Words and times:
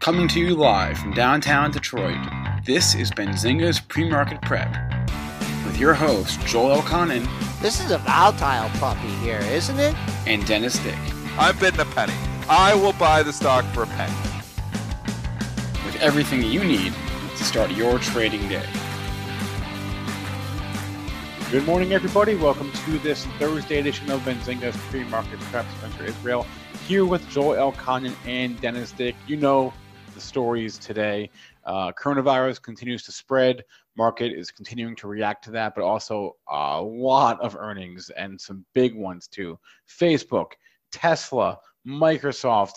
Coming 0.00 0.28
to 0.28 0.40
you 0.40 0.54
live 0.54 0.96
from 0.96 1.12
downtown 1.12 1.72
Detroit, 1.72 2.16
this 2.64 2.94
is 2.94 3.10
Benzinga's 3.10 3.80
Pre-Market 3.80 4.40
Prep. 4.40 4.74
With 5.66 5.76
your 5.76 5.92
host, 5.92 6.40
Joel 6.46 6.80
Elconin 6.80 7.28
This 7.60 7.84
is 7.84 7.90
a 7.90 7.98
volatile 7.98 8.70
puppy 8.80 9.10
here, 9.16 9.40
isn't 9.40 9.78
it? 9.78 9.94
and 10.26 10.46
Dennis 10.46 10.78
Dick. 10.78 10.96
I'm 11.38 11.54
bidding 11.58 11.80
a 11.80 11.84
penny. 11.84 12.14
I 12.48 12.74
will 12.74 12.94
buy 12.94 13.22
the 13.22 13.30
stock 13.30 13.62
for 13.74 13.82
a 13.82 13.86
penny. 13.88 14.16
With 15.84 15.98
everything 16.00 16.44
you 16.44 16.64
need 16.64 16.94
to 17.36 17.44
start 17.44 17.70
your 17.72 17.98
trading 17.98 18.48
day. 18.48 18.66
Good 21.50 21.66
morning, 21.66 21.92
everybody. 21.92 22.36
Welcome 22.36 22.72
to 22.72 22.98
this 23.00 23.26
Thursday 23.38 23.80
edition 23.80 24.10
of 24.10 24.22
Benzinga's 24.22 24.78
Pre-Market 24.88 25.40
Prep. 25.40 25.66
Spencer 25.76 26.04
Israel 26.04 26.46
here 26.88 27.04
with 27.04 27.28
Joel 27.28 27.72
Elconin 27.72 28.14
and 28.24 28.58
Dennis 28.62 28.92
Dick. 28.92 29.14
You 29.26 29.36
know 29.36 29.74
the 30.20 30.26
stories 30.26 30.78
today. 30.78 31.30
Uh, 31.64 31.92
coronavirus 31.92 32.62
continues 32.62 33.02
to 33.04 33.12
spread. 33.12 33.64
Market 33.96 34.32
is 34.32 34.50
continuing 34.50 34.94
to 34.96 35.08
react 35.08 35.44
to 35.44 35.50
that, 35.50 35.74
but 35.74 35.82
also 35.82 36.36
a 36.48 36.80
lot 36.80 37.40
of 37.40 37.56
earnings 37.56 38.10
and 38.10 38.40
some 38.40 38.64
big 38.74 38.94
ones 38.94 39.26
too. 39.26 39.58
Facebook, 39.88 40.52
Tesla, 40.92 41.58
Microsoft, 41.86 42.74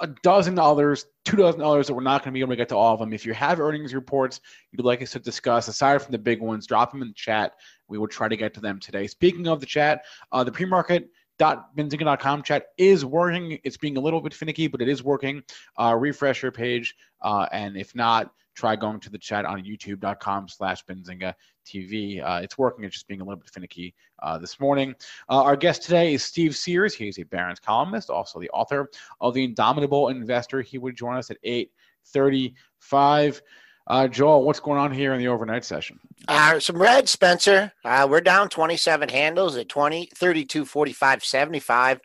a 0.00 0.06
dozen 0.22 0.58
others, 0.58 1.06
two 1.24 1.36
dozen 1.36 1.60
others 1.60 1.86
that 1.86 1.94
we're 1.94 2.02
not 2.02 2.22
going 2.22 2.32
to 2.32 2.34
be 2.34 2.40
able 2.40 2.52
to 2.52 2.56
get 2.56 2.68
to 2.68 2.76
all 2.76 2.94
of 2.94 3.00
them. 3.00 3.12
If 3.12 3.26
you 3.26 3.34
have 3.34 3.60
earnings 3.60 3.94
reports 3.94 4.40
you'd 4.70 4.84
like 4.84 5.02
us 5.02 5.10
to 5.12 5.18
discuss, 5.18 5.68
aside 5.68 6.02
from 6.02 6.12
the 6.12 6.18
big 6.18 6.40
ones, 6.40 6.66
drop 6.66 6.92
them 6.92 7.02
in 7.02 7.08
the 7.08 7.14
chat. 7.14 7.52
We 7.88 7.98
will 7.98 8.08
try 8.08 8.28
to 8.28 8.36
get 8.36 8.54
to 8.54 8.60
them 8.60 8.78
today. 8.80 9.06
Speaking 9.06 9.46
of 9.48 9.60
the 9.60 9.66
chat, 9.66 10.04
uh, 10.30 10.44
the 10.44 10.52
pre-market 10.52 11.10
benzinga.com 11.38 12.42
chat 12.42 12.66
is 12.78 13.04
working. 13.04 13.58
It's 13.64 13.76
being 13.76 13.96
a 13.96 14.00
little 14.00 14.20
bit 14.20 14.34
finicky, 14.34 14.66
but 14.66 14.80
it 14.80 14.88
is 14.88 15.02
working. 15.02 15.42
Uh, 15.78 15.96
refresh 15.98 16.42
your 16.42 16.52
page, 16.52 16.94
uh, 17.22 17.46
and 17.52 17.76
if 17.76 17.94
not, 17.94 18.32
try 18.54 18.76
going 18.76 19.00
to 19.00 19.10
the 19.10 19.18
chat 19.18 19.44
on 19.44 19.62
youtube.com 19.64 20.46
slash 20.48 20.84
benzinga 20.84 21.34
tv 21.66 22.22
uh, 22.22 22.40
it's 22.42 22.58
working. 22.58 22.84
It's 22.84 22.94
just 22.94 23.08
being 23.08 23.20
a 23.20 23.24
little 23.24 23.40
bit 23.40 23.50
finicky 23.50 23.94
uh, 24.22 24.38
this 24.38 24.60
morning. 24.60 24.94
Uh, 25.28 25.42
our 25.42 25.56
guest 25.56 25.82
today 25.82 26.14
is 26.14 26.22
steve 26.22 26.56
sears. 26.56 26.94
He's 26.94 27.18
a 27.18 27.22
barron's 27.24 27.60
columnist 27.60 28.10
also 28.10 28.40
the 28.40 28.50
author 28.50 28.90
of 29.20 29.34
the 29.34 29.44
indomitable 29.44 30.08
investor. 30.08 30.60
He 30.60 30.78
would 30.78 30.96
join 30.96 31.16
us 31.16 31.30
at 31.30 31.42
8.35 31.42 33.40
uh, 33.86 34.06
joel 34.08 34.44
what's 34.44 34.60
going 34.60 34.78
on 34.78 34.92
here 34.92 35.12
in 35.12 35.18
the 35.18 35.28
overnight 35.28 35.64
session 35.64 35.98
Uh, 36.28 36.60
some 36.60 36.80
red, 36.80 37.08
Spencer. 37.08 37.72
Uh, 37.84 38.06
we're 38.08 38.20
down 38.20 38.48
27 38.48 39.08
handles 39.08 39.56
at 39.56 39.68
20, 39.68 40.06
32, 40.14 40.64
45, 40.64 41.24
75. 41.24 42.00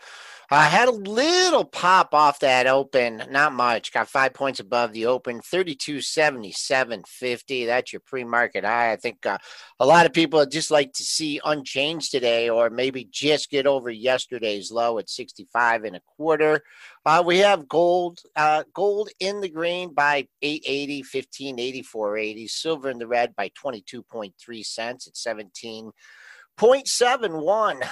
I 0.49 0.69
had 0.69 0.87
a 0.87 0.91
little 0.91 1.65
pop 1.65 2.13
off 2.13 2.39
that 2.39 2.67
open, 2.67 3.21
not 3.29 3.51
much. 3.51 3.91
Got 3.91 4.07
five 4.07 4.33
points 4.33 4.61
above 4.61 4.93
the 4.93 5.07
open, 5.07 5.41
32.77.50. 5.41 7.65
That's 7.65 7.91
your 7.91 8.01
pre 8.05 8.23
market 8.23 8.63
high. 8.63 8.93
I 8.93 8.95
think 8.95 9.25
uh, 9.25 9.39
a 9.77 9.85
lot 9.85 10.05
of 10.05 10.13
people 10.13 10.45
just 10.45 10.71
like 10.71 10.93
to 10.93 11.03
see 11.03 11.41
unchanged 11.43 12.11
today, 12.11 12.49
or 12.49 12.69
maybe 12.69 13.09
just 13.11 13.49
get 13.49 13.67
over 13.67 13.89
yesterday's 13.89 14.71
low 14.71 14.99
at 14.99 15.09
65 15.09 15.83
and 15.83 15.97
a 15.97 16.01
quarter. 16.15 16.61
Uh, 17.05 17.21
we 17.25 17.39
have 17.39 17.67
gold, 17.67 18.21
uh, 18.37 18.63
gold 18.73 19.09
in 19.19 19.41
the 19.41 19.49
green 19.49 19.93
by 19.93 20.29
880, 20.41 20.99
1580, 20.99 21.81
480. 21.81 22.47
Silver 22.47 22.89
in 22.89 22.99
the 22.99 23.07
red 23.07 23.35
by 23.35 23.51
22.3 23.61 24.65
cents 24.65 25.07
at 25.07 25.15
17.71. 25.15 27.89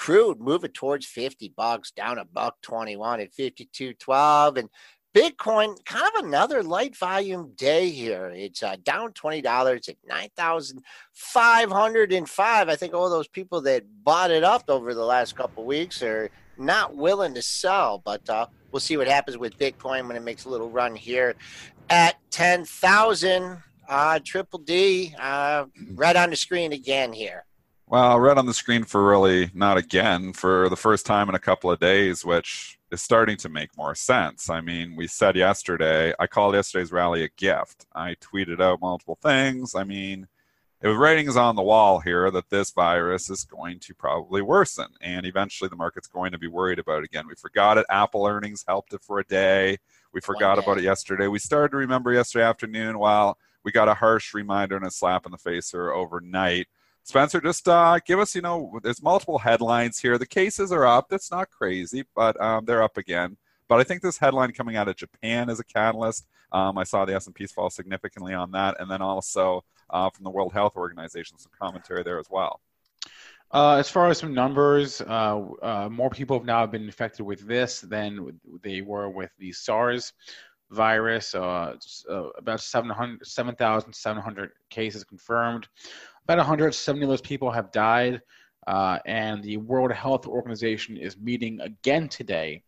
Crude 0.00 0.40
moving 0.40 0.70
towards 0.70 1.04
50 1.04 1.52
bucks, 1.54 1.90
down 1.90 2.16
a 2.16 2.24
buck 2.24 2.56
21 2.62 3.20
at 3.20 3.34
52.12. 3.34 4.56
And 4.56 4.70
Bitcoin, 5.14 5.76
kind 5.84 6.10
of 6.16 6.24
another 6.24 6.62
light 6.62 6.96
volume 6.96 7.52
day 7.54 7.90
here. 7.90 8.32
It's 8.34 8.62
uh, 8.62 8.76
down 8.82 9.12
$20 9.12 9.88
at 9.90 9.96
9,505. 10.08 12.68
I 12.70 12.76
think 12.76 12.94
all 12.94 13.10
those 13.10 13.28
people 13.28 13.60
that 13.60 13.84
bought 14.02 14.30
it 14.30 14.42
up 14.42 14.70
over 14.70 14.94
the 14.94 15.04
last 15.04 15.36
couple 15.36 15.66
weeks 15.66 16.02
are 16.02 16.30
not 16.56 16.96
willing 16.96 17.34
to 17.34 17.42
sell, 17.42 18.00
but 18.02 18.26
uh, 18.30 18.46
we'll 18.72 18.80
see 18.80 18.96
what 18.96 19.06
happens 19.06 19.36
with 19.36 19.58
Bitcoin 19.58 20.08
when 20.08 20.16
it 20.16 20.22
makes 20.22 20.46
a 20.46 20.48
little 20.48 20.70
run 20.70 20.96
here 20.96 21.34
at 21.90 22.16
10,000. 22.30 23.58
Uh, 23.86 24.18
Triple 24.24 24.60
D, 24.60 25.14
uh, 25.18 25.66
right 25.92 26.16
on 26.16 26.30
the 26.30 26.36
screen 26.36 26.72
again 26.72 27.12
here. 27.12 27.44
Well, 27.90 28.20
red 28.20 28.38
on 28.38 28.46
the 28.46 28.54
screen 28.54 28.84
for 28.84 29.04
really 29.04 29.50
not 29.52 29.76
again 29.76 30.32
for 30.32 30.68
the 30.68 30.76
first 30.76 31.04
time 31.04 31.28
in 31.28 31.34
a 31.34 31.40
couple 31.40 31.72
of 31.72 31.80
days, 31.80 32.24
which 32.24 32.78
is 32.92 33.02
starting 33.02 33.36
to 33.38 33.48
make 33.48 33.76
more 33.76 33.96
sense. 33.96 34.48
I 34.48 34.60
mean, 34.60 34.94
we 34.94 35.08
said 35.08 35.34
yesterday, 35.34 36.14
I 36.20 36.28
called 36.28 36.54
yesterday's 36.54 36.92
rally 36.92 37.24
a 37.24 37.28
gift. 37.30 37.86
I 37.92 38.14
tweeted 38.20 38.60
out 38.60 38.80
multiple 38.80 39.18
things. 39.20 39.74
I 39.74 39.82
mean, 39.82 40.28
it 40.80 40.86
was 40.86 40.98
writings 40.98 41.36
on 41.36 41.56
the 41.56 41.64
wall 41.64 41.98
here 41.98 42.30
that 42.30 42.48
this 42.48 42.70
virus 42.70 43.28
is 43.28 43.42
going 43.42 43.80
to 43.80 43.94
probably 43.94 44.40
worsen, 44.40 44.86
and 45.00 45.26
eventually 45.26 45.66
the 45.66 45.74
market's 45.74 46.06
going 46.06 46.30
to 46.30 46.38
be 46.38 46.46
worried 46.46 46.78
about 46.78 47.00
it 47.00 47.06
again. 47.06 47.26
We 47.26 47.34
forgot 47.34 47.76
it. 47.76 47.86
Apple 47.90 48.24
earnings 48.24 48.64
helped 48.68 48.92
it 48.92 49.02
for 49.02 49.18
a 49.18 49.24
day. 49.24 49.78
We 50.12 50.20
forgot 50.20 50.58
day. 50.58 50.62
about 50.62 50.78
it 50.78 50.84
yesterday. 50.84 51.26
We 51.26 51.40
started 51.40 51.72
to 51.72 51.78
remember 51.78 52.12
yesterday 52.12 52.44
afternoon. 52.44 53.00
While 53.00 53.36
we 53.64 53.72
got 53.72 53.88
a 53.88 53.94
harsh 53.94 54.32
reminder 54.32 54.76
and 54.76 54.86
a 54.86 54.92
slap 54.92 55.26
in 55.26 55.32
the 55.32 55.38
face 55.38 55.72
here 55.72 55.90
overnight. 55.90 56.68
Spencer, 57.10 57.40
just 57.40 57.66
uh, 57.66 57.98
give 58.06 58.20
us, 58.20 58.36
you 58.36 58.40
know, 58.40 58.78
there's 58.84 59.02
multiple 59.02 59.36
headlines 59.36 59.98
here. 59.98 60.16
The 60.16 60.24
cases 60.24 60.70
are 60.70 60.86
up. 60.86 61.08
That's 61.08 61.28
not 61.32 61.50
crazy, 61.50 62.04
but 62.14 62.40
um, 62.40 62.64
they're 62.64 62.84
up 62.84 62.98
again. 62.98 63.36
But 63.66 63.80
I 63.80 63.82
think 63.82 64.00
this 64.00 64.16
headline 64.16 64.52
coming 64.52 64.76
out 64.76 64.86
of 64.86 64.94
Japan 64.94 65.50
is 65.50 65.58
a 65.58 65.64
catalyst. 65.64 66.28
Um, 66.52 66.78
I 66.78 66.84
saw 66.84 67.04
the 67.04 67.16
S&Ps 67.16 67.50
fall 67.50 67.68
significantly 67.68 68.32
on 68.32 68.52
that, 68.52 68.76
and 68.78 68.88
then 68.88 69.02
also 69.02 69.64
uh, 69.90 70.08
from 70.10 70.22
the 70.22 70.30
World 70.30 70.52
Health 70.52 70.76
Organization, 70.76 71.36
some 71.36 71.50
commentary 71.60 72.04
there 72.04 72.20
as 72.20 72.30
well. 72.30 72.60
Uh, 73.50 73.74
as 73.74 73.90
far 73.90 74.08
as 74.08 74.18
some 74.18 74.32
numbers, 74.32 75.00
uh, 75.00 75.44
uh, 75.62 75.88
more 75.90 76.10
people 76.10 76.38
have 76.38 76.46
now 76.46 76.64
been 76.64 76.84
infected 76.84 77.26
with 77.26 77.40
this 77.40 77.80
than 77.80 78.38
they 78.62 78.82
were 78.82 79.08
with 79.08 79.32
the 79.40 79.50
SARS 79.50 80.12
virus. 80.70 81.34
Uh, 81.34 81.74
about 82.38 82.60
7,700 82.60 84.52
cases 84.68 85.02
confirmed. 85.02 85.66
About 86.24 86.38
170 86.38 87.02
of 87.02 87.08
those 87.08 87.20
people 87.20 87.50
have 87.50 87.72
died. 87.72 88.20
Uh, 88.66 88.98
and 89.06 89.42
the 89.42 89.56
World 89.56 89.90
Health 89.90 90.26
Organization 90.26 90.96
is 90.96 91.16
meeting 91.16 91.60
again 91.60 92.08
today 92.08 92.62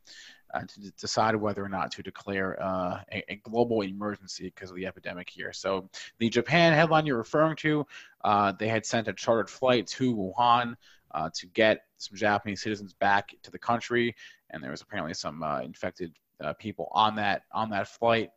uh, 0.54 0.60
to 0.60 0.80
d- 0.80 0.92
decide 0.98 1.36
whether 1.36 1.64
or 1.64 1.68
not 1.68 1.90
to 1.92 2.02
declare 2.02 2.60
uh, 2.62 3.00
a, 3.12 3.32
a, 3.32 3.36
global 3.36 3.82
emergency 3.82 4.44
because 4.44 4.70
of 4.70 4.76
the 4.76 4.86
epidemic 4.86 5.28
here. 5.28 5.52
So, 5.52 5.88
the 6.18 6.28
Japan 6.28 6.72
headline 6.72 7.06
you're 7.06 7.16
referring 7.16 7.56
to, 7.56 7.86
uh, 8.24 8.52
they 8.58 8.68
had 8.68 8.84
sent 8.84 9.08
a 9.08 9.12
chartered 9.12 9.48
flight 9.48 9.86
to 9.88 10.14
Wuhan 10.14 10.74
uh, 11.12 11.30
to 11.34 11.46
get 11.48 11.84
some 11.98 12.16
Japanese 12.16 12.62
citizens 12.62 12.94
back 12.94 13.34
to 13.42 13.50
the 13.50 13.58
country, 13.58 14.14
and 14.50 14.62
there 14.62 14.70
was 14.70 14.82
apparently 14.82 15.14
some 15.14 15.42
uh, 15.42 15.60
infected 15.60 16.12
people 16.58 16.88
on 16.90 17.14
that 17.14 17.42
on 17.52 17.70
that 17.70 17.86
flight. 17.86 18.30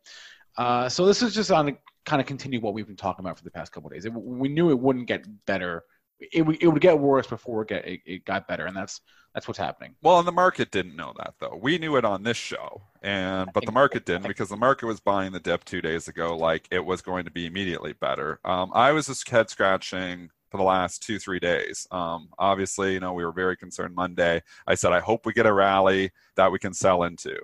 so, 0.88 1.04
this 1.04 1.22
is 1.22 1.34
just 1.34 1.50
on 1.50 1.76
kind 2.06 2.20
of 2.20 2.26
continue 2.26 2.60
what 2.60 2.72
we've 2.72 2.86
been 2.86 2.96
talking 2.96 3.24
about 3.24 3.36
for 3.36 3.44
the 3.44 3.50
past 3.50 3.72
couple 3.72 3.90
days. 3.90 4.06
It, 4.06 4.12
we 4.14 4.48
knew 4.48 4.70
it 4.70 4.78
wouldn't 4.78 5.06
get 5.06 5.26
better 5.44 5.84
it, 6.20 6.42
it 6.60 6.68
would 6.68 6.80
get 6.80 6.98
worse 6.98 7.26
before 7.26 7.62
it, 7.62 7.68
get, 7.68 7.86
it, 7.86 8.00
it 8.04 8.24
got 8.24 8.48
better, 8.48 8.66
and 8.66 8.76
that's 8.76 9.00
that's 9.34 9.46
what's 9.46 9.58
happening. 9.58 9.94
Well, 10.02 10.18
and 10.18 10.26
the 10.26 10.32
market 10.32 10.70
didn't 10.70 10.96
know 10.96 11.12
that 11.18 11.34
though. 11.40 11.58
We 11.60 11.78
knew 11.78 11.96
it 11.96 12.04
on 12.04 12.22
this 12.22 12.36
show, 12.36 12.82
and 13.02 13.50
but 13.52 13.64
the 13.66 13.72
market 13.72 14.06
didn't 14.06 14.26
because 14.26 14.48
the 14.48 14.56
market 14.56 14.86
was 14.86 15.00
buying 15.00 15.32
the 15.32 15.40
dip 15.40 15.64
two 15.64 15.82
days 15.82 16.08
ago 16.08 16.36
like 16.36 16.66
it 16.70 16.84
was 16.84 17.02
going 17.02 17.24
to 17.24 17.30
be 17.30 17.46
immediately 17.46 17.92
better. 17.92 18.40
Um, 18.44 18.70
I 18.74 18.92
was 18.92 19.06
just 19.06 19.28
head 19.28 19.50
scratching 19.50 20.30
for 20.50 20.56
the 20.56 20.62
last 20.62 21.02
two 21.02 21.18
three 21.18 21.40
days. 21.40 21.86
Um, 21.90 22.28
obviously, 22.38 22.94
you 22.94 23.00
know 23.00 23.12
we 23.12 23.24
were 23.24 23.32
very 23.32 23.56
concerned 23.56 23.94
Monday. 23.94 24.42
I 24.66 24.74
said 24.74 24.92
I 24.92 25.00
hope 25.00 25.26
we 25.26 25.32
get 25.32 25.46
a 25.46 25.52
rally 25.52 26.10
that 26.36 26.50
we 26.50 26.58
can 26.58 26.72
sell 26.72 27.02
into. 27.02 27.36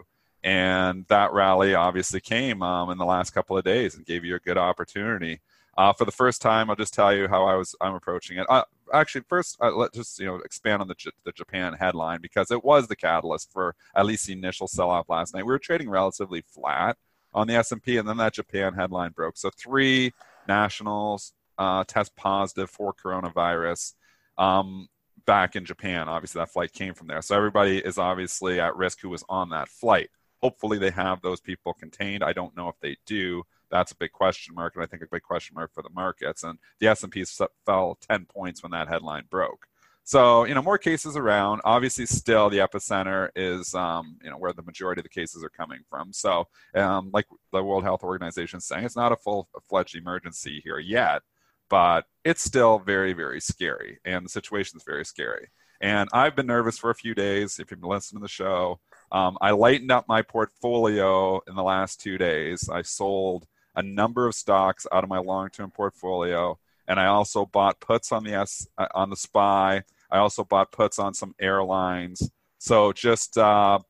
And 0.45 1.05
that 1.09 1.33
rally 1.33 1.75
obviously 1.75 2.21
came 2.21 2.63
um, 2.63 2.91
in 2.91 2.99
the 2.99 3.05
last 3.05 3.31
couple 3.31 3.57
of 3.57 3.65
days 3.65 3.95
and 3.95 4.05
gave 4.05 4.25
you 4.25 4.35
a 4.35 4.41
good 4.41 4.59
opportunity. 4.59 5.41
Uh, 5.79 5.93
for 5.93 6.05
the 6.05 6.13
first 6.13 6.43
time, 6.43 6.69
I'll 6.69 6.77
just 6.77 6.93
tell 6.93 7.15
you 7.15 7.29
how 7.29 7.45
I 7.45 7.55
was 7.55 7.75
I'm 7.81 7.95
approaching 7.95 8.39
it. 8.39 8.47
Uh, 8.49 8.65
actually, 8.93 9.23
first 9.29 9.57
uh, 9.61 9.71
let's 9.71 9.97
just 9.97 10.19
you 10.19 10.27
know 10.27 10.37
expand 10.37 10.83
on 10.83 10.89
the 10.89 10.95
J- 10.95 11.11
the 11.25 11.33
Japan 11.33 11.73
headline 11.73 12.21
because 12.21 12.51
it 12.51 12.63
was 12.63 12.89
the 12.89 12.97
catalyst 12.97 13.51
for 13.51 13.75
at 13.95 14.05
least 14.05 14.27
the 14.27 14.35
initial 14.35 14.69
sell-off 14.69 15.09
last 15.09 15.33
night. 15.33 15.47
We 15.47 15.53
were 15.53 15.59
trading 15.59 15.89
relatively 15.89 16.43
flat 16.43 16.99
on 17.33 17.47
the 17.47 17.55
S&P, 17.55 17.97
and 17.97 18.07
then 18.07 18.19
that 18.19 18.35
Japan 18.35 18.75
headline 18.75 19.13
broke. 19.13 19.39
So 19.39 19.49
three 19.51 20.13
nationals 20.47 21.33
uh, 21.57 21.85
test 21.85 22.15
positive 22.17 22.69
for 22.69 22.93
coronavirus. 22.93 23.95
Um, 24.37 24.89
back 25.25 25.57
in 25.57 25.65
Japan. 25.65 26.09
Obviously, 26.09 26.41
that 26.41 26.51
flight 26.51 26.73
came 26.73 26.95
from 26.95 27.07
there. 27.07 27.23
So 27.23 27.37
everybody 27.37 27.79
is 27.79 27.99
obviously 27.99 28.61
at 28.61 28.77
risk 28.77 29.01
who 29.01 29.09
was 29.09 29.25
on 29.29 29.51
that 29.51 29.69
flight. 29.69 30.11
Hopefully, 30.43 30.79
they 30.79 30.91
have 30.91 31.23
those 31.23 31.41
people 31.41 31.73
contained. 31.73 32.25
I 32.25 32.33
don't 32.33 32.57
know 32.57 32.69
if 32.69 32.79
they 32.81 32.97
do. 33.07 33.45
That's 33.71 33.93
a 33.93 33.97
big 33.97 34.13
question 34.13 34.55
mark, 34.55 34.75
and 34.75 34.83
I 34.83 34.87
think 34.87 35.03
a 35.03 35.07
big 35.11 35.23
question 35.23 35.55
mark 35.55 35.73
for 35.73 35.83
the 35.83 35.91
markets. 35.91 36.43
And 36.43 36.59
the 36.79 36.89
S&P 36.89 37.25
fell 37.65 37.99
10 38.09 38.27
points 38.27 38.63
when 38.63 38.73
that 38.73 38.89
headline 38.89 39.25
broke. 39.31 39.67
So, 40.05 40.45
you 40.45 40.55
know, 40.55 40.63
more 40.63 40.79
cases 40.79 41.17
around. 41.17 41.61
Obviously, 41.65 42.07
still 42.07 42.51
the 42.51 42.59
epicenter 42.59 43.31
is, 43.37 43.73
um, 43.75 44.19
you 44.23 44.31
know, 44.31 44.37
where 44.37 44.53
the 44.53 44.63
majority 44.63 44.99
of 45.01 45.05
the 45.05 45.09
cases 45.09 45.45
are 45.45 45.49
coming 45.49 45.81
from. 45.89 46.13
So, 46.13 46.49
um, 46.75 47.11
like 47.13 47.27
the 47.53 47.63
World 47.63 47.85
Health 47.85 48.03
Organization 48.03 48.59
is 48.59 48.67
saying, 48.67 48.85
it's 48.85 48.97
not 48.97 49.13
a 49.13 49.17
full-fledged 49.17 49.95
emergency 49.95 50.61
here 50.65 50.79
yet, 50.79 51.23
but 51.71 52.05
it's 52.25 52.43
still 52.43 52.81
very, 52.81 53.13
very 53.13 53.41
scary, 53.41 53.99
and 54.05 54.25
the 54.25 54.29
situation 54.29 54.77
is 54.77 54.85
very 54.85 55.05
scary. 55.05 55.49
And 55.81 56.09
I've 56.13 56.37
been 56.37 56.47
nervous 56.47 56.79
for 56.79 56.91
a 56.91 56.95
few 56.95 57.15
days. 57.15 57.59
If 57.59 57.71
you've 57.71 57.81
been 57.81 57.91
listening 57.91 58.21
to 58.21 58.25
the 58.25 58.29
show, 58.29 58.81
um, 59.13 59.37
I 59.41 59.51
lightened 59.51 59.93
up 59.93 60.09
my 60.09 60.23
portfolio 60.23 61.41
in 61.47 61.55
the 61.55 61.63
last 61.63 62.01
two 62.01 62.17
days. 62.17 62.69
I 62.71 62.81
sold 62.81 63.47
a 63.77 63.83
number 63.83 64.27
of 64.27 64.35
stocks 64.35 64.87
out 64.91 65.05
of 65.05 65.11
my 65.11 65.19
long-term 65.19 65.71
portfolio, 65.71 66.59
and 66.89 66.99
I 66.99 67.07
also 67.07 67.45
bought 67.45 67.79
puts 67.79 68.11
on 68.11 68.25
the 68.25 68.33
S 68.33 68.67
uh, 68.79 68.89
on 68.95 69.11
the 69.11 69.17
SPY. 69.17 69.83
I 70.11 70.19
also 70.19 70.45
bought 70.45 70.73
puts 70.73 70.99
on 70.99 71.13
some 71.13 71.35
airlines. 71.39 72.31
So 72.59 72.93
just 72.93 73.37
uh, 73.37 73.81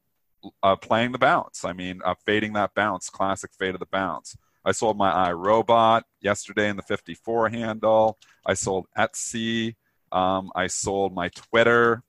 uh, 0.62 0.76
playing 0.76 1.12
the 1.12 1.18
bounce. 1.18 1.64
I 1.64 1.72
mean, 1.72 2.00
uh, 2.04 2.14
fading 2.26 2.54
that 2.54 2.74
bounce, 2.74 3.08
classic 3.08 3.52
fade 3.56 3.74
of 3.74 3.80
the 3.80 3.86
bounce. 3.86 4.36
I 4.64 4.72
sold 4.72 4.96
my 4.96 5.30
iRobot 5.30 6.02
yesterday 6.20 6.68
in 6.68 6.76
the 6.76 6.82
54 6.82 7.48
handle. 7.48 8.18
I 8.44 8.54
sold 8.54 8.86
Etsy. 8.96 9.76
Um, 10.10 10.50
I 10.54 10.66
sold 10.66 11.14
my 11.14 11.28
Twitter. 11.28 12.02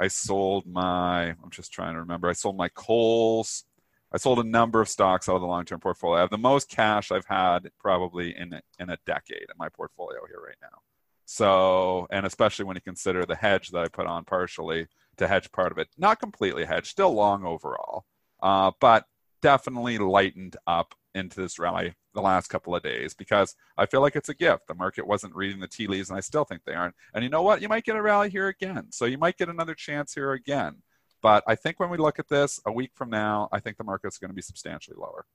I 0.00 0.08
sold 0.08 0.66
my, 0.66 1.28
I'm 1.28 1.50
just 1.50 1.72
trying 1.72 1.94
to 1.94 2.00
remember, 2.00 2.28
I 2.28 2.32
sold 2.32 2.56
my 2.56 2.70
Kohl's. 2.70 3.64
I 4.12 4.18
sold 4.18 4.40
a 4.40 4.44
number 4.44 4.80
of 4.80 4.88
stocks 4.88 5.28
out 5.28 5.36
of 5.36 5.40
the 5.40 5.46
long 5.46 5.64
term 5.64 5.78
portfolio. 5.78 6.16
I 6.16 6.20
have 6.22 6.30
the 6.30 6.38
most 6.38 6.68
cash 6.68 7.12
I've 7.12 7.26
had 7.26 7.70
probably 7.78 8.36
in, 8.36 8.60
in 8.80 8.90
a 8.90 8.98
decade 9.06 9.42
in 9.42 9.56
my 9.56 9.68
portfolio 9.68 10.20
here 10.26 10.40
right 10.44 10.56
now. 10.60 10.78
So, 11.26 12.08
and 12.10 12.26
especially 12.26 12.64
when 12.64 12.74
you 12.74 12.80
consider 12.80 13.24
the 13.24 13.36
hedge 13.36 13.68
that 13.68 13.84
I 13.84 13.88
put 13.88 14.06
on 14.06 14.24
partially 14.24 14.88
to 15.18 15.28
hedge 15.28 15.52
part 15.52 15.70
of 15.70 15.78
it, 15.78 15.88
not 15.96 16.18
completely 16.18 16.64
hedged, 16.64 16.88
still 16.88 17.12
long 17.12 17.44
overall, 17.44 18.04
uh, 18.42 18.72
but 18.80 19.04
definitely 19.42 19.98
lightened 19.98 20.56
up 20.66 20.94
into 21.14 21.40
this 21.40 21.58
rally 21.58 21.94
the 22.14 22.22
last 22.22 22.48
couple 22.48 22.74
of 22.74 22.82
days 22.82 23.14
because 23.14 23.54
I 23.78 23.86
feel 23.86 24.00
like 24.00 24.16
it's 24.16 24.28
a 24.28 24.34
gift. 24.34 24.66
The 24.66 24.74
market 24.74 25.06
wasn't 25.06 25.34
reading 25.34 25.60
the 25.60 25.68
tea 25.68 25.86
leaves, 25.86 26.10
and 26.10 26.16
I 26.16 26.20
still 26.20 26.44
think 26.44 26.62
they 26.64 26.74
aren't. 26.74 26.94
And 27.14 27.22
you 27.22 27.30
know 27.30 27.42
what? 27.42 27.62
You 27.62 27.68
might 27.68 27.84
get 27.84 27.96
a 27.96 28.02
rally 28.02 28.30
here 28.30 28.48
again. 28.48 28.86
So 28.90 29.04
you 29.04 29.18
might 29.18 29.36
get 29.36 29.48
another 29.48 29.74
chance 29.74 30.14
here 30.14 30.32
again. 30.32 30.82
But 31.22 31.44
I 31.46 31.54
think 31.54 31.78
when 31.78 31.90
we 31.90 31.98
look 31.98 32.18
at 32.18 32.28
this 32.28 32.60
a 32.66 32.72
week 32.72 32.92
from 32.94 33.10
now, 33.10 33.48
I 33.52 33.60
think 33.60 33.76
the 33.76 33.84
market's 33.84 34.18
going 34.18 34.30
to 34.30 34.34
be 34.34 34.42
substantially 34.42 34.96
lower. 34.98 35.26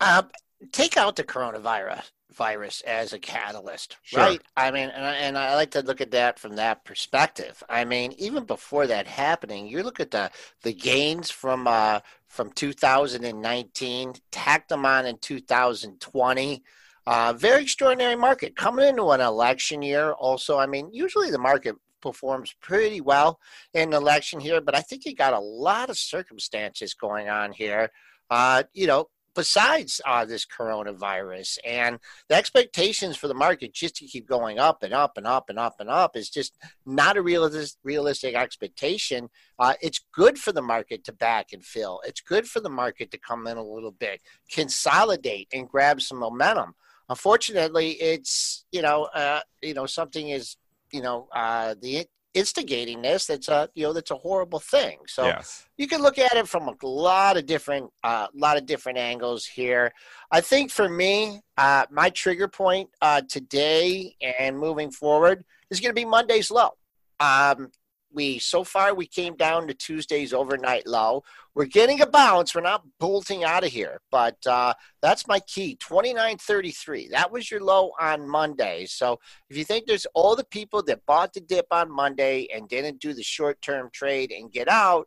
Uh, 0.00 0.22
take 0.72 0.96
out 0.96 1.16
the 1.16 1.24
coronavirus 1.24 2.10
virus 2.32 2.82
as 2.82 3.12
a 3.12 3.18
catalyst, 3.18 3.96
sure. 4.02 4.20
right? 4.20 4.42
I 4.56 4.70
mean, 4.70 4.90
and 4.90 5.04
I, 5.04 5.14
and 5.14 5.38
I 5.38 5.54
like 5.54 5.70
to 5.72 5.82
look 5.82 6.00
at 6.00 6.10
that 6.10 6.38
from 6.38 6.56
that 6.56 6.84
perspective. 6.84 7.62
I 7.68 7.84
mean, 7.84 8.12
even 8.18 8.44
before 8.44 8.86
that 8.86 9.06
happening, 9.06 9.66
you 9.66 9.82
look 9.82 10.00
at 10.00 10.10
the 10.10 10.30
the 10.62 10.72
gains 10.72 11.30
from 11.30 11.66
uh, 11.66 12.00
from 12.28 12.52
2019, 12.52 14.14
tacked 14.30 14.68
them 14.68 14.84
on 14.84 15.06
in 15.06 15.18
2020. 15.18 16.62
Uh, 17.06 17.32
very 17.36 17.62
extraordinary 17.62 18.16
market 18.16 18.56
coming 18.56 18.88
into 18.88 19.10
an 19.10 19.20
election 19.20 19.80
year. 19.80 20.12
Also, 20.12 20.58
I 20.58 20.66
mean, 20.66 20.90
usually 20.92 21.30
the 21.30 21.38
market 21.38 21.76
performs 22.02 22.54
pretty 22.60 23.00
well 23.00 23.38
in 23.74 23.88
an 23.88 23.94
election 23.94 24.40
here, 24.40 24.60
but 24.60 24.74
I 24.74 24.80
think 24.80 25.04
you 25.04 25.14
got 25.14 25.32
a 25.32 25.38
lot 25.38 25.88
of 25.88 25.96
circumstances 25.96 26.94
going 26.94 27.28
on 27.28 27.52
here. 27.52 27.90
Uh, 28.28 28.64
you 28.74 28.88
know, 28.88 29.08
besides 29.36 30.00
uh, 30.04 30.24
this 30.24 30.44
coronavirus. 30.44 31.58
And 31.64 32.00
the 32.28 32.34
expectations 32.34 33.16
for 33.16 33.28
the 33.28 33.34
market 33.34 33.72
just 33.72 33.94
to 33.96 34.06
keep 34.06 34.26
going 34.26 34.58
up 34.58 34.82
and 34.82 34.92
up 34.92 35.16
and 35.16 35.26
up 35.26 35.48
and 35.48 35.58
up 35.58 35.76
and 35.78 35.88
up 35.88 36.16
is 36.16 36.28
just 36.30 36.56
not 36.84 37.16
a 37.16 37.22
realistic, 37.22 37.78
realistic 37.84 38.34
expectation. 38.34 39.28
Uh, 39.58 39.74
it's 39.80 40.00
good 40.12 40.38
for 40.38 40.50
the 40.50 40.62
market 40.62 41.04
to 41.04 41.12
back 41.12 41.52
and 41.52 41.64
fill. 41.64 42.00
It's 42.04 42.20
good 42.20 42.48
for 42.48 42.60
the 42.60 42.70
market 42.70 43.12
to 43.12 43.18
come 43.18 43.46
in 43.46 43.58
a 43.58 43.62
little 43.62 43.92
bit, 43.92 44.20
consolidate, 44.50 45.48
and 45.52 45.68
grab 45.68 46.00
some 46.00 46.18
momentum. 46.18 46.74
Unfortunately, 47.08 47.92
it's 47.92 48.64
you 48.72 48.82
know 48.82 49.04
uh, 49.14 49.40
you 49.62 49.74
know 49.74 49.86
something 49.86 50.30
is 50.30 50.56
you 50.92 51.02
know 51.02 51.28
uh, 51.32 51.76
the 51.80 52.06
instigating 52.36 53.00
this 53.00 53.26
that's 53.26 53.48
a 53.48 53.68
you 53.74 53.82
know 53.82 53.92
that's 53.94 54.10
a 54.10 54.16
horrible 54.16 54.60
thing. 54.60 54.98
So 55.06 55.24
yes. 55.24 55.66
you 55.78 55.88
can 55.88 56.02
look 56.02 56.18
at 56.18 56.36
it 56.36 56.46
from 56.46 56.68
a 56.68 56.86
lot 56.86 57.38
of 57.38 57.46
different 57.46 57.90
a 58.04 58.08
uh, 58.08 58.26
lot 58.34 58.58
of 58.58 58.66
different 58.66 58.98
angles 58.98 59.46
here. 59.46 59.92
I 60.30 60.42
think 60.42 60.70
for 60.70 60.88
me 60.88 61.40
uh, 61.56 61.86
my 61.90 62.10
trigger 62.10 62.46
point 62.46 62.90
uh, 63.00 63.22
today 63.26 64.14
and 64.38 64.58
moving 64.58 64.90
forward 64.90 65.44
is 65.70 65.80
going 65.80 65.90
to 65.90 66.00
be 66.00 66.04
monday's 66.04 66.50
low. 66.50 66.70
Um, 67.18 67.70
we 68.16 68.40
so 68.40 68.64
far 68.64 68.94
we 68.94 69.06
came 69.06 69.36
down 69.36 69.68
to 69.68 69.74
Tuesday's 69.74 70.32
overnight 70.32 70.86
low. 70.86 71.22
We're 71.54 71.66
getting 71.66 72.00
a 72.00 72.06
bounce. 72.06 72.54
We're 72.54 72.62
not 72.62 72.84
bolting 72.98 73.44
out 73.44 73.64
of 73.64 73.70
here, 73.70 74.00
but 74.10 74.44
uh, 74.46 74.74
that's 75.00 75.28
my 75.28 75.38
key. 75.40 75.76
Twenty 75.76 76.12
nine 76.12 76.38
thirty 76.38 76.72
three. 76.72 77.08
That 77.08 77.30
was 77.30 77.50
your 77.50 77.60
low 77.60 77.92
on 78.00 78.28
Monday. 78.28 78.86
So 78.86 79.20
if 79.48 79.56
you 79.56 79.64
think 79.64 79.86
there's 79.86 80.06
all 80.14 80.34
the 80.34 80.44
people 80.44 80.82
that 80.84 81.06
bought 81.06 81.32
the 81.34 81.40
dip 81.40 81.66
on 81.70 81.94
Monday 81.94 82.48
and 82.52 82.68
didn't 82.68 83.00
do 83.00 83.12
the 83.12 83.22
short 83.22 83.62
term 83.62 83.90
trade 83.92 84.32
and 84.32 84.50
get 84.50 84.68
out, 84.68 85.06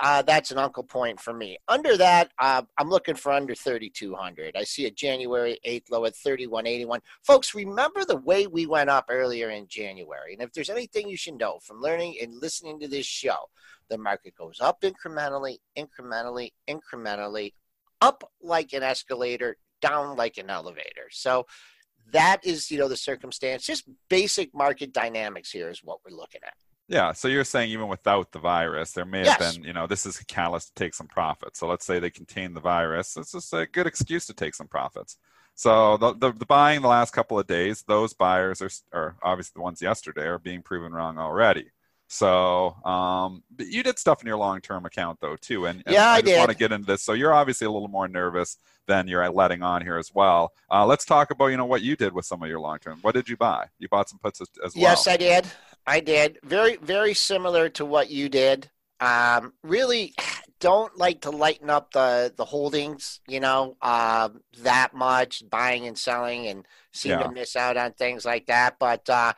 uh, 0.00 0.22
that's 0.22 0.50
an 0.50 0.58
uncle 0.58 0.82
point 0.82 1.20
for 1.20 1.32
me. 1.32 1.58
Under 1.68 1.96
that, 1.96 2.30
uh, 2.38 2.62
I'm 2.78 2.88
looking 2.88 3.14
for 3.14 3.32
under 3.32 3.54
3,200. 3.54 4.56
I 4.56 4.64
see 4.64 4.86
a 4.86 4.90
January 4.90 5.58
8th 5.66 5.90
low 5.90 6.04
at 6.04 6.16
3,181. 6.16 7.00
Folks, 7.22 7.54
remember 7.54 8.04
the 8.04 8.16
way 8.16 8.46
we 8.46 8.66
went 8.66 8.90
up 8.90 9.06
earlier 9.08 9.50
in 9.50 9.66
January. 9.68 10.34
And 10.34 10.42
if 10.42 10.52
there's 10.52 10.70
anything 10.70 11.08
you 11.08 11.16
should 11.16 11.38
know 11.38 11.58
from 11.62 11.80
learning 11.80 12.16
and 12.20 12.34
listening 12.34 12.80
to 12.80 12.88
this 12.88 13.06
show, 13.06 13.48
the 13.88 13.98
market 13.98 14.34
goes 14.36 14.58
up 14.60 14.80
incrementally, 14.82 15.58
incrementally, 15.78 16.52
incrementally, 16.68 17.52
up 18.00 18.30
like 18.42 18.72
an 18.72 18.82
escalator, 18.82 19.56
down 19.80 20.16
like 20.16 20.38
an 20.38 20.50
elevator. 20.50 21.08
So 21.10 21.46
that 22.12 22.44
is, 22.44 22.70
you 22.70 22.78
know, 22.78 22.88
the 22.88 22.96
circumstance. 22.96 23.64
Just 23.64 23.88
basic 24.08 24.54
market 24.54 24.92
dynamics 24.92 25.50
here 25.50 25.70
is 25.70 25.82
what 25.84 25.98
we're 26.04 26.16
looking 26.16 26.40
at. 26.44 26.54
Yeah, 26.94 27.10
so 27.10 27.26
you're 27.26 27.42
saying 27.42 27.72
even 27.72 27.88
without 27.88 28.30
the 28.30 28.38
virus, 28.38 28.92
there 28.92 29.04
may 29.04 29.26
have 29.26 29.36
yes. 29.40 29.56
been, 29.56 29.64
you 29.64 29.72
know, 29.72 29.88
this 29.88 30.06
is 30.06 30.20
a 30.20 30.24
catalyst 30.26 30.68
to 30.68 30.74
take 30.74 30.94
some 30.94 31.08
profits. 31.08 31.58
So 31.58 31.66
let's 31.66 31.84
say 31.84 31.98
they 31.98 32.08
contain 32.08 32.54
the 32.54 32.60
virus. 32.60 33.16
It's 33.16 33.32
just 33.32 33.52
a 33.52 33.66
good 33.66 33.88
excuse 33.88 34.26
to 34.26 34.32
take 34.32 34.54
some 34.54 34.68
profits. 34.68 35.18
So 35.56 35.96
the, 35.96 36.14
the, 36.14 36.30
the 36.30 36.46
buying 36.46 36.82
the 36.82 36.86
last 36.86 37.10
couple 37.10 37.36
of 37.36 37.48
days, 37.48 37.82
those 37.88 38.14
buyers 38.14 38.62
are, 38.62 38.70
are 38.92 39.16
obviously 39.24 39.54
the 39.56 39.62
ones 39.62 39.82
yesterday 39.82 40.22
are 40.22 40.38
being 40.38 40.62
proven 40.62 40.92
wrong 40.92 41.18
already. 41.18 41.72
So 42.08 42.76
um, 42.84 43.42
you 43.58 43.82
did 43.82 43.98
stuff 43.98 44.20
in 44.20 44.26
your 44.26 44.36
long-term 44.36 44.84
account 44.84 45.18
though 45.20 45.36
too, 45.36 45.66
and, 45.66 45.82
and 45.86 45.94
yeah, 45.94 46.10
I, 46.10 46.14
I 46.14 46.20
just 46.20 46.26
did. 46.26 46.38
want 46.38 46.50
to 46.50 46.56
get 46.56 46.72
into 46.72 46.86
this. 46.86 47.02
So 47.02 47.12
you're 47.12 47.32
obviously 47.32 47.66
a 47.66 47.70
little 47.70 47.88
more 47.88 48.08
nervous 48.08 48.58
than 48.86 49.08
you're 49.08 49.28
letting 49.30 49.62
on 49.62 49.82
here 49.82 49.96
as 49.96 50.10
well. 50.14 50.52
Uh, 50.70 50.84
let's 50.86 51.04
talk 51.04 51.30
about 51.30 51.46
you 51.46 51.56
know 51.56 51.64
what 51.64 51.82
you 51.82 51.96
did 51.96 52.12
with 52.12 52.26
some 52.26 52.42
of 52.42 52.48
your 52.48 52.60
long-term. 52.60 52.98
What 53.02 53.14
did 53.14 53.28
you 53.28 53.36
buy? 53.36 53.66
You 53.78 53.88
bought 53.88 54.08
some 54.08 54.18
puts 54.18 54.40
as, 54.40 54.48
as 54.64 54.74
well. 54.74 54.82
Yes, 54.82 55.08
I 55.08 55.16
did. 55.16 55.46
I 55.86 56.00
did. 56.00 56.38
Very 56.44 56.76
very 56.76 57.14
similar 57.14 57.68
to 57.70 57.84
what 57.84 58.10
you 58.10 58.28
did. 58.28 58.70
Um, 59.00 59.52
really 59.62 60.14
don't 60.60 60.96
like 60.96 61.20
to 61.20 61.30
lighten 61.30 61.68
up 61.68 61.92
the 61.92 62.32
the 62.36 62.44
holdings, 62.44 63.20
you 63.28 63.38
know, 63.40 63.76
uh, 63.82 64.28
that 64.62 64.94
much 64.94 65.42
buying 65.50 65.86
and 65.86 65.98
selling, 65.98 66.46
and 66.46 66.66
seem 66.92 67.12
yeah. 67.12 67.22
to 67.24 67.30
miss 67.30 67.54
out 67.56 67.76
on 67.76 67.92
things 67.92 68.24
like 68.24 68.46
that. 68.46 68.76
But 68.78 69.08
uh, 69.10 69.34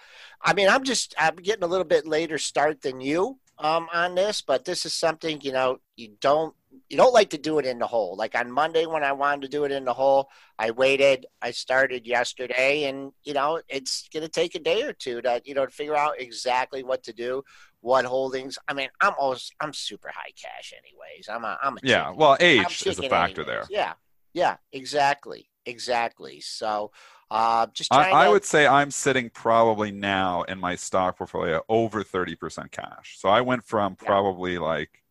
I 0.46 0.54
mean, 0.54 0.68
I'm 0.68 0.84
just 0.84 1.14
I'm 1.18 1.34
getting 1.36 1.64
a 1.64 1.66
little 1.66 1.84
bit 1.84 2.06
later 2.06 2.38
start 2.38 2.80
than 2.80 3.00
you 3.00 3.38
um, 3.58 3.88
on 3.92 4.14
this, 4.14 4.42
but 4.42 4.64
this 4.64 4.86
is 4.86 4.94
something 4.94 5.40
you 5.40 5.52
know 5.52 5.80
you 5.96 6.12
don't 6.20 6.54
you 6.88 6.96
don't 6.96 7.12
like 7.12 7.30
to 7.30 7.38
do 7.38 7.58
it 7.58 7.66
in 7.66 7.80
the 7.80 7.86
hole. 7.86 8.14
Like 8.16 8.36
on 8.36 8.52
Monday 8.52 8.86
when 8.86 9.02
I 9.02 9.10
wanted 9.10 9.42
to 9.42 9.48
do 9.48 9.64
it 9.64 9.72
in 9.72 9.84
the 9.84 9.92
hole, 9.92 10.30
I 10.56 10.70
waited. 10.70 11.26
I 11.42 11.50
started 11.50 12.06
yesterday, 12.06 12.84
and 12.84 13.12
you 13.24 13.34
know 13.34 13.60
it's 13.68 14.08
going 14.12 14.22
to 14.22 14.28
take 14.28 14.54
a 14.54 14.60
day 14.60 14.84
or 14.84 14.92
two 14.92 15.20
to 15.22 15.42
you 15.44 15.54
know 15.54 15.66
to 15.66 15.72
figure 15.72 15.96
out 15.96 16.20
exactly 16.20 16.84
what 16.84 17.02
to 17.02 17.12
do 17.12 17.42
what 17.80 18.04
holdings. 18.04 18.58
I 18.68 18.74
mean, 18.74 18.88
I'm 19.00 19.14
always 19.18 19.50
I'm 19.60 19.72
super 19.72 20.10
high 20.14 20.32
cash 20.40 20.72
anyways. 20.76 21.28
I'm 21.28 21.44
a 21.44 21.58
I'm 21.60 21.76
a 21.76 21.80
yeah. 21.82 22.12
Well, 22.14 22.36
age 22.38 22.86
is 22.86 23.00
a 23.00 23.08
factor 23.08 23.42
anyways. 23.42 23.68
there. 23.68 23.78
Yeah, 23.78 23.94
yeah, 24.32 24.56
exactly. 24.72 25.48
Exactly. 25.66 26.40
So 26.40 26.92
uh, 27.30 27.66
just 27.72 27.92
I, 27.92 28.04
trying 28.04 28.14
I 28.14 28.28
would 28.28 28.44
say 28.44 28.66
I'm 28.66 28.90
sitting 28.90 29.30
probably 29.30 29.90
now 29.90 30.42
in 30.42 30.58
my 30.58 30.76
stock 30.76 31.18
portfolio 31.18 31.62
over 31.68 32.02
30% 32.04 32.70
cash. 32.70 33.16
So 33.18 33.28
I 33.28 33.40
went 33.40 33.64
from 33.64 33.96
Yeah. 34.00 34.06
probably 34.06 34.58
like, 34.58 35.02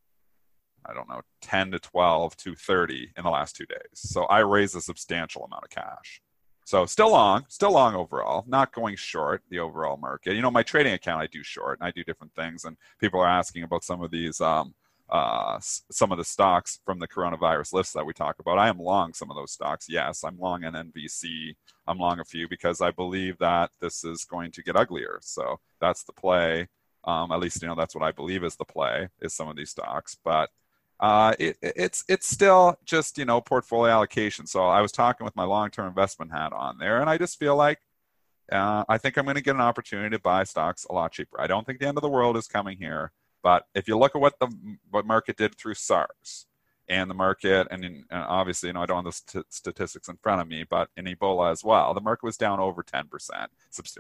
I 0.86 0.94
don't 0.94 1.10
know, 1.10 1.22
10 1.42 1.72
to 1.72 1.80
12 1.80 2.38
to 2.38 2.56
30 2.56 3.12
in 3.18 3.24
the 3.24 3.30
last 3.30 3.56
two 3.56 3.66
days. 3.66 3.80
So 3.96 4.24
I 4.26 4.40
raised 4.40 4.76
a 4.76 4.82
substantial 4.82 5.44
amount 5.44 5.64
of 5.64 5.70
cash. 5.70 6.22
So 6.66 6.86
still 6.88 7.12
long, 7.12 7.46
still 7.48 7.74
long 7.74 7.94
overall, 7.96 8.44
not 8.48 8.74
going 8.74 8.96
short 8.96 9.44
the 9.50 9.60
overall 9.60 9.98
market. 9.98 10.36
You 10.36 10.42
know, 10.42 10.50
my 10.50 10.64
trading 10.64 10.94
account 10.94 11.22
I 11.22 11.28
do 11.28 11.44
short 11.44 11.80
and 11.80 11.88
I 11.88 11.92
do 11.92 12.04
different 12.04 12.34
things. 12.34 12.66
And 12.66 12.76
people 13.00 13.20
are 13.20 13.28
asking 13.28 13.64
about 13.64 13.84
some 13.84 14.02
of 14.02 14.10
these, 14.10 14.42
um, 14.42 14.74
uh, 15.10 15.60
some 15.62 16.12
of 16.12 16.18
the 16.18 16.24
stocks 16.24 16.80
from 16.84 17.00
the 17.00 17.08
coronavirus 17.08 17.74
list 17.74 17.94
that 17.94 18.06
we 18.06 18.14
talk 18.14 18.40
about. 18.40 18.58
I 18.58 18.70
am 18.70 18.80
long 18.80 19.14
some 19.14 19.30
of 19.30 19.36
those 19.36 19.52
stocks. 19.52 19.88
Yes, 19.88 20.24
I'm 20.24 20.40
long 20.40 20.64
in 20.64 20.74
NVC. 20.74 21.56
I'm 21.88 22.00
long 22.00 22.20
a 22.20 22.26
few 22.26 22.50
because 22.50 22.82
I 22.82 22.92
believe 22.92 23.38
that 23.38 23.72
this 23.80 24.04
is 24.04 24.26
going 24.26 24.52
to 24.52 24.64
get 24.64 24.76
uglier. 24.76 25.20
So 25.22 25.60
that's 25.80 26.04
the 26.04 26.14
play. 26.14 26.68
Um, 27.04 27.32
at 27.32 27.40
least 27.40 27.62
you 27.62 27.68
know 27.68 27.76
that's 27.76 27.94
what 27.94 28.04
I 28.04 28.12
believe 28.12 28.44
is 28.44 28.56
the 28.56 28.66
play 28.66 29.10
is 29.22 29.34
some 29.34 29.48
of 29.48 29.56
these 29.56 29.70
stocks. 29.70 30.18
But 30.24 30.50
uh, 31.00 31.34
it, 31.38 31.58
it's 31.62 32.04
it's 32.08 32.28
still 32.28 32.78
just 32.86 33.18
you 33.18 33.26
know 33.26 33.42
portfolio 33.42 33.94
allocation. 33.94 34.48
So 34.48 34.66
I 34.66 34.82
was 34.82 34.92
talking 34.92 35.26
with 35.26 35.36
my 35.36 35.44
long-term 35.44 35.88
investment 35.88 36.32
hat 36.32 36.52
on 36.52 36.80
there, 36.80 37.02
and 37.02 37.10
I 37.10 37.18
just 37.20 37.38
feel 37.38 37.56
like 37.56 37.80
uh, 38.52 38.84
I 38.88 38.98
think 38.98 39.18
I'm 39.18 39.26
going 39.26 39.36
to 39.36 39.42
get 39.42 39.56
an 39.56 39.62
opportunity 39.62 40.16
to 40.16 40.22
buy 40.22 40.44
stocks 40.46 40.86
a 40.90 40.94
lot 40.94 41.12
cheaper. 41.12 41.40
I 41.40 41.48
don't 41.48 41.66
think 41.66 41.80
the 41.80 41.88
end 41.88 41.98
of 41.98 42.02
the 42.02 42.10
world 42.10 42.38
is 42.38 42.48
coming 42.48 42.78
here, 42.78 43.12
but 43.46 43.68
if 43.76 43.88
you 43.88 43.96
look 43.96 44.16
at 44.16 44.22
what 44.22 44.40
the 44.40 44.48
what 44.90 45.06
market 45.06 45.38
did 45.38 45.54
through 45.54 45.76
SARS 45.76 46.48
and 46.90 47.08
the 47.08 47.14
market, 47.14 47.68
and, 47.70 47.86
in, 47.86 48.04
and 48.10 48.24
obviously, 48.24 48.70
you 48.70 48.74
know, 48.74 48.82
I 48.82 48.88
don't 48.88 49.06
have 49.06 49.06
the 49.06 49.12
st- 49.12 49.46
statistics 49.54 50.10
in 50.10 50.18
front 50.18 50.42
of 50.42 50.48
me, 50.48 50.66
but 50.68 50.90
in 50.98 51.06
Ebola 51.06 51.52
as 51.52 51.64
well, 51.64 51.94
the 51.94 52.02
market 52.02 52.26
was 52.26 52.38
down 52.38 52.60
over 52.60 52.82
10%. 52.82 53.06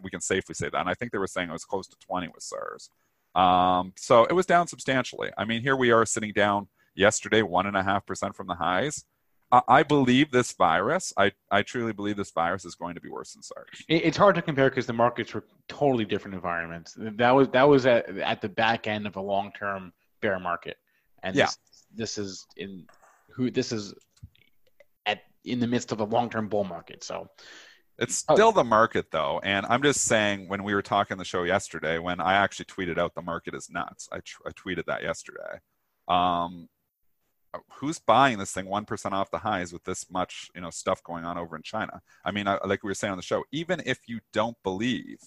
We 0.02 0.10
can 0.10 0.20
safely 0.20 0.56
say 0.56 0.70
that. 0.70 0.80
And 0.80 0.90
I 0.90 0.96
think 0.96 1.12
they 1.12 1.20
were 1.20 1.28
saying 1.28 1.50
it 1.50 1.52
was 1.52 1.64
close 1.64 1.88
to 1.90 1.98
20 2.00 2.30
with 2.30 2.42
SARS. 2.42 2.90
Um, 3.36 3.94
so 3.96 4.25
it 4.25 4.34
was 4.34 4.48
down 4.48 4.66
substantially. 4.66 5.30
I 5.38 5.46
mean, 5.46 5.62
here 5.62 5.75
we 5.75 5.92
are 5.92 6.08
sitting 6.08 6.34
down 6.34 6.68
yesterday, 6.96 7.44
one 7.44 7.68
and 7.68 7.78
a 7.78 7.84
half 7.84 8.04
percent 8.04 8.36
from 8.36 8.48
the 8.48 8.56
highs. 8.56 9.06
I, 9.52 9.84
believe 9.84 10.32
this 10.32 10.52
virus, 10.54 11.14
I, 11.18 11.32
I 11.52 11.62
truly 11.62 11.94
believe 11.94 12.18
this 12.18 12.32
virus 12.32 12.66
is 12.66 12.75
going 12.75 12.96
to 12.96 13.02
be 13.02 13.10
worse 13.10 13.34
than 13.34 13.44
SARS. 13.44 13.68
It's 13.88 14.18
hard 14.18 14.36
to 14.36 14.42
compare 14.42 14.70
because 14.70 14.86
the 14.86 14.94
markets 14.94 15.34
were 15.34 15.46
totally 15.68 16.06
different 16.06 16.36
environments. 16.36 16.96
That 16.98 17.32
was 17.32 17.48
that 17.50 17.64
was 17.64 17.86
at, 17.86 18.10
at 18.18 18.42
the 18.42 18.50
back 18.50 18.88
end 18.88 19.08
of 19.08 19.16
a 19.16 19.22
long 19.22 19.52
term 19.58 19.94
bear 20.22 20.40
market, 20.40 20.78
and 21.24 21.36
Yeah. 21.36 21.46
this, 21.46 21.58
this 21.96 22.18
is 22.18 22.46
in 22.58 22.86
who 23.30 23.50
this 23.52 23.72
is 23.72 23.94
at 25.06 25.22
in 25.44 25.60
the 25.60 25.68
midst 25.68 25.92
of 25.92 26.00
a 26.00 26.06
long 26.06 26.30
term 26.30 26.50
bull 26.50 26.64
market. 26.64 27.04
So 27.04 27.30
It's 27.98 28.25
Oh. 28.28 28.36
still 28.36 28.52
the 28.52 28.64
market, 28.64 29.10
though, 29.12 29.40
and 29.44 29.66
I'm 29.68 29.82
just 29.82 30.02
saying. 30.02 30.50
When 30.50 30.64
we 30.64 30.74
were 30.74 30.82
talking 30.82 31.18
the 31.18 31.24
show 31.24 31.44
yesterday, 31.44 31.98
when 32.00 32.20
I 32.20 32.34
actually 32.34 32.66
tweeted 32.66 32.98
out 32.98 33.14
the 33.16 33.22
market 33.22 33.54
is 33.56 33.70
nuts, 33.70 34.10
I, 34.12 34.20
tr- 34.20 34.42
I 34.46 34.52
tweeted 34.52 34.86
that 34.88 35.02
yesterday. 35.02 35.60
Um, 36.10 36.68
who's 37.74 38.00
buying 38.00 38.38
this 38.38 38.52
thing 38.52 38.66
one 38.68 38.86
percent 38.86 39.14
off 39.16 39.32
the 39.32 39.40
highs 39.40 39.72
with 39.74 39.84
this 39.84 40.10
much, 40.12 40.50
you 40.56 40.62
know, 40.62 40.70
stuff 40.70 41.04
going 41.04 41.26
on 41.26 41.38
over 41.38 41.56
in 41.56 41.64
China? 41.64 42.02
I 42.24 42.32
mean, 42.32 42.48
I, 42.48 42.58
like 42.66 42.84
we 42.84 42.90
were 42.90 42.94
saying 42.96 43.12
on 43.12 43.18
the 43.18 43.24
show, 43.24 43.44
even 43.52 43.82
if 43.86 44.00
you 44.08 44.20
don't 44.34 44.58
believe 44.64 45.20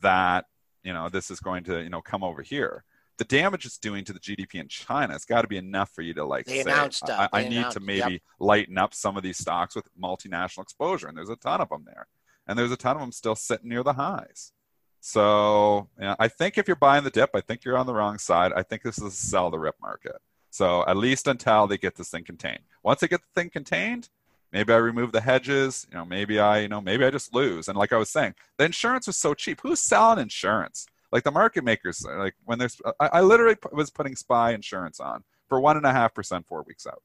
that 0.00 0.46
you 0.82 0.92
know 0.92 1.08
this 1.08 1.30
is 1.30 1.40
going 1.40 1.64
to 1.64 1.82
you 1.82 1.90
know 1.90 2.00
come 2.02 2.22
over 2.22 2.42
here, 2.42 2.84
the 3.18 3.24
damage 3.24 3.64
it's 3.66 3.78
doing 3.78 4.04
to 4.04 4.12
the 4.12 4.20
GDP 4.20 4.56
in 4.56 4.68
China 4.68 5.12
has 5.14 5.24
got 5.24 5.42
to 5.42 5.48
be 5.48 5.56
enough 5.56 5.90
for 5.90 6.02
you 6.02 6.14
to 6.14 6.24
like 6.24 6.46
They 6.46 6.56
say, 6.62 6.70
announced 6.70 7.02
I, 7.04 7.06
stuff. 7.06 7.30
I 7.32 7.42
They 7.42 7.48
need 7.48 7.56
announced- 7.58 7.76
to 7.78 7.80
maybe 7.82 8.22
lighten 8.38 8.78
up 8.78 8.94
some 8.94 9.16
of 9.16 9.22
these 9.22 9.38
stocks 9.38 9.74
with 9.74 9.88
multinational 10.00 10.62
exposure, 10.62 11.08
and 11.08 11.16
there's 11.16 11.30
a 11.30 11.36
ton 11.36 11.60
of 11.60 11.68
them 11.70 11.84
there, 11.86 12.06
and 12.46 12.58
there's 12.58 12.72
a 12.72 12.76
ton 12.76 12.96
of 12.96 13.00
them 13.00 13.12
still 13.12 13.34
sitting 13.34 13.68
near 13.68 13.82
the 13.82 13.94
highs. 13.94 14.52
So 15.00 15.88
you 15.98 16.04
know, 16.04 16.16
I 16.18 16.28
think 16.28 16.58
if 16.58 16.66
you're 16.66 16.76
buying 16.76 17.04
the 17.04 17.10
dip, 17.10 17.30
I 17.34 17.40
think 17.40 17.64
you're 17.64 17.78
on 17.78 17.86
the 17.86 17.94
wrong 17.94 18.18
side. 18.18 18.52
I 18.54 18.62
think 18.62 18.82
this 18.82 18.98
is 18.98 19.04
a 19.04 19.10
sell 19.10 19.50
the 19.50 19.58
rip 19.58 19.76
market. 19.80 20.16
So 20.56 20.84
at 20.86 20.96
least 20.96 21.26
until 21.26 21.66
they 21.66 21.76
get 21.76 21.96
this 21.96 22.08
thing 22.08 22.24
contained. 22.24 22.62
Once 22.82 23.00
they 23.00 23.08
get 23.08 23.20
the 23.20 23.38
thing 23.38 23.50
contained, 23.50 24.08
maybe 24.52 24.72
I 24.72 24.78
remove 24.78 25.12
the 25.12 25.20
hedges. 25.20 25.86
You 25.90 25.98
know, 25.98 26.06
maybe 26.06 26.40
I, 26.40 26.60
you 26.60 26.68
know, 26.68 26.80
maybe 26.80 27.04
I 27.04 27.10
just 27.10 27.34
lose. 27.34 27.68
And 27.68 27.76
like 27.76 27.92
I 27.92 27.98
was 27.98 28.08
saying, 28.08 28.36
the 28.56 28.64
insurance 28.64 29.06
was 29.06 29.18
so 29.18 29.34
cheap. 29.34 29.60
Who's 29.62 29.80
selling 29.80 30.18
insurance? 30.18 30.86
Like 31.12 31.24
the 31.24 31.30
market 31.30 31.62
makers, 31.62 32.02
like 32.08 32.36
when 32.46 32.58
there's, 32.58 32.80
I, 32.98 33.08
I 33.18 33.20
literally 33.20 33.56
was 33.70 33.90
putting 33.90 34.16
SPY 34.16 34.52
insurance 34.52 34.98
on 34.98 35.24
for 35.46 35.60
one 35.60 35.76
and 35.76 35.84
a 35.84 35.92
half 35.92 36.14
percent 36.14 36.46
four 36.46 36.62
weeks 36.62 36.86
out, 36.86 37.02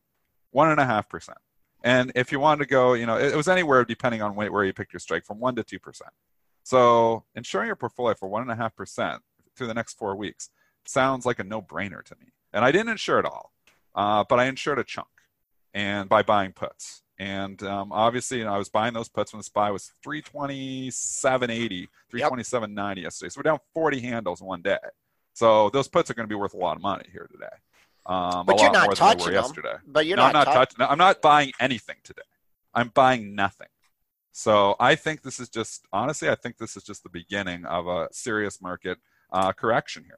one 0.52 0.70
and 0.72 0.80
a 0.80 0.86
half 0.86 1.10
percent. 1.10 1.38
And 1.84 2.14
if 2.16 2.32
you 2.32 2.40
wanted 2.40 2.64
to 2.64 2.70
go, 2.70 2.94
you 2.94 3.06
know, 3.06 3.18
it, 3.18 3.34
it 3.34 3.36
was 3.36 3.50
anywhere 3.50 3.84
depending 3.84 4.22
on 4.22 4.34
where, 4.34 4.64
you 4.64 4.72
picked 4.72 4.94
your 4.94 5.02
strike 5.02 5.26
from 5.26 5.42
one 5.42 5.56
to 5.56 5.64
two 5.64 5.80
percent. 5.80 6.12
So 6.64 7.26
insuring 7.36 7.68
your 7.68 7.76
portfolio 7.76 8.16
for 8.16 8.30
one 8.30 8.44
and 8.44 8.52
a 8.52 8.56
half 8.56 8.78
percent 8.78 9.22
through 9.58 9.68
the 9.68 9.74
next 9.74 9.98
four 9.98 10.16
weeks 10.16 10.50
sounds 10.86 11.26
like 11.26 11.40
a 11.40 11.44
no-brainer 11.44 12.02
to 12.06 12.16
me. 12.16 12.28
And 12.54 12.66
I 12.66 12.72
didn't 12.72 12.90
insure 12.90 13.20
it 13.20 13.26
all, 13.26 13.52
uh, 13.96 14.24
but 14.28 14.40
I 14.40 14.46
insured 14.46 14.80
a 14.80 14.84
chunk, 14.84 15.08
and 15.74 16.10
by 16.10 16.22
buying 16.24 16.52
puts. 16.54 17.02
And 17.18 17.62
um, 17.64 17.92
obviously, 17.92 18.40
you 18.40 18.46
know, 18.46 18.54
I 18.54 18.58
was 18.58 18.70
buying 18.70 18.94
those 18.94 19.08
puts 19.10 19.32
when 19.32 19.40
the 19.40 19.44
SPY 19.44 19.70
was 19.70 19.92
327.80, 20.06 21.88
327.90 22.12 23.02
yesterday. 23.04 23.30
So 23.30 23.38
we're 23.40 23.44
down 23.44 23.60
40 23.74 24.00
handles 24.00 24.42
in 24.42 24.48
one 24.48 24.62
day. 24.62 24.78
So 25.34 25.70
those 25.70 25.88
puts 25.88 26.10
are 26.10 26.14
going 26.14 26.28
to 26.28 26.30
be 26.30 26.36
worth 26.36 26.54
a 26.54 26.58
lot 26.58 26.76
of 26.76 26.82
money 26.82 27.06
here 27.12 27.28
today. 27.32 27.46
Um, 28.06 28.46
But 28.46 28.60
a 28.60 28.64
you're 28.64 28.72
lot 28.72 28.74
not 28.74 28.86
more 28.88 28.96
than 28.96 29.08
they 29.08 29.14
touching 29.14 29.34
them. 29.34 29.44
yesterday. 29.44 29.76
But 29.88 30.06
you're 30.08 30.18
no, 30.18 30.24
I'm 30.24 30.34
not, 30.34 30.48
not 30.48 30.54
touch- 30.54 30.70
touching. 30.76 30.92
I'm 30.92 30.98
not 30.98 31.22
buying 31.22 31.52
anything 31.60 31.98
today. 32.04 32.22
I'm 32.74 32.90
buying 32.90 33.36
nothing. 33.36 33.68
So 34.32 34.76
I 34.80 34.96
think 34.96 35.22
this 35.22 35.40
is 35.40 35.50
just 35.50 35.86
honestly, 35.94 36.30
I 36.30 36.36
think 36.36 36.58
this 36.58 36.76
is 36.76 36.84
just 36.84 37.04
the 37.04 37.10
beginning 37.10 37.66
of 37.66 37.86
a 37.88 38.08
serious 38.12 38.62
market 38.62 38.98
uh, 39.32 39.52
correction 39.52 40.04
here. 40.06 40.18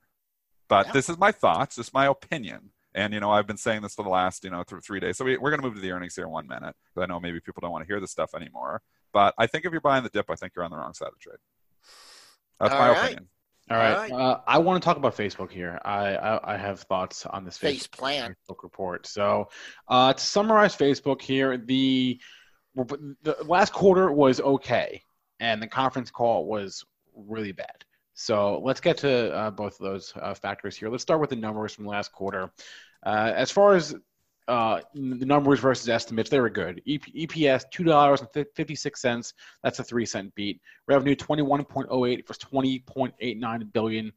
But 0.67 0.87
Yeah. 0.87 0.91
this 0.93 1.09
is 1.09 1.17
my 1.17 1.31
thoughts, 1.31 1.75
just 1.75 1.93
my 1.93 2.07
opinion. 2.07 2.71
And 2.95 3.13
you 3.13 3.19
know, 3.19 3.31
I've 3.31 3.47
been 3.47 3.57
saying 3.57 3.81
this 3.81 3.95
for 3.95 4.03
the 4.03 4.09
last 4.09 4.43
you 4.43 4.49
know 4.51 4.63
th- 4.63 4.83
three 4.83 4.99
days. 4.99 5.17
So 5.17 5.25
we, 5.25 5.37
we're 5.37 5.49
going 5.49 5.61
to 5.61 5.67
move 5.67 5.75
to 5.75 5.81
the 5.81 5.91
earnings 5.91 6.15
here 6.15 6.25
in 6.25 6.31
one 6.31 6.47
minute 6.47 6.75
because 6.85 7.03
I 7.03 7.05
know 7.07 7.19
maybe 7.19 7.39
people 7.39 7.61
don't 7.61 7.71
want 7.71 7.83
to 7.83 7.87
hear 7.87 7.99
this 7.99 8.11
stuff 8.11 8.35
anymore. 8.35 8.81
But 9.11 9.33
I 9.37 9.47
think 9.47 9.65
if 9.65 9.71
you're 9.71 9.81
buying 9.81 10.03
the 10.03 10.09
dip, 10.09 10.29
I 10.29 10.35
think 10.35 10.53
you're 10.55 10.65
on 10.65 10.71
the 10.71 10.77
wrong 10.77 10.93
side 10.93 11.07
of 11.07 11.13
the 11.13 11.19
trade. 11.19 11.37
That's 12.59 12.73
All 12.73 12.79
my 12.79 12.89
right. 12.89 12.97
opinion. 13.03 13.27
all 13.71 13.77
All 13.77 13.83
right, 13.83 14.11
Uh, 14.11 14.41
I 14.45 14.57
want 14.59 14.81
to 14.81 14.85
talk 14.85 14.97
about 14.97 15.15
Facebook 15.15 15.51
here. 15.51 15.79
I 15.85 16.15
I, 16.15 16.53
I 16.53 16.57
have 16.57 16.81
thoughts 16.81 17.25
on 17.25 17.43
this 17.45 17.57
Face 17.57 17.87
Facebook 17.87 17.91
plan. 17.97 18.35
Facebook 18.49 18.63
report. 18.63 19.07
So 19.07 19.49
uh, 19.87 20.13
to 20.13 20.23
summarize 20.23 20.75
Facebook 20.75 21.21
here, 21.21 21.57
the 21.57 22.19
the 22.75 23.37
last 23.45 23.73
quarter 23.73 24.11
was 24.11 24.39
okay, 24.41 25.01
and 25.39 25.61
the 25.61 25.67
conference 25.67 26.09
call 26.11 26.45
was 26.45 26.83
really 27.15 27.51
bad. 27.51 27.85
So 28.13 28.59
let's 28.63 28.79
get 28.79 28.97
to 28.97 29.33
uh, 29.33 29.51
both 29.51 29.79
of 29.79 29.85
those 29.85 30.13
uh, 30.21 30.33
factors 30.33 30.77
here. 30.77 30.89
Let's 30.89 31.03
start 31.03 31.19
with 31.19 31.29
the 31.29 31.35
numbers 31.35 31.73
from 31.73 31.85
last 31.85 32.11
quarter. 32.11 32.51
Uh, 33.05 33.31
as 33.35 33.51
far 33.51 33.75
as 33.75 33.95
uh, 34.47 34.81
the 34.93 35.25
numbers 35.25 35.59
versus 35.59 35.89
estimates, 35.89 36.29
they 36.29 36.39
were 36.39 36.49
good. 36.49 36.81
EP, 36.87 37.01
EPS 37.01 37.63
two 37.71 37.83
dollars 37.83 38.21
and 38.21 38.47
fifty 38.55 38.75
six 38.75 39.01
cents. 39.01 39.33
That's 39.63 39.79
a 39.79 39.83
three 39.83 40.05
cent 40.05 40.33
beat. 40.35 40.61
Revenue 40.87 41.15
twenty 41.15 41.41
one 41.41 41.63
point 41.63 41.87
oh 41.89 42.05
eight 42.05 42.27
for 42.27 42.33
twenty 42.33 42.79
point 42.79 43.13
eight 43.19 43.39
nine 43.39 43.69
billion 43.73 44.11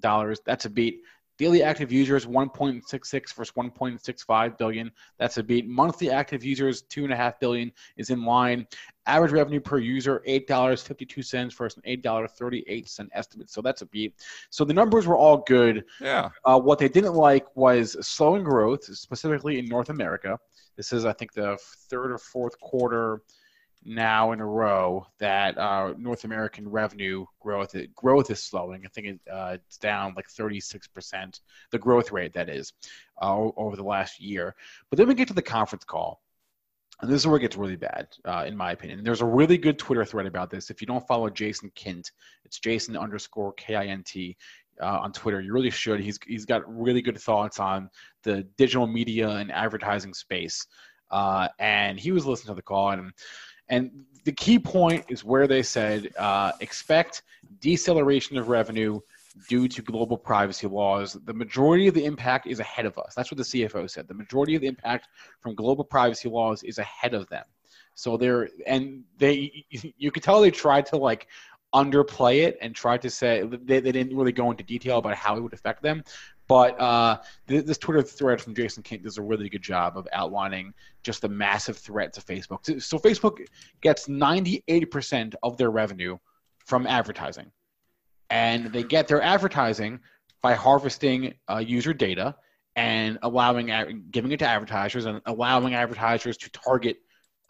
dollars. 0.00 0.40
That's 0.44 0.64
a 0.64 0.70
beat. 0.70 1.00
Daily 1.38 1.62
active 1.62 1.92
users 1.92 2.26
1.66 2.26 3.34
versus 3.34 3.54
1.65 3.56 4.58
billion. 4.58 4.90
That's 5.18 5.38
a 5.38 5.42
beat. 5.42 5.68
Monthly 5.68 6.10
active 6.10 6.44
users 6.44 6.82
2.5 6.82 7.38
billion 7.38 7.72
is 7.96 8.10
in 8.10 8.24
line. 8.24 8.66
Average 9.06 9.32
revenue 9.32 9.60
per 9.60 9.78
user 9.78 10.20
$8.52 10.26 11.56
versus 11.56 11.80
an 11.84 12.02
$8.38 12.02 13.08
estimate. 13.12 13.50
So 13.50 13.62
that's 13.62 13.82
a 13.82 13.86
beat. 13.86 14.14
So 14.50 14.64
the 14.64 14.74
numbers 14.74 15.06
were 15.06 15.16
all 15.16 15.38
good. 15.46 15.84
Yeah. 16.00 16.28
Uh, 16.44 16.58
what 16.58 16.80
they 16.80 16.88
didn't 16.88 17.14
like 17.14 17.46
was 17.56 17.96
slowing 18.06 18.42
growth, 18.42 18.84
specifically 18.84 19.60
in 19.60 19.66
North 19.66 19.90
America. 19.90 20.38
This 20.76 20.92
is, 20.92 21.04
I 21.04 21.12
think, 21.12 21.32
the 21.32 21.56
third 21.88 22.10
or 22.10 22.18
fourth 22.18 22.58
quarter 22.60 23.22
now 23.88 24.32
in 24.32 24.40
a 24.40 24.46
row 24.46 25.06
that 25.18 25.56
uh, 25.56 25.94
North 25.96 26.24
American 26.24 26.68
revenue 26.68 27.24
growth 27.40 27.74
growth 27.94 28.30
is 28.30 28.42
slowing. 28.42 28.84
I 28.84 28.88
think 28.88 29.06
it, 29.06 29.20
uh, 29.32 29.56
it's 29.66 29.78
down 29.78 30.14
like 30.14 30.28
36%, 30.28 31.40
the 31.70 31.78
growth 31.78 32.12
rate 32.12 32.34
that 32.34 32.48
is, 32.48 32.72
uh, 33.20 33.48
over 33.56 33.76
the 33.76 33.82
last 33.82 34.20
year. 34.20 34.54
But 34.90 34.98
then 34.98 35.08
we 35.08 35.14
get 35.14 35.28
to 35.28 35.34
the 35.34 35.42
conference 35.42 35.84
call. 35.84 36.20
And 37.00 37.10
this 37.10 37.20
is 37.20 37.26
where 37.26 37.36
it 37.36 37.42
gets 37.42 37.56
really 37.56 37.76
bad, 37.76 38.08
uh, 38.24 38.44
in 38.46 38.56
my 38.56 38.72
opinion. 38.72 39.04
There's 39.04 39.20
a 39.20 39.26
really 39.26 39.56
good 39.56 39.78
Twitter 39.78 40.04
thread 40.04 40.26
about 40.26 40.50
this. 40.50 40.68
If 40.68 40.80
you 40.80 40.86
don't 40.86 41.06
follow 41.06 41.30
Jason 41.30 41.70
Kint, 41.76 42.10
it's 42.44 42.58
Jason 42.58 42.96
underscore 42.96 43.52
K 43.52 43.76
I 43.76 43.86
N 43.86 44.02
T 44.04 44.36
uh, 44.82 44.98
on 45.00 45.12
Twitter. 45.12 45.40
You 45.40 45.52
really 45.52 45.70
should. 45.70 46.00
He's 46.00 46.18
he's 46.26 46.44
got 46.44 46.62
really 46.66 47.00
good 47.00 47.18
thoughts 47.18 47.60
on 47.60 47.88
the 48.24 48.42
digital 48.56 48.88
media 48.88 49.28
and 49.28 49.52
advertising 49.52 50.12
space. 50.12 50.66
Uh, 51.10 51.48
and 51.58 51.98
he 51.98 52.12
was 52.12 52.26
listening 52.26 52.52
to 52.52 52.56
the 52.56 52.62
call, 52.62 52.90
and 52.90 53.12
and 53.68 54.04
the 54.24 54.32
key 54.32 54.58
point 54.58 55.04
is 55.08 55.24
where 55.24 55.46
they 55.46 55.62
said 55.62 56.10
uh, 56.18 56.52
expect 56.60 57.22
deceleration 57.60 58.36
of 58.36 58.48
revenue 58.48 59.00
due 59.48 59.68
to 59.68 59.82
global 59.82 60.16
privacy 60.16 60.66
laws. 60.66 61.16
The 61.24 61.34
majority 61.34 61.86
of 61.86 61.94
the 61.94 62.04
impact 62.04 62.46
is 62.46 62.60
ahead 62.60 62.86
of 62.86 62.98
us. 62.98 63.14
That's 63.14 63.30
what 63.30 63.38
the 63.38 63.44
CFO 63.44 63.88
said. 63.88 64.08
The 64.08 64.14
majority 64.14 64.54
of 64.54 64.62
the 64.62 64.66
impact 64.66 65.08
from 65.40 65.54
global 65.54 65.84
privacy 65.84 66.28
laws 66.28 66.62
is 66.62 66.78
ahead 66.78 67.14
of 67.14 67.28
them. 67.28 67.44
So 67.94 68.16
they're 68.16 68.48
and 68.66 69.04
they 69.18 69.64
you 69.70 70.10
could 70.10 70.22
tell 70.22 70.40
they 70.40 70.50
tried 70.50 70.86
to 70.86 70.96
like 70.96 71.28
underplay 71.74 72.46
it 72.46 72.56
and 72.62 72.74
tried 72.74 73.02
to 73.02 73.10
say 73.10 73.42
they, 73.42 73.80
they 73.80 73.92
didn't 73.92 74.16
really 74.16 74.32
go 74.32 74.50
into 74.50 74.64
detail 74.64 74.98
about 74.98 75.14
how 75.14 75.36
it 75.36 75.40
would 75.40 75.52
affect 75.52 75.82
them. 75.82 76.02
But 76.48 76.80
uh, 76.80 77.18
this 77.46 77.76
Twitter 77.76 78.02
thread 78.02 78.40
from 78.40 78.54
Jason 78.54 78.82
Kint 78.82 79.02
does 79.02 79.18
a 79.18 79.22
really 79.22 79.50
good 79.50 79.62
job 79.62 79.98
of 79.98 80.08
outlining 80.12 80.72
just 81.02 81.20
the 81.20 81.28
massive 81.28 81.76
threat 81.76 82.14
to 82.14 82.22
Facebook. 82.22 82.82
So 82.82 82.98
Facebook 82.98 83.46
gets 83.82 84.08
98% 84.08 85.34
of 85.42 85.58
their 85.58 85.70
revenue 85.70 86.16
from 86.64 86.86
advertising. 86.86 87.52
And 88.30 88.72
they 88.72 88.82
get 88.82 89.08
their 89.08 89.22
advertising 89.22 90.00
by 90.40 90.54
harvesting 90.54 91.34
uh, 91.48 91.58
user 91.58 91.92
data 91.92 92.34
and 92.76 93.18
allowing 93.22 94.04
giving 94.10 94.32
it 94.32 94.38
to 94.38 94.46
advertisers 94.46 95.04
and 95.04 95.20
allowing 95.26 95.74
advertisers 95.74 96.36
to 96.38 96.50
target 96.50 96.98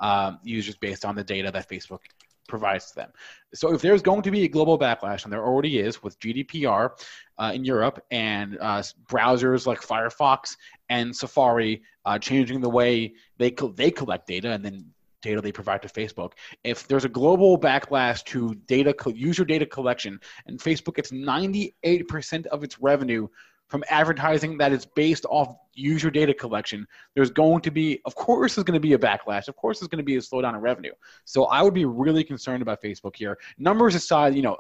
um, 0.01 0.39
users 0.43 0.77
based 0.77 1.05
on 1.05 1.15
the 1.15 1.25
data 1.25 1.51
that 1.53 1.69
Facebook 1.69 2.01
provides 2.49 2.91
to 2.91 2.97
them. 2.97 3.11
So 3.55 3.73
if 3.73 3.81
there's 3.81 4.03
going 4.03 4.23
to 4.23 4.31
be 4.31 4.45
a 4.45 4.49
global 4.49 4.79
backlash, 4.79 5.25
and 5.25 5.33
there 5.33 5.45
already 5.45 5.79
is 5.79 6.03
with 6.03 6.19
GDPR 6.19 6.91
uh, 7.39 7.53
in 7.55 7.65
Europe 7.65 8.03
and 8.11 8.59
uh, 8.61 8.83
browsers 9.09 9.67
like 9.67 9.81
Firefox 9.81 10.57
and 10.89 11.15
Safari 11.15 11.83
uh, 12.05 12.19
changing 12.19 12.61
the 12.61 12.69
way 12.69 13.15
they 13.37 13.51
co- 13.51 13.73
they 13.73 13.91
collect 13.91 14.27
data 14.27 14.51
and 14.51 14.65
then 14.65 14.87
data 15.23 15.41
they 15.41 15.53
provide 15.53 15.83
to 15.83 15.89
Facebook. 15.89 16.33
If 16.65 16.89
there's 16.89 17.05
a 17.05 17.09
global 17.09 17.59
backlash 17.59 18.25
to 18.27 18.55
data 18.67 18.93
co- 18.93 19.11
user 19.11 19.45
data 19.45 19.67
collection, 19.67 20.21
and 20.47 20.59
Facebook 20.59 20.97
gets 20.97 21.11
98% 21.11 22.47
of 22.47 22.65
its 22.65 22.79
revenue 22.81 23.29
from 23.69 23.85
advertising 23.89 24.59
that 24.59 24.73
is 24.73 24.87
based 24.87 25.27
off 25.29 25.55
user 25.75 26.11
data 26.11 26.35
collection, 26.35 26.87
there's 27.15 27.31
going 27.31 27.61
to 27.63 27.71
be, 27.71 28.01
of 28.05 28.15
course, 28.15 28.55
there's 28.55 28.65
going 28.65 28.75
to 28.75 28.81
be 28.81 28.95
a 28.95 28.99
backlash. 28.99 29.49
Of 29.49 29.57
course, 29.57 29.79
there's 29.79 29.89
going 29.89 29.99
to 29.99 30.05
be 30.05 30.17
a 30.17 30.21
slowdown 30.21 30.55
in 30.55 30.61
revenue. 30.61 30.93
So 31.25 31.45
I 31.45 31.63
would 31.63 31.75
be 31.75 31.85
really 31.85 32.25
concerned 32.25 32.63
about 32.63 32.83
Facebook 32.83 33.15
here. 33.15 33.39
Numbers 33.59 33.95
aside, 33.95 34.35
you 34.35 34.43
know, 34.43 34.57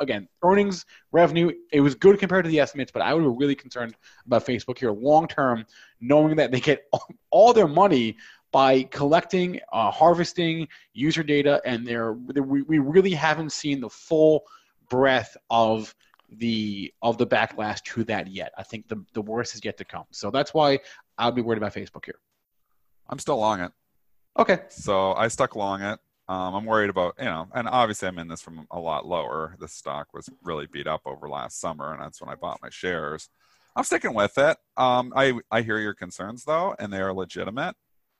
again, 0.00 0.28
earnings, 0.42 0.84
revenue, 1.12 1.52
it 1.72 1.80
was 1.80 1.94
good 1.94 2.18
compared 2.18 2.44
to 2.44 2.50
the 2.50 2.60
estimates, 2.60 2.90
but 2.90 3.02
I 3.02 3.14
would 3.14 3.22
be 3.22 3.28
really 3.28 3.54
concerned 3.54 3.94
about 4.26 4.46
Facebook 4.46 4.78
here 4.78 4.90
long 4.90 5.28
term, 5.28 5.64
knowing 6.00 6.36
that 6.36 6.50
they 6.50 6.60
get 6.60 6.84
all 7.30 7.52
their 7.52 7.68
money 7.68 8.16
by 8.52 8.82
collecting, 8.84 9.60
uh, 9.72 9.90
harvesting 9.90 10.66
user 10.92 11.22
data, 11.22 11.62
and 11.64 11.86
they're, 11.86 12.14
we, 12.14 12.62
we 12.62 12.78
really 12.78 13.12
haven't 13.12 13.52
seen 13.52 13.80
the 13.80 13.88
full 13.88 14.42
breadth 14.88 15.36
of 15.50 15.94
the 16.32 16.92
of 17.02 17.18
the 17.18 17.26
backlash 17.26 17.82
to 17.82 18.04
that 18.04 18.28
yet. 18.28 18.52
I 18.56 18.62
think 18.62 18.88
the 18.88 19.04
the 19.12 19.22
worst 19.22 19.54
is 19.54 19.64
yet 19.64 19.76
to 19.78 19.84
come. 19.84 20.04
So 20.10 20.30
that's 20.30 20.54
why 20.54 20.78
I'll 21.18 21.32
be 21.32 21.42
worried 21.42 21.58
about 21.58 21.74
Facebook 21.74 22.04
here. 22.04 22.18
I'm 23.08 23.18
still 23.18 23.38
long 23.38 23.60
it. 23.60 23.72
Okay. 24.38 24.60
So 24.68 25.12
I 25.14 25.28
stuck 25.28 25.56
long 25.56 25.82
it. 25.82 25.98
Um, 26.28 26.54
I'm 26.54 26.64
worried 26.64 26.90
about 26.90 27.14
you 27.18 27.24
know, 27.24 27.48
and 27.54 27.68
obviously 27.68 28.08
I'm 28.08 28.18
in 28.18 28.28
this 28.28 28.40
from 28.40 28.66
a 28.70 28.78
lot 28.78 29.06
lower. 29.06 29.56
The 29.58 29.68
stock 29.68 30.14
was 30.14 30.28
really 30.44 30.66
beat 30.66 30.86
up 30.86 31.02
over 31.04 31.28
last 31.28 31.60
summer, 31.60 31.92
and 31.92 32.00
that's 32.00 32.20
when 32.20 32.30
I 32.30 32.36
bought 32.36 32.62
my 32.62 32.70
shares. 32.70 33.28
I'm 33.74 33.84
sticking 33.84 34.14
with 34.14 34.38
it. 34.38 34.56
Um, 34.76 35.12
I 35.16 35.34
I 35.50 35.62
hear 35.62 35.78
your 35.78 35.94
concerns 35.94 36.44
though, 36.44 36.74
and 36.78 36.92
they 36.92 37.00
are 37.00 37.12
legitimate. 37.12 37.74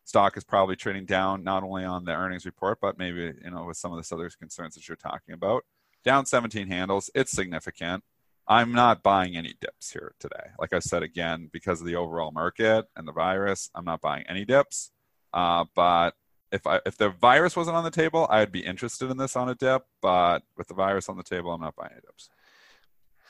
Stock 0.05 0.37
is 0.37 0.43
probably 0.43 0.75
trading 0.75 1.07
down 1.07 1.45
not 1.45 1.63
only 1.63 1.85
on 1.85 2.05
the 2.05 2.13
earnings 2.13 2.47
report, 2.47 2.79
but 2.81 2.99
maybe 2.99 3.33
you 3.45 3.51
know 3.51 3.67
with 3.67 3.77
some 3.77 3.93
of 3.93 4.05
the 4.05 4.15
other 4.15 4.29
concerns 4.31 4.75
that 4.75 4.89
you're 4.89 4.97
talking 4.97 5.35
about 5.35 5.63
down 6.05 6.27
17 6.27 6.69
handles. 6.69 7.11
It's 7.15 7.33
significant. 7.33 8.05
I'm 8.49 8.73
not 8.73 9.03
buying 9.03 9.37
any 9.37 9.55
dips 9.61 9.93
here 9.93 10.15
today. 10.19 10.51
Like 10.59 10.73
I 10.73 10.81
said 10.81 11.05
again, 11.05 11.49
because 11.53 11.81
of 11.81 11.87
the 11.87 11.95
overall 11.95 12.33
market 12.33 12.87
and 12.97 13.07
the 13.07 13.13
virus, 13.13 13.71
I'm 13.75 13.85
not 13.85 14.01
buying 14.01 14.25
any 14.29 14.45
dips. 14.45 14.91
Uh, 15.33 15.67
but 15.77 16.15
if 16.51 16.67
I 16.67 16.81
if 16.85 16.97
the 16.97 17.11
virus 17.11 17.55
wasn't 17.55 17.77
on 17.77 17.85
the 17.85 17.91
table, 17.93 18.27
I'd 18.29 18.51
be 18.51 18.65
interested 18.67 19.11
in 19.11 19.17
this 19.17 19.37
on 19.37 19.49
a 19.49 19.55
dip. 19.55 19.85
But 20.03 20.43
with 20.57 20.67
the 20.67 20.75
virus 20.75 21.09
on 21.09 21.17
the 21.17 21.23
table, 21.23 21.53
I'm 21.53 21.61
not 21.61 21.77
buying 21.77 21.93
any 21.93 22.01
dips. 22.01 22.29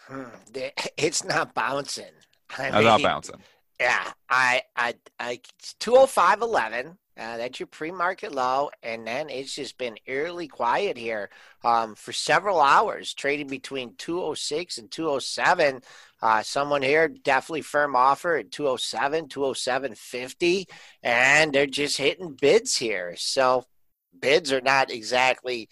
Hmm. 0.06 0.24
It's 0.96 1.22
not 1.24 1.54
bouncing. 1.54 2.14
I 2.58 2.68
am 2.68 2.84
not 2.84 3.02
bouncing. 3.02 3.36
Yeah, 3.78 4.12
I 4.28 4.62
I 4.76 4.94
I 5.18 5.40
205.11 5.80 6.96
uh, 7.20 7.36
that's 7.36 7.60
your 7.60 7.66
pre-market 7.66 8.32
low, 8.32 8.70
and 8.82 9.06
then 9.06 9.28
it's 9.28 9.54
just 9.54 9.76
been 9.76 9.98
eerily 10.06 10.48
quiet 10.48 10.96
here 10.96 11.28
um, 11.62 11.94
for 11.94 12.12
several 12.12 12.62
hours, 12.62 13.12
trading 13.12 13.46
between 13.46 13.94
206 13.98 14.78
and 14.78 14.90
207. 14.90 15.82
Uh, 16.22 16.42
someone 16.42 16.80
here 16.80 17.08
definitely 17.08 17.60
firm 17.60 17.94
offer 17.94 18.36
at 18.36 18.50
207, 18.50 19.28
207.50, 19.28 20.64
and 21.02 21.52
they're 21.52 21.66
just 21.66 21.98
hitting 21.98 22.36
bids 22.40 22.74
here. 22.74 23.14
So 23.18 23.64
bids 24.18 24.50
are 24.50 24.62
not 24.62 24.90
exactly 24.90 25.68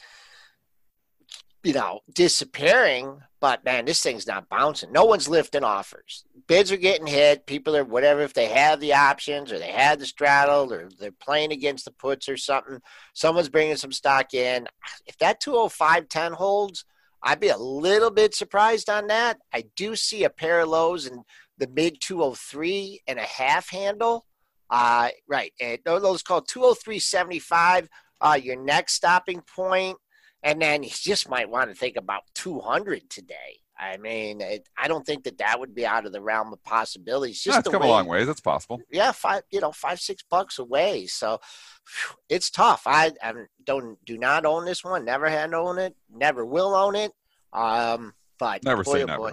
you 1.68 1.74
know, 1.74 2.00
disappearing, 2.14 3.20
but 3.42 3.62
man, 3.62 3.84
this 3.84 4.02
thing's 4.02 4.26
not 4.26 4.48
bouncing. 4.48 4.90
No 4.90 5.04
one's 5.04 5.28
lifting 5.28 5.64
offers. 5.64 6.24
Bids 6.46 6.72
are 6.72 6.78
getting 6.78 7.06
hit. 7.06 7.44
People 7.44 7.76
are 7.76 7.84
whatever 7.84 8.22
if 8.22 8.32
they 8.32 8.46
have 8.46 8.80
the 8.80 8.94
options 8.94 9.52
or 9.52 9.58
they 9.58 9.70
had 9.70 9.98
the 9.98 10.06
straddle 10.06 10.72
or 10.72 10.88
they're 10.98 11.12
playing 11.12 11.52
against 11.52 11.84
the 11.84 11.90
puts 11.90 12.26
or 12.26 12.38
something. 12.38 12.80
Someone's 13.12 13.50
bringing 13.50 13.76
some 13.76 13.92
stock 13.92 14.32
in. 14.32 14.66
If 15.06 15.18
that 15.18 15.42
205.10 15.42 16.32
holds, 16.32 16.86
I'd 17.22 17.38
be 17.38 17.48
a 17.48 17.58
little 17.58 18.10
bit 18.10 18.34
surprised 18.34 18.88
on 18.88 19.08
that. 19.08 19.36
I 19.52 19.64
do 19.76 19.94
see 19.94 20.24
a 20.24 20.30
pair 20.30 20.60
of 20.60 20.70
lows 20.70 21.06
in 21.06 21.22
the 21.58 21.68
mid 21.68 22.00
203 22.00 23.02
and 23.06 23.18
a 23.18 23.22
half 23.24 23.68
handle. 23.68 24.24
Uh, 24.70 25.10
right. 25.28 25.52
And 25.60 25.80
those 25.84 26.22
called 26.22 26.48
203.75. 26.48 27.88
Uh, 28.22 28.40
your 28.42 28.56
next 28.56 28.94
stopping 28.94 29.42
point 29.54 29.98
and 30.42 30.60
then 30.60 30.82
you 30.82 30.90
just 30.90 31.28
might 31.28 31.50
want 31.50 31.70
to 31.70 31.76
think 31.76 31.96
about 31.96 32.22
200 32.34 33.08
today. 33.10 33.60
I 33.78 33.96
mean, 33.96 34.40
it, 34.40 34.68
I 34.76 34.88
don't 34.88 35.06
think 35.06 35.22
that 35.24 35.38
that 35.38 35.60
would 35.60 35.72
be 35.74 35.86
out 35.86 36.04
of 36.04 36.12
the 36.12 36.20
realm 36.20 36.52
of 36.52 36.62
possibilities. 36.64 37.40
Just 37.40 37.54
yeah, 37.54 37.60
it's 37.60 37.68
come 37.68 37.82
way, 37.82 37.88
a 37.88 37.90
long 37.90 38.08
ways. 38.08 38.28
It's 38.28 38.40
possible. 38.40 38.80
Yeah, 38.90 39.12
five, 39.12 39.42
you 39.50 39.60
know, 39.60 39.70
five, 39.70 40.00
six 40.00 40.24
bucks 40.28 40.58
away. 40.58 41.06
So 41.06 41.38
whew, 41.86 42.16
it's 42.28 42.50
tough. 42.50 42.82
I, 42.86 43.12
I, 43.22 43.32
don't, 43.64 44.04
do 44.04 44.18
not 44.18 44.44
own 44.44 44.64
this 44.64 44.82
one. 44.82 45.04
Never 45.04 45.28
had 45.28 45.54
owned 45.54 45.78
it. 45.78 45.94
Never 46.12 46.44
will 46.44 46.74
own 46.74 46.96
it. 46.96 47.12
Um, 47.52 48.14
but 48.38 48.64
never 48.64 48.82
boy, 48.82 48.92
say 48.92 49.02
oh 49.02 49.06
never. 49.06 49.18
Boy. 49.18 49.32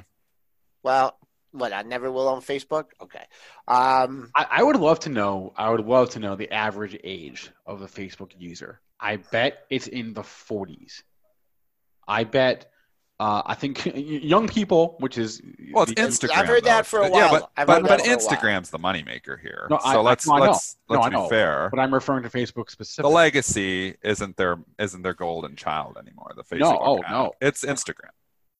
Well, 0.84 1.18
what 1.58 1.74
I 1.74 1.82
never 1.84 2.12
will 2.12 2.28
on 2.28 2.41
Facebook. 2.41 2.86
Okay. 3.02 3.24
Um, 3.68 4.32
I, 4.36 4.46
I 4.52 4.63
would 4.63 4.76
love 4.76 5.00
to 5.02 5.10
know. 5.10 5.54
I 5.56 5.70
would 5.70 5.86
love 5.86 6.12
to 6.12 6.20
know 6.20 6.36
the 6.36 6.52
average 6.52 6.98
age 7.04 7.50
of 7.65 7.82
a 7.82 7.88
Facebook 7.88 8.32
user. 8.38 8.80
I 9.00 9.18
bet 9.18 9.65
it's 9.70 9.88
in 9.88 10.13
the 10.13 10.22
40s. 10.22 11.04
I 12.08 12.24
bet. 12.24 12.72
Uh, 13.18 13.41
I 13.46 13.56
think 13.56 13.86
young 13.96 14.50
people, 14.50 14.98
which 15.00 15.18
is 15.18 15.41
well, 15.72 15.84
it's 15.84 15.94
Instagram. 15.94 16.36
I've 16.36 16.48
heard 16.48 16.63
though. 16.65 16.70
that 16.70 16.86
for 16.86 17.00
a 17.00 17.10
while. 17.10 17.32
Yeah, 17.32 17.39
but 17.56 17.65
but, 17.65 17.84
but 17.84 18.00
Instagram's 18.02 18.70
the 18.72 18.78
moneymaker 18.78 19.39
here. 19.39 19.68
No, 19.70 19.78
so 19.78 19.88
I, 19.88 19.96
let's 20.02 20.28
I, 20.30 20.38
no, 20.38 20.44
let's 20.44 20.76
no, 20.89 21.00
let's 21.00 21.15
be 21.15 21.30
fair. 21.30 21.70
But 21.72 21.80
I'm 21.80 21.94
referring 21.94 22.24
to 22.24 22.30
Facebook 22.30 22.70
specifically. 22.70 23.10
The 23.10 23.15
legacy 23.15 23.96
isn't 24.04 24.36
their 24.36 24.58
isn't 24.80 25.02
their 25.02 25.13
golden 25.13 25.56
child 25.56 25.98
anymore. 25.98 26.34
The 26.36 26.44
Facebook. 26.44 26.60
No, 26.60 26.78
oh 26.78 26.98
account. 26.98 27.10
no, 27.10 27.32
it's 27.39 27.63
Instagram. 27.63 28.10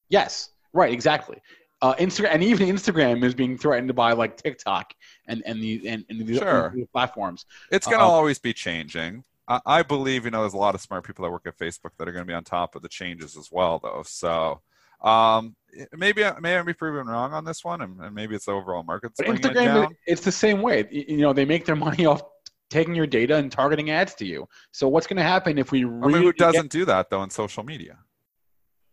Yes, 0.08 0.48
right, 0.72 0.90
exactly. 0.90 1.36
Uh, 1.82 1.94
Instagram 1.96 2.28
and 2.30 2.42
even 2.42 2.68
Instagram 2.68 3.22
is 3.22 3.34
being 3.34 3.58
threatened 3.58 3.94
by 3.94 4.12
like 4.12 4.36
TikTok 4.36 4.94
and 5.28 5.42
and 5.44 5.60
the 5.60 5.86
and, 5.88 6.04
and 6.08 6.26
these, 6.26 6.38
sure. 6.38 6.74
platforms. 6.92 7.44
It's 7.70 7.86
going 7.86 7.98
to 7.98 8.04
uh, 8.04 8.08
always 8.08 8.38
be 8.38 8.52
changing. 8.52 9.24
I, 9.48 9.82
believe 9.82 10.24
you 10.24 10.32
know 10.32 10.40
there's 10.40 10.54
a 10.54 10.58
lot 10.58 10.74
of 10.74 10.80
smart 10.80 11.04
people 11.04 11.24
that 11.24 11.30
work 11.30 11.46
at 11.46 11.56
Facebook 11.56 11.90
that 11.98 12.08
are 12.08 12.12
going 12.12 12.24
to 12.24 12.28
be 12.28 12.34
on 12.34 12.42
top 12.42 12.74
of 12.74 12.82
the 12.82 12.88
changes 12.88 13.36
as 13.36 13.48
well, 13.52 13.78
though. 13.78 14.02
So 14.04 14.60
um, 15.02 15.54
maybe 15.96 16.24
maybe 16.40 16.56
I 16.56 16.62
be 16.62 16.72
proven 16.72 17.06
wrong 17.06 17.32
on 17.32 17.44
this 17.44 17.64
one, 17.64 17.82
and, 17.82 18.00
and 18.00 18.14
maybe 18.14 18.34
it's 18.34 18.46
the 18.46 18.52
overall 18.52 18.82
market. 18.82 19.12
But 19.16 19.26
Instagram, 19.26 19.90
it 19.90 19.96
it's 20.06 20.22
the 20.22 20.32
same 20.32 20.62
way. 20.62 20.86
You 20.90 21.18
know, 21.18 21.32
they 21.32 21.44
make 21.44 21.64
their 21.64 21.76
money 21.86 22.06
off 22.06 22.22
taking 22.70 22.94
your 22.94 23.06
data 23.06 23.36
and 23.36 23.52
targeting 23.52 23.90
ads 23.90 24.14
to 24.16 24.26
you. 24.26 24.48
So 24.72 24.88
what's 24.88 25.06
going 25.06 25.18
to 25.18 25.22
happen 25.22 25.58
if 25.58 25.70
we? 25.70 25.84
Really 25.84 26.14
I 26.14 26.16
mean, 26.18 26.22
who 26.22 26.32
doesn't 26.32 26.62
get... 26.62 26.70
do 26.70 26.84
that 26.86 27.10
though 27.10 27.22
in 27.22 27.30
social 27.30 27.62
media? 27.62 27.98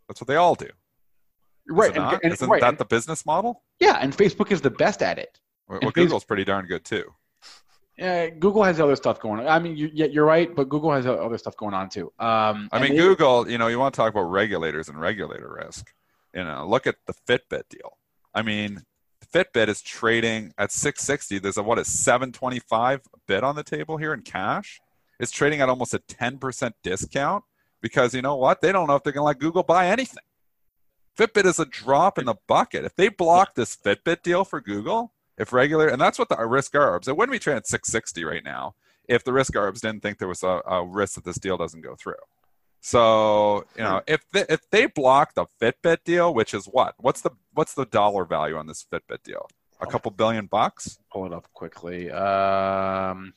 That's 0.07 0.21
what 0.21 0.27
they 0.27 0.35
all 0.35 0.55
do. 0.55 0.69
Right, 1.69 1.95
and, 1.95 2.19
and, 2.23 2.33
Isn't 2.33 2.49
right, 2.49 2.61
that 2.61 2.69
and, 2.69 2.77
the 2.77 2.85
business 2.85 3.25
model? 3.25 3.63
Yeah, 3.79 3.97
and 4.01 4.15
Facebook 4.15 4.51
is 4.51 4.61
the 4.61 4.69
best 4.69 5.01
at 5.01 5.17
it. 5.17 5.39
Well, 5.67 5.91
Google's 5.91 6.25
pretty 6.25 6.43
darn 6.43 6.65
good 6.65 6.83
too. 6.83 7.13
Yeah, 7.97 8.29
Google 8.29 8.63
has 8.63 8.79
other 8.79 8.95
stuff 8.95 9.19
going 9.19 9.41
on. 9.41 9.47
I 9.47 9.59
mean, 9.59 9.77
you, 9.77 9.89
you're 9.93 10.25
right, 10.25 10.53
but 10.53 10.67
Google 10.67 10.91
has 10.91 11.05
other 11.05 11.37
stuff 11.37 11.55
going 11.55 11.73
on 11.73 11.89
too. 11.89 12.11
Um, 12.19 12.67
I 12.71 12.79
mean, 12.79 12.91
they, 12.91 12.97
Google. 12.97 13.49
You 13.49 13.57
know, 13.57 13.67
you 13.67 13.79
want 13.79 13.93
to 13.93 13.97
talk 13.97 14.11
about 14.11 14.23
regulators 14.23 14.89
and 14.89 14.99
regulator 14.99 15.59
risk. 15.63 15.93
You 16.33 16.43
know, 16.43 16.65
look 16.67 16.87
at 16.87 16.95
the 17.05 17.13
Fitbit 17.13 17.69
deal. 17.69 17.97
I 18.33 18.41
mean, 18.41 18.81
Fitbit 19.33 19.67
is 19.67 19.81
trading 19.81 20.53
at 20.57 20.71
660. 20.71 21.39
There's 21.39 21.57
a 21.57 21.63
what 21.63 21.79
is 21.79 21.87
725 21.87 23.01
bid 23.27 23.43
on 23.43 23.55
the 23.55 23.63
table 23.63 23.97
here 23.97 24.13
in 24.13 24.21
cash. 24.21 24.81
It's 25.19 25.31
trading 25.31 25.61
at 25.61 25.69
almost 25.69 25.93
a 25.93 25.99
10% 25.99 26.73
discount 26.83 27.43
because 27.81 28.15
you 28.15 28.21
know 28.21 28.35
what? 28.35 28.61
They 28.61 28.71
don't 28.71 28.87
know 28.87 28.95
if 28.95 29.03
they're 29.03 29.13
going 29.13 29.21
to 29.21 29.27
let 29.27 29.39
Google 29.39 29.63
buy 29.63 29.87
anything. 29.87 30.23
Fitbit 31.17 31.45
is 31.45 31.59
a 31.59 31.65
drop 31.65 32.17
in 32.17 32.25
the 32.25 32.35
bucket. 32.47 32.85
If 32.85 32.95
they 32.95 33.09
block 33.09 33.53
this 33.55 33.75
Fitbit 33.75 34.23
deal 34.23 34.43
for 34.43 34.61
Google, 34.61 35.13
if 35.37 35.53
regular, 35.53 35.87
and 35.87 36.01
that's 36.01 36.19
what 36.19 36.29
the 36.29 36.37
risk 36.45 36.75
arbs, 36.75 37.07
it 37.07 37.17
wouldn't 37.17 37.33
be 37.33 37.39
trading 37.39 37.57
at 37.57 37.67
660 37.67 38.23
right 38.23 38.43
now. 38.43 38.75
if 39.07 39.23
the 39.23 39.33
risk 39.33 39.55
arbs 39.55 39.81
didn't 39.81 40.01
think 40.01 40.17
there 40.17 40.27
was 40.27 40.43
a, 40.43 40.61
a 40.65 40.85
risk 40.85 41.15
that 41.15 41.25
this 41.25 41.37
deal 41.37 41.57
doesn't 41.57 41.81
go 41.81 41.95
through. 41.95 42.15
So 42.79 43.65
you 43.77 43.83
know, 43.83 44.01
if 44.07 44.29
they, 44.31 44.45
if 44.49 44.69
they 44.69 44.87
block 44.87 45.35
the 45.35 45.45
Fitbit 45.61 46.03
deal, 46.03 46.33
which 46.33 46.53
is 46.53 46.65
what? 46.65 46.95
What's 46.97 47.21
the 47.21 47.31
what's 47.53 47.73
the 47.73 47.85
dollar 47.85 48.25
value 48.25 48.57
on 48.57 48.67
this 48.67 48.85
Fitbit 48.91 49.23
deal? 49.23 49.47
A 49.79 49.85
couple 49.85 50.11
billion 50.11 50.47
bucks? 50.47 50.99
Pull 51.11 51.25
it 51.25 51.33
up 51.33 51.47
quickly. 51.53 52.11
Um, 52.11 53.33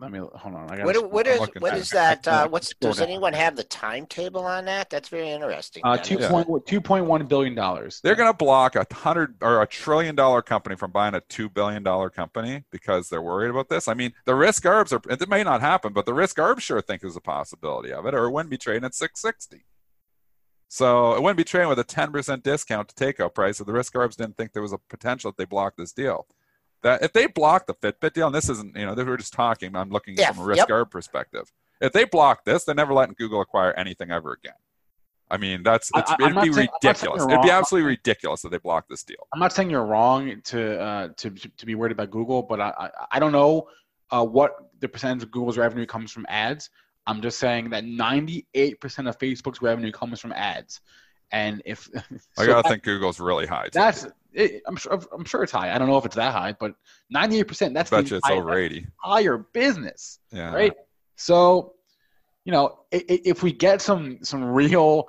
let 0.00 0.12
me 0.12 0.18
hold 0.18 0.54
on. 0.54 0.70
I 0.70 0.76
got 0.76 0.86
What, 0.86 1.10
what 1.12 1.26
is 1.26 1.40
looking 1.40 1.60
what 1.60 1.72
at 1.72 1.78
is 1.78 1.90
it. 1.90 1.94
that? 1.94 2.28
Uh, 2.28 2.48
what's 2.48 2.72
does 2.80 2.98
down. 2.98 3.08
anyone 3.08 3.32
have 3.32 3.56
the 3.56 3.64
timetable 3.64 4.44
on 4.44 4.64
that? 4.66 4.90
That's 4.90 5.08
very 5.08 5.30
interesting. 5.30 5.82
uh, 5.84 5.96
Dennis. 5.96 6.08
two 6.08 6.18
point 6.18 6.66
two 6.66 6.80
point 6.80 7.04
one 7.06 7.26
billion 7.26 7.54
dollars. 7.54 8.00
They're 8.02 8.14
going 8.14 8.30
to 8.30 8.36
block 8.36 8.76
a 8.76 8.86
hundred 8.92 9.34
or 9.40 9.62
a 9.62 9.66
trillion 9.66 10.14
dollar 10.14 10.42
company 10.42 10.76
from 10.76 10.92
buying 10.92 11.14
a 11.14 11.20
two 11.28 11.48
billion 11.48 11.82
dollar 11.82 12.10
company 12.10 12.64
because 12.70 13.08
they're 13.08 13.22
worried 13.22 13.50
about 13.50 13.68
this. 13.68 13.88
I 13.88 13.94
mean, 13.94 14.12
the 14.24 14.34
risk 14.34 14.64
arbs 14.66 14.92
are. 14.92 15.00
It 15.10 15.28
may 15.28 15.42
not 15.42 15.60
happen, 15.60 15.92
but 15.92 16.06
the 16.06 16.14
risk 16.14 16.38
arbs 16.38 16.62
sure 16.62 16.80
think 16.80 17.02
there's 17.02 17.16
a 17.16 17.20
possibility 17.20 17.92
of 17.92 18.06
it, 18.06 18.14
or 18.14 18.26
it 18.26 18.30
wouldn't 18.30 18.50
be 18.50 18.58
trading 18.58 18.84
at 18.84 18.94
six 18.94 19.20
sixty. 19.20 19.64
So 20.68 21.14
it 21.14 21.22
wouldn't 21.22 21.38
be 21.38 21.44
trading 21.44 21.68
with 21.70 21.78
a 21.78 21.84
ten 21.84 22.12
percent 22.12 22.44
discount 22.44 22.88
to 22.88 22.94
takeout 22.94 23.34
price 23.34 23.58
if 23.58 23.66
the 23.66 23.72
risk 23.72 23.96
arbs 23.96 24.16
didn't 24.16 24.36
think 24.36 24.52
there 24.52 24.62
was 24.62 24.72
a 24.72 24.78
potential 24.90 25.30
that 25.30 25.38
they 25.38 25.44
blocked 25.46 25.78
this 25.78 25.92
deal. 25.92 26.26
That 26.82 27.02
if 27.02 27.12
they 27.12 27.26
block 27.26 27.66
the 27.66 27.74
Fitbit 27.74 28.12
deal, 28.12 28.26
and 28.26 28.34
this 28.34 28.48
isn't, 28.48 28.76
you 28.76 28.86
know, 28.86 28.94
we're 28.94 29.16
just 29.16 29.32
talking. 29.32 29.74
I'm 29.74 29.90
looking 29.90 30.16
Yeah, 30.16 30.32
from 30.32 30.44
a 30.44 30.46
risk 30.46 30.58
yep. 30.58 30.68
arb 30.68 30.90
perspective. 30.90 31.52
If 31.80 31.92
they 31.92 32.04
block 32.04 32.44
this, 32.44 32.64
they're 32.64 32.74
never 32.74 32.92
letting 32.94 33.14
Google 33.18 33.40
acquire 33.40 33.72
anything 33.72 34.10
ever 34.10 34.32
again. 34.32 34.54
I 35.30 35.36
mean, 35.36 35.62
that's 35.62 35.90
I- 35.94 35.98
it's, 36.00 36.10
I- 36.10 36.14
it'd 36.14 36.26
be 36.28 36.32
saying- 36.34 36.38
I'm 36.38 36.44
not 36.44 36.54
saying 36.54 36.68
ridiculous. 36.82 37.22
It'd 37.24 37.42
be 37.42 37.50
absolutely 37.50 37.88
ridiculous 37.90 38.44
if 38.44 38.50
they 38.50 38.58
block 38.58 38.86
this 38.88 39.02
deal. 39.02 39.26
I'm 39.32 39.40
not 39.40 39.52
saying 39.52 39.70
you're 39.70 39.84
wrong 39.84 40.40
to 40.44 40.80
uh, 40.80 41.08
to 41.18 41.30
to 41.30 41.66
be 41.66 41.74
worried 41.74 41.92
about 41.92 42.10
Google, 42.10 42.42
but 42.42 42.60
I 42.60 42.72
I, 42.78 42.90
I 43.12 43.18
don't 43.18 43.32
know 43.32 43.68
uh, 44.10 44.24
what 44.24 44.56
the 44.80 44.88
percentage 44.88 45.22
of 45.22 45.30
Google's 45.30 45.58
revenue 45.58 45.84
comes 45.84 46.10
from 46.12 46.24
ads. 46.28 46.70
I'm 47.06 47.20
just 47.22 47.38
saying 47.38 47.70
that 47.70 47.84
98% 47.84 48.44
of 49.08 49.18
Facebook's 49.18 49.60
revenue 49.62 49.90
comes 49.92 50.20
from 50.20 50.32
ads, 50.32 50.80
and 51.30 51.60
if 51.64 51.88
I 51.96 52.00
so 52.34 52.46
gotta 52.46 52.62
that- 52.62 52.68
think 52.68 52.82
Google's 52.84 53.20
really 53.20 53.46
high. 53.46 53.64
Too. 53.64 53.70
that's 53.74 54.06
it, 54.32 54.62
I'm 54.66 54.76
sure 54.76 55.00
I'm 55.12 55.24
sure 55.24 55.42
it's 55.42 55.52
high. 55.52 55.74
I 55.74 55.78
don't 55.78 55.88
know 55.88 55.98
if 55.98 56.04
it's 56.06 56.16
that 56.16 56.32
high, 56.32 56.54
but 56.58 56.74
98% 57.14 57.74
that's 57.74 57.90
bet 57.90 58.06
the 58.06 58.16
it's 58.16 58.26
high- 58.26 58.34
over 58.34 58.56
eighty. 58.58 58.86
higher 58.96 59.38
business. 59.38 60.18
Yeah. 60.32 60.52
right? 60.54 60.72
So, 61.16 61.74
you 62.44 62.52
know, 62.52 62.80
if 62.92 63.42
we 63.42 63.52
get 63.52 63.80
some 63.82 64.18
some 64.22 64.44
real 64.44 65.08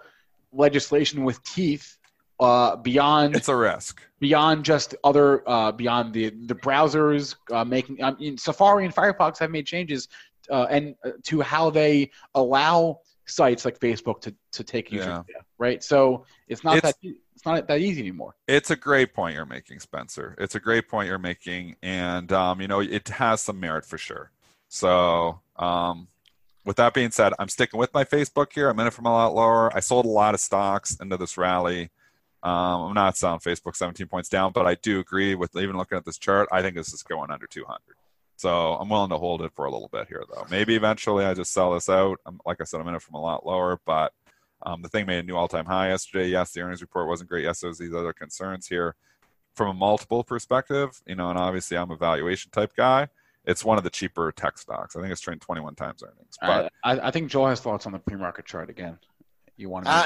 legislation 0.52 1.24
with 1.24 1.42
teeth 1.44 1.98
uh, 2.40 2.76
beyond 2.78 3.36
It's 3.36 3.50
a 3.50 3.56
risk. 3.56 4.02
beyond 4.20 4.64
just 4.66 4.96
other 5.04 5.48
uh, 5.48 5.72
beyond 5.74 6.14
the 6.14 6.30
the 6.46 6.56
browsers 6.56 7.36
uh, 7.52 7.64
making 7.66 8.04
I 8.04 8.12
mean, 8.12 8.38
Safari 8.38 8.86
and 8.86 8.96
Firefox 8.96 9.38
have 9.40 9.52
made 9.52 9.66
changes 9.66 10.08
uh, 10.50 10.66
and 10.70 10.96
uh, 11.06 11.12
to 11.26 11.42
how 11.42 11.70
they 11.70 12.10
allow 12.36 13.00
sites 13.30 13.66
like 13.66 13.80
Facebook 13.80 14.22
to 14.22 14.36
to 14.52 14.64
take 14.64 14.92
users 14.92 15.08
Yeah. 15.08 15.24
data, 15.28 15.46
right? 15.58 15.84
So 15.84 16.26
it's 16.48 16.64
not 16.64 16.78
It's- 16.78 16.94
that 17.02 17.10
it's 17.36 17.46
not 17.46 17.68
that 17.68 17.80
easy 17.80 18.02
anymore. 18.02 18.36
It's 18.48 18.70
a 18.72 18.76
great 18.76 19.14
point 19.14 19.36
you're 19.36 19.46
making, 19.46 19.80
Spencer. 19.80 20.36
It's 20.38 20.56
a 20.56 20.60
great 20.60 20.88
point 20.90 21.08
you're 21.08 21.18
making, 21.18 21.76
and 21.82 22.32
um, 22.34 22.60
you 22.62 22.68
know 22.68 22.82
it 22.82 23.08
has 23.10 23.42
some 23.42 23.60
merit 23.60 23.86
for 23.86 23.98
sure. 23.98 24.32
So, 24.68 25.40
um, 25.56 26.08
with 26.66 26.76
that 26.76 26.94
being 26.94 27.12
said, 27.12 27.34
I'm 27.40 27.48
sticking 27.50 27.80
with 27.80 27.94
my 27.94 28.04
Facebook 28.04 28.54
here. 28.54 28.70
I'm 28.70 28.80
in 28.80 28.88
it 28.88 28.94
from 28.94 29.06
a 29.06 29.12
lot 29.12 29.34
lower. 29.34 29.76
I 29.76 29.80
sold 29.80 30.06
a 30.06 30.10
lot 30.10 30.34
of 30.34 30.40
stocks 30.40 30.96
into 31.00 31.18
this 31.18 31.38
rally. 31.38 31.90
Um, 32.44 32.82
I'm 32.90 32.94
not 32.94 33.18
selling 33.18 33.40
Facebook 33.40 33.76
17 33.76 34.08
points 34.08 34.30
down, 34.30 34.52
but 34.52 34.66
I 34.66 34.76
do 34.76 35.00
agree 35.00 35.36
with 35.36 35.56
even 35.56 35.76
looking 35.78 35.98
at 35.98 36.06
this 36.06 36.18
chart. 36.18 36.48
I 36.52 36.62
think 36.62 36.76
this 36.76 36.94
is 36.94 37.04
going 37.04 37.32
under 37.32 37.48
200. 37.48 37.82
So 38.40 38.76
I'm 38.76 38.88
willing 38.88 39.10
to 39.10 39.18
hold 39.18 39.42
it 39.42 39.52
for 39.54 39.66
a 39.66 39.70
little 39.70 39.90
bit 39.90 40.08
here, 40.08 40.24
though. 40.34 40.46
Maybe 40.50 40.78
eventually 40.78 41.26
I 41.26 41.34
just 41.34 41.52
sell 41.52 41.74
this 41.74 41.90
out. 41.90 42.22
I'm, 42.26 42.40
like 42.46 42.62
I 42.62 42.64
said, 42.64 42.80
I'm 42.80 42.88
in 42.88 42.96
it 42.96 43.02
from 43.02 43.16
a 43.16 43.22
lot 43.22 43.46
lower, 43.46 43.82
but 43.86 44.14
um, 44.66 44.82
the 44.82 44.88
thing 44.88 45.06
made 45.08 45.20
a 45.20 45.24
new 45.24 45.36
all-time 45.36 45.66
high 45.66 45.90
yesterday. 45.90 46.30
Yes, 46.30 46.54
the 46.54 46.62
earnings 46.62 46.80
report 46.80 47.10
wasn't 47.10 47.30
great. 47.30 47.44
Yes, 47.44 47.60
there's 47.60 47.78
these 47.78 47.94
other 47.94 48.14
concerns 48.14 48.66
here. 48.66 48.96
From 49.56 49.68
a 49.68 49.74
multiple 49.74 50.24
perspective, 50.24 51.02
you 51.06 51.16
know, 51.16 51.30
and 51.30 51.38
obviously 51.38 51.76
I'm 51.76 51.92
a 51.92 51.98
valuation 51.98 52.50
type 52.52 52.72
guy. 52.78 53.10
It's 53.44 53.66
one 53.66 53.78
of 53.78 53.84
the 53.84 53.90
cheaper 53.90 54.32
tech 54.32 54.58
stocks. 54.58 54.96
I 54.96 55.02
think 55.02 55.12
it's 55.12 55.20
trading 55.20 55.42
21 55.42 55.76
times 55.76 56.02
earnings. 56.02 56.38
But 56.40 56.72
I, 56.82 56.94
I 56.94 57.08
I 57.08 57.12
think 57.12 57.30
Joel 57.30 57.48
has 57.48 57.60
thoughts 57.60 57.86
on 57.86 57.92
the 57.92 58.00
pre-market 58.00 58.46
chart 58.46 58.70
again. 58.70 58.98
You 59.58 59.68
want 59.68 59.84
to? 59.84 59.92
Uh, 59.92 60.06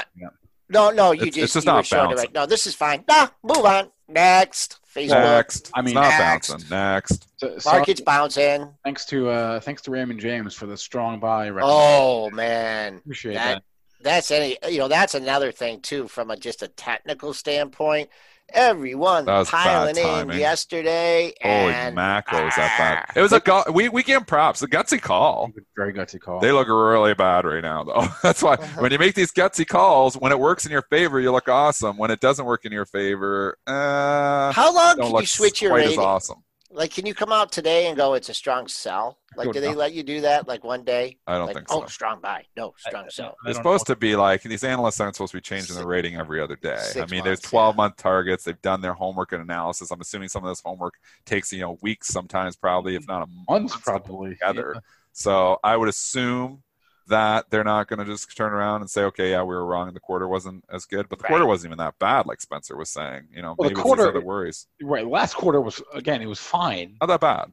No, 0.68 0.90
no, 0.90 1.12
you 1.12 1.22
It's- 1.26 1.34
just, 1.34 1.44
it's 1.44 1.54
just 1.54 1.66
you 1.66 1.72
not 1.72 1.88
bouncing. 2.08 2.16
right. 2.18 2.34
No, 2.34 2.46
this 2.46 2.66
is 2.66 2.74
fine. 2.74 3.04
Nah, 3.08 3.28
move 3.42 3.64
on. 3.64 3.90
Next. 4.08 4.78
Facebook. 4.94 5.08
next, 5.08 5.70
I 5.74 5.80
mean, 5.80 5.88
it's 5.88 5.94
not 5.94 6.08
next. 6.18 6.50
bouncing. 6.50 6.68
Next, 6.70 7.28
so, 7.36 7.58
so- 7.58 7.70
Market's 7.72 8.00
bouncing. 8.00 8.68
thanks 8.84 9.04
to 9.06 9.28
uh, 9.28 9.58
thanks 9.60 9.82
to 9.82 9.90
Raymond 9.90 10.20
James 10.20 10.54
for 10.54 10.66
the 10.66 10.76
strong 10.76 11.18
buy. 11.18 11.48
recommendation. 11.48 11.96
Oh 12.00 12.30
man. 12.30 12.96
appreciate 12.98 13.34
that- 13.34 13.54
that. 13.54 13.62
That's 14.00 14.30
any 14.30 14.56
you 14.68 14.78
know, 14.78 14.86
that's 14.88 15.14
another 15.14 15.50
thing 15.50 15.80
too, 15.80 16.06
from 16.08 16.30
a 16.30 16.36
just 16.36 16.62
a 16.62 16.68
technical 16.68 17.32
standpoint. 17.34 18.08
Everyone 18.52 19.24
That 19.24 19.38
was 19.38 19.50
piling 19.50 19.96
in 19.96 20.30
yesterday 20.38 21.32
holy 21.42 21.72
and 21.72 21.96
macros, 21.96 22.54
that 22.56 23.06
bad. 23.08 23.16
It 23.16 23.20
was 23.22 23.32
a 23.32 23.40
gu- 23.40 23.72
we 23.72 23.88
we 23.88 24.02
give 24.02 24.16
'em 24.18 24.24
props. 24.24 24.62
A 24.62 24.68
gutsy 24.68 25.00
call. 25.00 25.50
Very 25.76 25.92
gutsy 25.92 26.20
call. 26.20 26.38
They 26.40 26.52
look 26.52 26.68
really 26.68 27.14
bad 27.14 27.44
right 27.44 27.62
now, 27.62 27.82
though. 27.84 28.06
That's 28.22 28.42
why 28.42 28.54
Uh-huh. 28.54 28.80
when 28.82 28.92
you 28.92 28.98
make 28.98 29.14
these 29.14 29.32
gutsy 29.32 29.66
calls, 29.66 30.16
when 30.16 30.30
it 30.30 30.38
works 30.38 30.66
in 30.66 30.70
your 30.72 30.82
favor, 30.82 31.18
you 31.20 31.32
look 31.32 31.48
awesome. 31.48 31.96
When 31.96 32.10
it 32.10 32.20
doesn't 32.20 32.44
work 32.44 32.64
in 32.64 32.70
your 32.72 32.86
favor, 32.86 33.56
uh, 33.66 34.52
how 34.52 34.72
long 34.74 34.98
can 34.98 35.16
you 35.20 35.26
switch 35.26 35.60
your 35.62 35.70
quite 35.72 35.78
rating? 35.86 35.92
as 35.98 36.04
awesome. 36.04 36.44
Like 36.74 36.92
can 36.92 37.06
you 37.06 37.14
come 37.14 37.32
out 37.32 37.52
today 37.52 37.86
and 37.86 37.96
go 37.96 38.14
it's 38.14 38.28
a 38.28 38.34
strong 38.34 38.66
sell? 38.68 39.18
Like 39.36 39.52
Don't 39.52 39.54
they 39.62 39.72
know. 39.72 39.78
let 39.78 39.92
you 39.94 40.02
do 40.02 40.20
that 40.22 40.48
like 40.48 40.64
one 40.64 40.84
day? 40.84 41.18
I 41.26 41.38
don't 41.38 41.46
like, 41.46 41.56
think 41.56 41.68
so. 41.68 41.82
Oh, 41.82 41.86
strong 41.86 42.20
buy. 42.20 42.44
No, 42.56 42.74
strong 42.78 43.06
sell. 43.10 43.36
I 43.46 43.50
It's 43.50 43.58
don't 43.58 43.64
supposed 43.64 43.88
know. 43.88 43.94
to 43.94 43.98
be 44.00 44.16
like 44.16 44.42
these 44.42 44.64
analysts 44.64 45.00
aren't 45.00 45.14
supposed 45.16 45.32
to 45.32 45.38
be 45.38 45.42
changing 45.42 45.76
their 45.76 45.86
rating 45.86 46.16
every 46.16 46.40
other 46.40 46.56
day. 46.56 46.74
I 46.74 46.78
Six 46.78 47.10
mean, 47.10 47.24
there's 47.24 47.38
months, 47.38 47.50
12 47.50 47.74
yeah. 47.74 47.76
month 47.76 47.96
targets. 47.96 48.44
They've 48.44 48.60
done 48.62 48.80
their 48.80 48.94
homework 48.94 49.32
and 49.32 49.42
analysis. 49.42 49.90
I'm 49.90 50.00
assuming 50.00 50.28
some 50.28 50.44
of 50.44 50.50
this 50.50 50.60
homework 50.64 50.94
takes 51.24 51.52
you 51.52 51.60
know 51.60 51.78
weeks, 51.82 52.08
sometimes 52.08 52.56
probably, 52.56 52.96
if 52.96 53.06
not 53.08 53.22
a 53.22 53.26
month, 53.48 53.72
months 53.72 53.76
probably. 53.82 54.30
together. 54.30 54.76
So 55.12 55.58
I 55.62 55.76
would 55.76 55.88
assume 55.88 56.62
that 57.08 57.50
they're 57.50 57.64
not 57.64 57.86
going 57.88 57.98
to 57.98 58.04
just 58.04 58.34
turn 58.36 58.52
around 58.52 58.80
and 58.80 58.88
say, 58.90 59.02
okay, 59.04 59.30
yeah, 59.30 59.42
we 59.42 59.54
were 59.54 59.64
wrong, 59.66 59.88
and 59.88 59.96
the 59.96 60.00
quarter 60.00 60.26
wasn't 60.26 60.64
as 60.70 60.86
good, 60.86 61.08
but 61.08 61.18
the 61.18 61.24
Right. 61.24 61.28
quarter 61.28 61.46
wasn't 61.46 61.68
even 61.70 61.78
that 61.78 61.98
bad, 61.98 62.26
like 62.26 62.40
Spencer 62.40 62.76
was 62.76 62.90
saying. 62.90 63.28
You 63.30 63.42
know, 63.42 63.54
Well, 63.58 63.68
the 63.68 63.74
quarter- 63.74 64.10
these 64.12 64.22
worries. 64.22 64.66
Right. 64.82 65.06
Last 65.06 65.34
quarter 65.34 65.60
was 65.60 65.82
again. 65.92 66.22
It 66.22 66.26
was 66.26 66.40
fine. 66.40 66.96
Not 67.00 67.08
that 67.08 67.20
bad. 67.20 67.52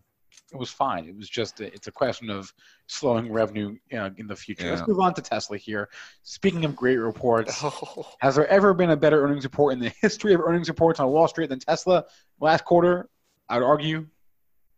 It 0.54 0.58
was 0.58 0.70
fine. 0.70 1.06
It 1.06 1.16
was 1.16 1.30
just 1.30 1.62
a, 1.62 1.74
it's 1.74 1.88
a 1.88 1.92
question 1.94 2.30
of 2.30 2.54
slowing 2.88 3.32
revenue 3.32 3.78
uh, 3.94 4.10
in 4.18 4.28
the 4.28 4.36
future. 4.36 4.70
Let's 4.70 4.86
move 4.86 5.00
on 5.00 5.14
to 5.14 5.22
Tesla 5.22 5.58
here. 5.58 5.88
Speaking 6.24 6.66
of 6.66 6.76
great 6.76 6.98
reports, 6.98 7.64
has 8.20 8.36
there 8.36 8.48
ever 8.48 8.74
been 8.74 8.90
a 8.90 8.98
better 8.98 9.24
earnings 9.24 9.46
report 9.46 9.74
in 9.74 9.80
the 9.80 9.94
history 10.02 10.34
of 10.34 10.42
earnings 10.42 10.68
reports 10.68 11.00
on 11.00 11.08
Wall 11.08 11.28
Street 11.30 11.50
than 11.50 11.60
Tesla 11.60 12.04
last 12.42 12.66
quarter? 12.66 13.08
I'd 13.48 13.62
argue, 13.64 14.08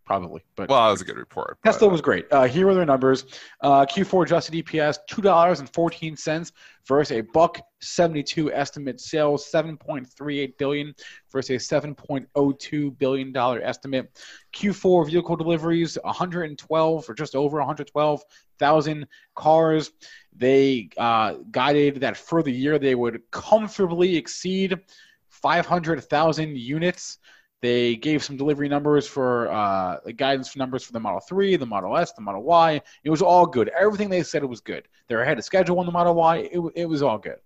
probably. 0.06 0.42
But 0.56 0.70
Well, 0.70 0.84
that 0.86 0.92
was 0.92 1.02
a 1.02 1.06
good 1.06 1.18
report. 1.18 1.58
but- 1.64 1.72
Tesla 1.72 1.88
was 1.88 2.02
great. 2.02 2.26
Uh, 2.32 2.44
here 2.44 2.68
are 2.70 2.74
their 2.74 2.86
numbers: 2.86 3.26
uh, 3.62 3.86
Q4 3.86 4.24
adjusted 4.26 4.54
EPS 4.56 5.00
two 5.08 5.22
dollars 5.22 5.60
and 5.60 5.70
fourteen 5.70 6.16
cents 6.16 6.52
versus 6.88 7.18
a 7.18 7.22
buck 7.22 7.62
seventy-two 7.82 8.52
estimate. 8.54 9.00
Sales 9.00 9.46
seven 9.50 9.78
point 9.78 10.08
three 10.18 10.40
eight 10.40 10.58
billion 10.58 10.94
versus 11.32 11.50
a 11.56 11.60
seven 11.60 11.96
point 11.96 12.28
oh 12.36 12.52
two 12.52 12.92
billion 12.92 13.32
dollar 13.32 13.62
estimate. 13.62 14.10
Q4 14.56 15.08
vehicle 15.10 15.36
deliveries 15.36 15.98
one 16.04 16.14
hundred 16.14 16.44
and 16.50 16.58
twelve 16.58 17.10
or 17.10 17.14
just 17.14 17.36
over 17.36 17.58
one 17.58 17.66
hundred 17.68 17.88
twelve 17.88 18.22
thousand 18.60 19.08
cars. 19.36 19.92
They 20.36 20.90
uh, 20.98 21.36
guided 21.52 22.02
that 22.02 22.18
for 22.18 22.44
the 22.44 22.52
year 22.52 22.78
they 22.80 22.96
would 22.96 23.22
comfortably 23.32 24.16
exceed 24.16 24.78
five 25.30 25.66
hundred 25.66 26.04
thousand 26.06 26.58
units. 26.58 27.18
They 27.64 27.96
gave 27.96 28.22
some 28.22 28.36
delivery 28.36 28.68
numbers 28.68 29.08
for 29.08 29.50
uh, 29.50 30.00
guidance 30.18 30.50
for 30.50 30.60
numbers 30.60 30.84
for 30.84 30.92
the 30.92 31.00
Model 31.00 31.22
3, 31.22 31.56
the 31.56 31.66
Model 31.66 31.96
S, 31.96 32.12
the 32.12 32.22
Model 32.22 32.44
Y. 32.44 32.82
It 33.06 33.10
was 33.10 33.22
all 33.22 33.46
good. 33.46 33.70
Everything 33.70 34.10
they 34.10 34.22
said 34.22 34.44
was 34.44 34.60
good. 34.60 34.86
They're 35.08 35.22
ahead 35.22 35.40
of 35.40 35.46
schedule 35.46 35.80
on 35.80 35.86
the 35.86 35.92
Model 35.94 36.14
Y. 36.14 36.50
It, 36.52 36.60
it 36.76 36.86
was 36.90 37.02
all 37.02 37.18
good. 37.18 37.38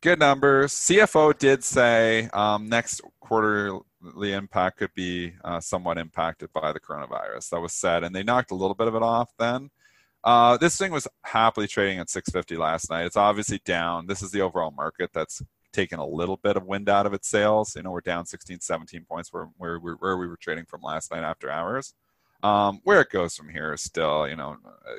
good 0.00 0.20
numbers. 0.20 0.72
CFO 0.72 1.36
did 1.36 1.62
say 1.62 2.30
um, 2.32 2.66
next 2.66 3.02
quarterly 3.20 3.82
impact 4.32 4.78
could 4.78 4.94
be 4.94 5.34
uh, 5.44 5.60
somewhat 5.60 5.98
impacted 5.98 6.50
by 6.54 6.72
the 6.72 6.80
coronavirus. 6.80 7.50
That 7.50 7.60
was 7.60 7.74
said, 7.74 8.04
and 8.04 8.16
they 8.16 8.22
knocked 8.22 8.52
a 8.52 8.54
little 8.54 8.74
bit 8.74 8.88
of 8.88 8.94
it 8.94 9.02
off 9.02 9.34
then. 9.38 9.68
Uh, 10.24 10.56
this 10.56 10.78
thing 10.78 10.92
was 10.92 11.06
happily 11.24 11.66
trading 11.66 11.98
at 11.98 12.08
650 12.08 12.56
last 12.56 12.88
night. 12.88 13.04
It's 13.04 13.18
obviously 13.18 13.60
down. 13.66 14.06
This 14.06 14.22
is 14.22 14.30
the 14.30 14.40
overall 14.40 14.70
market 14.70 15.10
that's 15.12 15.42
taken 15.74 15.98
a 15.98 16.06
little 16.06 16.38
bit 16.38 16.56
of 16.56 16.64
wind 16.64 16.88
out 16.88 17.06
of 17.06 17.12
its 17.12 17.28
sails. 17.28 17.76
You 17.76 17.82
know, 17.82 17.90
we're 17.90 18.00
down 18.00 18.26
16, 18.26 18.60
17 18.60 19.04
points 19.04 19.32
where, 19.32 19.48
where, 19.58 19.78
we- 19.78 19.92
where 19.92 20.16
we 20.16 20.26
were 20.26 20.36
trading 20.38 20.64
from 20.66 20.80
last 20.82 21.10
night 21.10 21.24
after 21.24 21.50
hours. 21.50 21.94
Um, 22.42 22.80
where 22.84 23.00
it 23.00 23.10
goes 23.10 23.36
from 23.36 23.48
here 23.48 23.72
is 23.72 23.82
still, 23.82 24.28
you 24.28 24.36
know, 24.36 24.56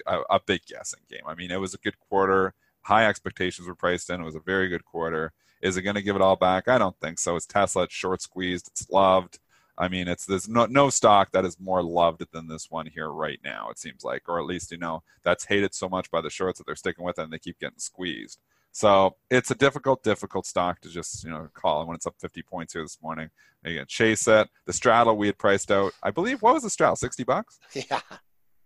a, 0.07 0.19
a 0.31 0.39
big 0.45 0.61
guessing 0.67 1.01
game. 1.09 1.21
I 1.27 1.35
mean, 1.35 1.51
it 1.51 1.59
was 1.59 1.73
a 1.75 1.79
good 1.79 1.99
quarter 1.99 2.53
high 2.85 3.07
expectations 3.07 3.67
were 3.67 3.75
priced 3.75 4.09
in. 4.11 4.21
It 4.21 4.25
was 4.25 4.35
a 4.35 4.39
very 4.39 4.67
good 4.69 4.85
quarter. 4.85 5.33
Is 5.61 5.75
it 5.75 5.81
going 5.81 5.95
to 5.95 6.03
give 6.03 6.15
it 6.15 6.21
all 6.21 6.35
back? 6.35 6.67
I 6.67 6.77
don't 6.77 6.95
think 6.99 7.17
so. 7.17 7.35
It's 7.35 7.47
Tesla. 7.47 7.83
It's 7.83 7.93
short 7.93 8.21
squeezed. 8.21 8.67
It's 8.67 8.89
loved. 8.91 9.39
I 9.77 9.87
mean, 9.89 10.07
it's 10.07 10.25
there's 10.25 10.47
no 10.47 10.67
no 10.67 10.89
stock 10.89 11.31
that 11.31 11.43
is 11.43 11.59
more 11.59 11.83
loved 11.83 12.23
than 12.31 12.47
this 12.47 12.69
one 12.69 12.85
here 12.85 13.09
right 13.09 13.39
now. 13.43 13.69
It 13.71 13.79
seems 13.79 14.03
like, 14.05 14.29
or 14.29 14.39
at 14.39 14.45
least 14.45 14.71
you 14.71 14.77
know 14.77 15.03
that's 15.23 15.45
hated 15.45 15.73
so 15.73 15.89
much 15.89 16.09
by 16.11 16.21
the 16.21 16.29
shorts 16.29 16.59
that 16.59 16.65
they're 16.65 16.75
sticking 16.77 17.03
with 17.03 17.19
it 17.19 17.23
and 17.23 17.33
they 17.33 17.39
keep 17.39 17.59
getting 17.59 17.79
squeezed. 17.79 18.39
So 18.75 19.15
it's 19.29 19.51
a 19.51 19.55
difficult, 19.55 20.03
difficult 20.03 20.45
stock 20.45 20.81
to 20.81 20.89
just 20.89 21.23
you 21.23 21.29
know 21.29 21.47
call 21.53 21.87
when 21.87 21.95
it's 21.95 22.05
up 22.05 22.15
50 22.19 22.41
points 22.41 22.73
here 22.73 22.81
this 22.81 22.97
morning. 23.01 23.29
Again, 23.63 23.85
chase 23.87 24.27
it. 24.27 24.49
The 24.65 24.73
straddle 24.73 25.15
we 25.15 25.27
had 25.27 25.37
priced 25.37 25.71
out, 25.71 25.93
I 26.03 26.11
believe. 26.11 26.41
What 26.41 26.55
was 26.55 26.63
the 26.63 26.69
straddle? 26.69 26.97
60 26.97 27.23
bucks. 27.23 27.57
Yeah. 27.73 28.01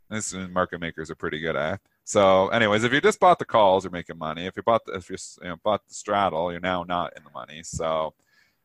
This 0.09 0.33
market 0.33 0.81
makers 0.81 1.11
are 1.11 1.15
pretty 1.15 1.39
good 1.39 1.55
at. 1.55 1.79
So, 2.05 2.47
anyways, 2.47 2.83
if 2.83 2.91
you 2.91 2.99
just 2.99 3.19
bought 3.19 3.37
the 3.37 3.45
calls, 3.45 3.83
you're 3.83 3.91
making 3.91 4.17
money. 4.17 4.47
If 4.47 4.57
you 4.57 4.63
bought 4.63 4.83
the, 4.87 4.93
if 4.93 5.11
you, 5.11 5.17
you 5.43 5.49
know, 5.49 5.57
bought 5.63 5.87
the 5.87 5.93
straddle, 5.93 6.51
you're 6.51 6.59
now 6.59 6.81
not 6.81 7.13
in 7.15 7.23
the 7.23 7.29
money. 7.29 7.61
So, 7.61 8.15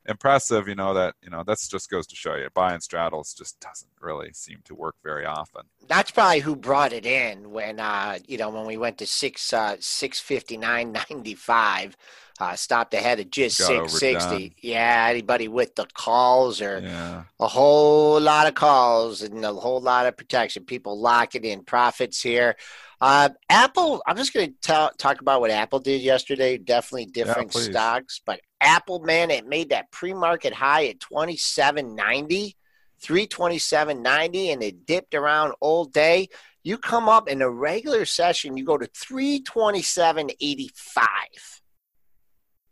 impressive, 0.06 0.68
you 0.68 0.74
know, 0.74 0.92
that, 0.94 1.14
you 1.22 1.30
know, 1.30 1.44
that's 1.44 1.68
just 1.68 1.90
goes 1.90 2.06
to 2.08 2.16
show 2.16 2.34
you 2.34 2.48
buying 2.54 2.80
straddles 2.80 3.34
just 3.34 3.60
doesn't 3.60 3.90
really 4.00 4.32
seem 4.32 4.60
to 4.64 4.74
work 4.74 4.96
very 5.02 5.24
often. 5.24 5.62
That's 5.88 6.10
probably 6.10 6.40
who 6.40 6.56
brought 6.56 6.92
it 6.92 7.06
in 7.06 7.50
when, 7.50 7.80
uh, 7.80 8.18
you 8.26 8.38
know, 8.38 8.50
when 8.50 8.66
we 8.66 8.76
went 8.76 8.98
to 8.98 9.06
six, 9.06 9.52
uh, 9.52 9.76
659.95, 9.78 11.94
uh, 12.40 12.56
stopped 12.56 12.94
ahead 12.94 13.20
of 13.20 13.30
just 13.30 13.58
Got 13.60 13.66
660. 13.90 14.16
overdone. 14.26 14.50
Yeah. 14.60 15.06
Anybody 15.10 15.46
with 15.48 15.74
the 15.76 15.86
calls 15.94 16.60
or 16.60 16.80
Yeah. 16.80 17.24
a 17.38 17.46
whole 17.46 18.20
lot 18.20 18.48
of 18.48 18.54
calls 18.54 19.22
and 19.22 19.44
a 19.44 19.52
whole 19.52 19.80
lot 19.80 20.06
of 20.06 20.16
protection. 20.16 20.64
People 20.64 20.98
locking 21.00 21.44
in 21.44 21.62
profits 21.64 22.20
here. 22.22 22.56
Uh, 23.00 23.28
Apple, 23.50 24.02
I'm 24.06 24.16
just 24.16 24.32
going 24.32 24.54
to 24.62 24.90
talk 24.98 25.20
about 25.20 25.40
what 25.40 25.50
Apple 25.50 25.78
did 25.78 26.00
yesterday. 26.00 26.56
Definitely 26.58 27.06
different 27.06 27.52
please. 27.52 27.66
stocks, 27.66 28.20
but 28.24 28.40
Apple, 28.60 29.00
man, 29.00 29.30
it 29.30 29.46
made 29.46 29.68
that 29.70 29.90
pre-market 29.92 30.54
high 30.54 30.86
at 30.86 30.98
27.90, 31.00 32.54
327.90, 33.02 34.52
and 34.52 34.62
it 34.62 34.86
dipped 34.86 35.14
around 35.14 35.52
all 35.60 35.84
day. 35.84 36.28
You 36.62 36.78
come 36.78 37.08
up 37.10 37.28
in 37.28 37.42
a 37.42 37.50
regular 37.50 38.06
session, 38.06 38.56
you 38.56 38.64
go 38.64 38.78
to 38.78 38.86
327.85. 38.86 41.60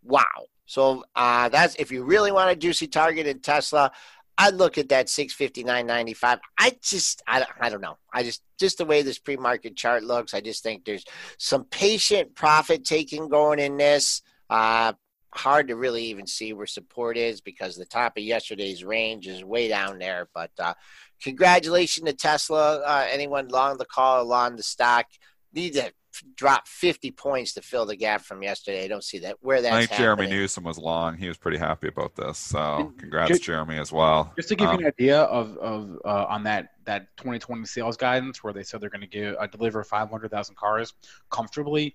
Wow. 0.02 0.46
So 0.66 1.04
uh, 1.14 1.48
that's 1.48 1.74
if 1.76 1.90
you 1.90 2.04
really 2.04 2.32
want 2.32 2.50
a 2.50 2.56
juicy 2.56 2.86
target 2.86 3.26
in 3.26 3.40
Tesla, 3.40 3.92
I'd 4.38 4.54
look 4.54 4.78
at 4.78 4.88
that 4.88 5.06
659.95. 5.06 6.40
I 6.58 6.76
just, 6.80 7.22
I, 7.26 7.40
don't- 7.40 7.50
I 7.60 7.68
don't 7.68 7.80
know. 7.82 7.98
I 8.12 8.22
just, 8.22 8.42
just 8.58 8.78
the 8.78 8.84
way 8.84 9.02
this 9.02 9.18
pre-market 9.18 9.76
chart 9.76 10.02
looks, 10.04 10.34
I 10.34 10.40
just 10.40 10.62
think 10.62 10.84
there's 10.84 11.04
some 11.38 11.64
patient 11.64 12.34
profit 12.34 12.84
taking 12.84 13.28
going 13.28 13.58
in 13.58 13.76
this. 13.76 14.22
Uh, 14.48 14.94
hard 15.34 15.68
to 15.68 15.76
really 15.76 16.04
even 16.04 16.26
see 16.26 16.52
where 16.52 16.66
support 16.66 17.16
is 17.16 17.40
because 17.40 17.76
the 17.76 17.84
top 17.86 18.16
of 18.16 18.22
yesterday's 18.22 18.84
range 18.84 19.26
is 19.26 19.44
way 19.44 19.68
down 19.68 19.98
there. 19.98 20.28
But 20.34 20.50
uh, 20.58 20.74
congratulations 21.22 22.06
to 22.06 22.12
Tesla. 22.14 22.80
Uh, 22.80 23.06
anyone 23.10 23.48
long 23.48 23.76
the 23.78 23.84
call, 23.84 24.22
along 24.22 24.56
the 24.56 24.62
stock, 24.62 25.06
need 25.52 25.74
to 25.74 25.92
drop 26.36 26.68
50 26.68 27.10
points 27.12 27.54
to 27.54 27.62
fill 27.62 27.86
the 27.86 27.96
gap 27.96 28.22
from 28.22 28.42
yesterday. 28.42 28.84
I 28.84 28.88
don't 28.88 29.04
see 29.04 29.18
that 29.20 29.36
where 29.40 29.62
that's 29.62 29.74
I 29.74 29.86
think 29.86 29.98
Jeremy 29.98 30.24
happening. 30.24 30.38
Newsome 30.40 30.64
was 30.64 30.78
long. 30.78 31.16
He 31.16 31.28
was 31.28 31.38
pretty 31.38 31.58
happy 31.58 31.88
about 31.88 32.14
this. 32.16 32.38
So, 32.38 32.92
congrats, 32.98 33.32
did- 33.32 33.42
Jeremy, 33.42 33.78
as 33.78 33.92
well. 33.92 34.32
Just 34.36 34.48
to 34.50 34.54
give 34.56 34.68
Um, 34.68 34.80
you 34.80 34.86
an 34.86 34.92
idea 34.98 35.20
of, 35.22 35.56
of 35.58 35.98
uh, 36.04 36.26
on 36.28 36.42
that 36.44 36.70
that 36.84 37.16
2020 37.16 37.64
sales 37.64 37.96
guidance, 37.96 38.42
where 38.42 38.52
they 38.52 38.62
said 38.62 38.80
they're 38.80 38.90
going 38.90 39.00
to 39.00 39.06
give 39.06 39.36
uh, 39.38 39.46
deliver 39.46 39.84
500,000 39.84 40.56
cars 40.56 40.94
comfortably, 41.30 41.94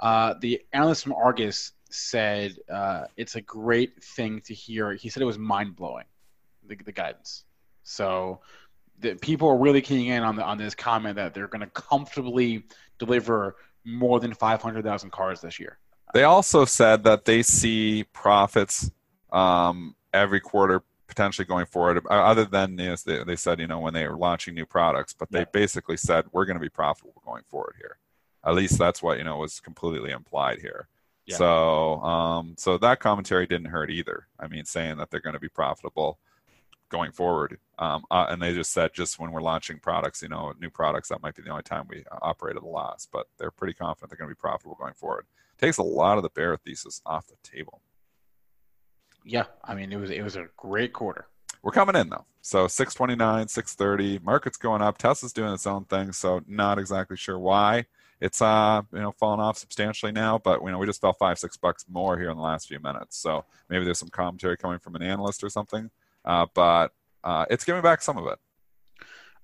uh, 0.00 0.34
the 0.40 0.60
analyst 0.72 1.04
from 1.04 1.12
Argus 1.12 1.72
said 1.90 2.56
uh, 2.70 3.04
it's 3.16 3.36
a 3.36 3.40
great 3.40 4.02
thing 4.02 4.40
to 4.42 4.52
hear. 4.54 4.92
He 4.94 5.08
said 5.08 5.22
it 5.22 5.26
was 5.26 5.38
mind 5.38 5.76
blowing, 5.76 6.04
the, 6.66 6.76
the 6.76 6.92
guidance. 6.92 7.44
So 7.84 8.40
the 8.98 9.14
people 9.14 9.48
are 9.48 9.58
really 9.58 9.80
keying 9.80 10.06
in 10.06 10.22
on 10.22 10.36
the 10.36 10.42
on 10.42 10.58
this 10.58 10.74
comment 10.74 11.14
that 11.16 11.34
they're 11.34 11.46
going 11.48 11.60
to 11.60 11.66
comfortably 11.68 12.64
deliver 12.98 13.56
more 13.84 14.20
than 14.20 14.34
500,000 14.34 15.10
cars 15.10 15.40
this 15.40 15.60
year. 15.60 15.78
They 16.14 16.24
also 16.24 16.64
said 16.64 17.04
that 17.04 17.24
they 17.24 17.42
see 17.42 18.04
profits 18.12 18.90
um, 19.32 19.94
every 20.12 20.40
quarter 20.40 20.82
potentially 21.08 21.46
going 21.46 21.66
forward, 21.66 21.98
uh, 22.10 22.14
other 22.14 22.44
than 22.44 22.76
yes, 22.78 23.02
they, 23.02 23.22
they 23.24 23.36
said, 23.36 23.60
you 23.60 23.66
know, 23.66 23.78
when 23.78 23.94
they 23.94 24.06
were 24.08 24.16
launching 24.16 24.54
new 24.54 24.66
products, 24.66 25.14
but 25.14 25.30
they 25.30 25.40
Yeah. 25.40 25.44
basically 25.52 25.96
said, 25.96 26.26
we're 26.32 26.44
going 26.44 26.56
to 26.56 26.60
be 26.60 26.68
profitable 26.68 27.22
going 27.24 27.44
forward 27.48 27.74
here. 27.78 27.98
At 28.44 28.54
least 28.54 28.78
that's 28.78 29.02
what, 29.02 29.18
you 29.18 29.24
know, 29.24 29.38
was 29.38 29.60
completely 29.60 30.10
implied 30.10 30.60
here. 30.60 30.88
Yeah. 31.26 31.36
So, 31.36 32.00
um, 32.02 32.54
so 32.58 32.78
that 32.78 33.00
commentary 33.00 33.46
didn't 33.46 33.66
hurt 33.66 33.90
either. 33.90 34.26
I 34.38 34.46
mean, 34.48 34.64
saying 34.64 34.98
that 34.98 35.10
they're 35.10 35.20
going 35.20 35.34
to 35.34 35.40
be 35.40 35.48
profitable 35.48 36.18
going 36.88 37.12
forward. 37.12 37.58
Um, 37.78 38.04
uh, 38.10 38.26
and 38.28 38.40
they 38.40 38.54
just 38.54 38.72
said, 38.72 38.92
just 38.94 39.18
when 39.18 39.32
we're 39.32 39.42
launching 39.42 39.78
products, 39.78 40.22
you 40.22 40.28
know, 40.28 40.54
new 40.60 40.70
products, 40.70 41.08
that 41.08 41.22
might 41.22 41.34
be 41.34 41.42
the 41.42 41.50
only 41.50 41.62
time 41.62 41.86
we 41.88 42.04
operate 42.22 42.56
at 42.56 42.62
a 42.62 42.66
loss. 42.66 43.06
But 43.10 43.26
they're 43.38 43.50
pretty 43.50 43.74
confident 43.74 44.10
they're 44.10 44.18
going 44.18 44.30
to 44.30 44.34
be 44.34 44.40
profitable 44.40 44.76
going 44.80 44.94
forward. 44.94 45.26
Takes 45.58 45.78
a 45.78 45.82
lot 45.82 46.16
of 46.16 46.22
the 46.22 46.30
bear 46.30 46.56
thesis 46.56 47.00
off 47.04 47.26
the 47.26 47.36
table. 47.42 47.80
Yeah, 49.24 49.46
I 49.64 49.74
mean 49.74 49.92
it 49.92 49.96
was 49.96 50.10
it 50.10 50.22
was 50.22 50.36
a 50.36 50.46
great 50.56 50.92
quarter. 50.92 51.26
We're 51.62 51.72
coming 51.72 51.96
in 51.96 52.08
though. 52.10 52.24
So 52.42 52.68
629, 52.68 53.48
630, 53.48 54.24
market's 54.24 54.56
going 54.56 54.82
up. 54.82 54.98
Tesla's 54.98 55.32
doing 55.32 55.52
its 55.52 55.66
own 55.66 55.84
thing, 55.86 56.12
so 56.12 56.40
not 56.46 56.78
exactly 56.78 57.16
sure 57.16 57.40
why. 57.40 57.86
It's 58.20 58.40
uh, 58.40 58.82
you 58.92 59.00
know, 59.00 59.10
fallen 59.10 59.40
off 59.40 59.58
substantially 59.58 60.12
now, 60.12 60.38
but 60.38 60.62
you 60.62 60.70
know, 60.70 60.78
we 60.78 60.86
just 60.86 61.00
fell 61.00 61.12
five, 61.12 61.40
six 61.40 61.56
bucks 61.56 61.84
more 61.90 62.16
here 62.16 62.30
in 62.30 62.36
the 62.36 62.42
last 62.42 62.68
few 62.68 62.78
minutes. 62.78 63.18
So 63.18 63.44
maybe 63.68 63.84
there's 63.84 63.98
some 63.98 64.08
commentary 64.08 64.56
coming 64.56 64.78
from 64.78 64.94
an 64.94 65.02
analyst 65.02 65.42
or 65.42 65.50
something. 65.50 65.90
Uh, 66.26 66.46
but 66.54 66.92
uh, 67.24 67.46
it's 67.50 67.64
giving 67.64 67.82
back 67.82 68.02
some 68.02 68.18
of 68.18 68.26
it. 68.26 68.38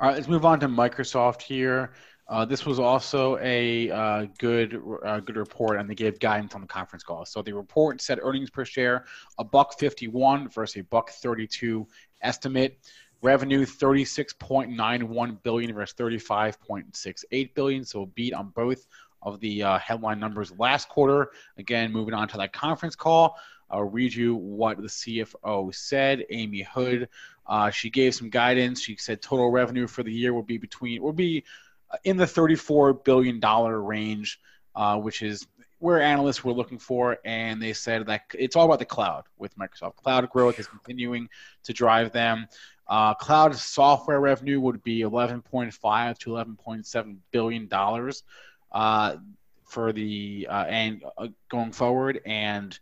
All 0.01 0.09
right, 0.09 0.16
let's 0.16 0.29
move 0.29 0.45
on 0.45 0.59
to 0.61 0.68
Microsoft 0.68 1.42
here. 1.42 1.92
Uh, 2.29 2.45
this 2.45 2.64
was 2.64 2.79
also 2.79 3.37
a 3.38 3.90
uh, 3.90 4.27
good 4.38 4.81
uh, 5.05 5.21
good 5.21 5.37
report, 5.37 5.79
and 5.79 5.88
they 5.88 5.95
gave 5.95 6.18
guidance 6.18 6.55
on 6.55 6.61
the 6.61 6.66
conference 6.66 7.03
call. 7.03 7.25
So 7.27 7.42
the 7.42 7.53
report 7.53 8.01
said 8.01 8.18
earnings 8.23 8.51
per 8.51 8.64
share 8.64 9.05
a 9.38 9.45
buck 9.45 9.79
fifty 9.79 10.09
one 10.09 10.49
versus 10.49 10.81
a 10.81 10.85
buck 10.85 11.11
thirty 11.11 11.47
two 11.47 11.87
estimate. 12.23 12.79
Revenue 13.23 13.64
thirty 13.64 14.05
six 14.05 14.33
point 14.33 14.71
nine 14.71 15.09
one 15.09 15.38
billion 15.42 15.73
versus 15.75 15.95
thirty 15.95 16.18
five 16.18 16.61
point 16.61 16.97
six 16.97 17.25
eight 17.31 17.55
billion. 17.55 17.85
So 17.85 18.03
a 18.03 18.07
beat 18.07 18.35
on 18.35 18.49
both 18.49 18.87
of 19.21 19.38
the 19.40 19.62
uh, 19.62 19.79
headline 19.79 20.18
numbers 20.18 20.53
last 20.59 20.88
quarter. 20.88 21.31
Again, 21.59 21.92
moving 21.92 22.14
on 22.14 22.29
to 22.29 22.37
that 22.38 22.53
conference 22.53 22.97
call. 22.97 23.37
I'll 23.73 23.85
read 23.85 24.15
you 24.15 24.37
what 24.37 24.77
the 24.77 24.89
CFO 24.89 25.75
said. 25.75 26.25
Amy 26.31 26.63
Hood. 26.63 27.09
Uh, 27.47 27.71
she 27.71 27.91
gave 27.91 28.15
some 28.15 28.31
guidance. 28.31 28.83
She 28.83 28.97
said 28.97 29.21
total 29.21 29.51
revenue 29.51 29.87
for 29.87 30.03
the 30.03 30.13
year 30.13 30.33
will 30.33 30.43
be 30.43 30.59
between 30.59 31.03
will 31.03 31.13
be 31.13 31.45
uh, 31.91 31.97
in 32.05 32.17
the 32.17 32.27
34 32.27 32.93
billion 32.95 33.41
dollar 33.41 33.81
range, 33.81 34.39
uh, 34.77 34.99
which 34.99 35.23
is 35.23 35.47
where 35.79 36.01
analysts 36.01 36.45
were 36.45 36.53
looking 36.53 36.79
for, 36.79 37.19
and 37.25 37.61
they 37.61 37.73
said 37.73 38.07
that 38.07 38.23
it's 38.39 38.55
all 38.55 38.67
about 38.67 38.79
the 38.79 38.85
cloud 38.85 39.25
with 39.37 39.57
Microsoft. 39.59 39.97
Cloud 39.97 40.31
growth 40.31 40.61
is 40.61 40.69
continuing 40.69 41.29
to 41.65 41.73
drive 41.73 42.13
them. 42.13 42.47
Uh, 42.87 43.15
cloud 43.15 43.57
software 43.57 44.21
revenue 44.21 44.61
would 44.61 44.83
be 44.85 45.01
11.5 45.01 46.19
to 46.19 46.31
11.7 46.31 47.17
billion 47.33 47.67
dollars 47.67 48.23
uh, 48.71 49.17
for 49.65 49.93
the 49.93 50.47
uh, 50.49 50.65
and 50.69 51.03
uh, 51.19 51.27
going 51.51 51.73
forward, 51.73 52.21
and 52.27 52.79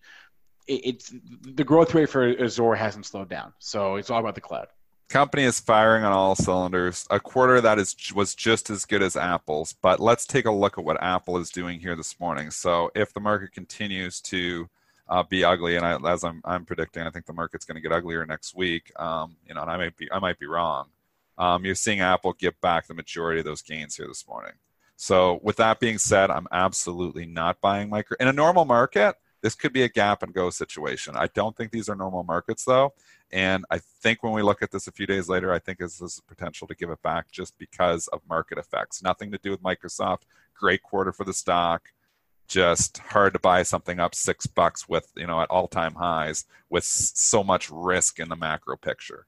it, 0.70 0.80
it's 0.90 1.06
the 1.60 1.64
growth 1.64 1.94
rate 1.94 2.08
for 2.08 2.22
Azure 2.46 2.74
hasn't 2.74 3.06
slowed 3.06 3.28
down. 3.28 3.52
So 3.58 3.96
it's 3.96 4.10
all 4.10 4.20
about 4.20 4.36
the 4.36 4.40
cloud. 4.40 4.68
company 5.10 5.42
is 5.42 5.60
firing 5.60 6.04
on 6.04 6.12
all 6.12 6.34
cylinders. 6.34 7.06
A 7.10 7.20
quarter 7.20 7.60
that 7.60 7.78
is 7.78 7.94
was 8.14 8.34
just 8.34 8.70
as 8.70 8.84
good 8.86 9.02
as 9.02 9.16
Apple's. 9.16 9.74
But 9.74 10.00
let's 10.00 10.24
take 10.26 10.46
a 10.46 10.50
look 10.50 10.78
at 10.78 10.84
what 10.84 11.02
Apple 11.02 11.36
is 11.38 11.50
doing 11.50 11.80
here 11.80 11.96
this 11.96 12.18
morning. 12.18 12.50
So 12.50 12.90
if 12.94 13.12
the 13.12 13.20
market 13.20 13.52
continues 13.52 14.20
to 14.22 14.68
uh, 15.08 15.24
be 15.24 15.44
ugly, 15.44 15.76
and 15.76 15.84
I, 15.84 15.98
as 16.10 16.22
I'm, 16.22 16.40
I'm 16.44 16.64
predicting, 16.64 17.02
I 17.02 17.10
think 17.10 17.26
the 17.26 17.32
market's 17.32 17.64
going 17.64 17.74
to 17.74 17.80
get 17.80 17.92
uglier 17.92 18.24
next 18.24 18.54
week. 18.54 18.92
Um, 18.96 19.36
you 19.46 19.54
know, 19.54 19.62
and 19.62 19.70
I 19.70 19.76
might 19.76 19.96
be 19.96 20.10
I 20.10 20.20
might 20.20 20.38
be 20.38 20.46
wrong. 20.46 20.86
Um, 21.36 21.64
you're 21.64 21.74
seeing 21.74 22.00
Apple 22.00 22.34
get 22.34 22.60
back 22.60 22.86
the 22.86 22.94
majority 22.94 23.40
of 23.40 23.46
those 23.46 23.62
gains 23.62 23.96
here 23.96 24.06
this 24.06 24.26
morning. 24.28 24.52
So 24.96 25.40
with 25.42 25.56
that 25.56 25.80
being 25.80 25.96
said, 25.98 26.30
I'm 26.30 26.46
absolutely 26.52 27.24
not 27.24 27.60
buying 27.62 27.88
micro. 27.88 28.16
In 28.20 28.28
a 28.28 28.32
normal 28.34 28.66
market, 28.66 29.16
this 29.42 29.54
could 29.54 29.72
be 29.72 29.82
a 29.82 29.88
gap 29.88 30.22
and 30.22 30.34
go 30.34 30.50
situation. 30.50 31.16
I 31.16 31.28
don't 31.28 31.56
think 31.56 31.70
these 31.70 31.88
are 31.88 31.94
normal 31.94 32.24
markets 32.24 32.64
though. 32.64 32.94
And 33.32 33.64
I 33.70 33.78
think 33.78 34.22
when 34.22 34.32
we 34.32 34.42
look 34.42 34.62
at 34.62 34.70
this 34.70 34.86
a 34.86 34.92
few 34.92 35.06
days 35.06 35.28
later, 35.28 35.52
I 35.52 35.58
think 35.58 35.78
this 35.78 36.00
is 36.00 36.20
potential 36.26 36.66
to 36.66 36.74
give 36.74 36.90
it 36.90 37.02
back 37.02 37.30
just 37.30 37.56
because 37.58 38.08
of 38.08 38.20
market 38.28 38.58
effects. 38.58 39.02
Nothing 39.02 39.30
to 39.30 39.38
do 39.38 39.50
with 39.50 39.62
Microsoft. 39.62 40.22
Great 40.54 40.82
quarter 40.82 41.12
for 41.12 41.24
the 41.24 41.32
stock. 41.32 41.90
Just 42.48 42.98
hard 42.98 43.32
to 43.34 43.38
buy 43.38 43.62
something 43.62 44.00
up 44.00 44.14
six 44.14 44.46
bucks 44.46 44.88
with, 44.88 45.12
you 45.16 45.26
know, 45.26 45.40
at 45.40 45.50
all 45.50 45.68
time 45.68 45.94
highs 45.94 46.44
with 46.68 46.84
so 46.84 47.44
much 47.44 47.70
risk 47.70 48.18
in 48.18 48.28
the 48.28 48.36
macro 48.36 48.76
picture. 48.76 49.26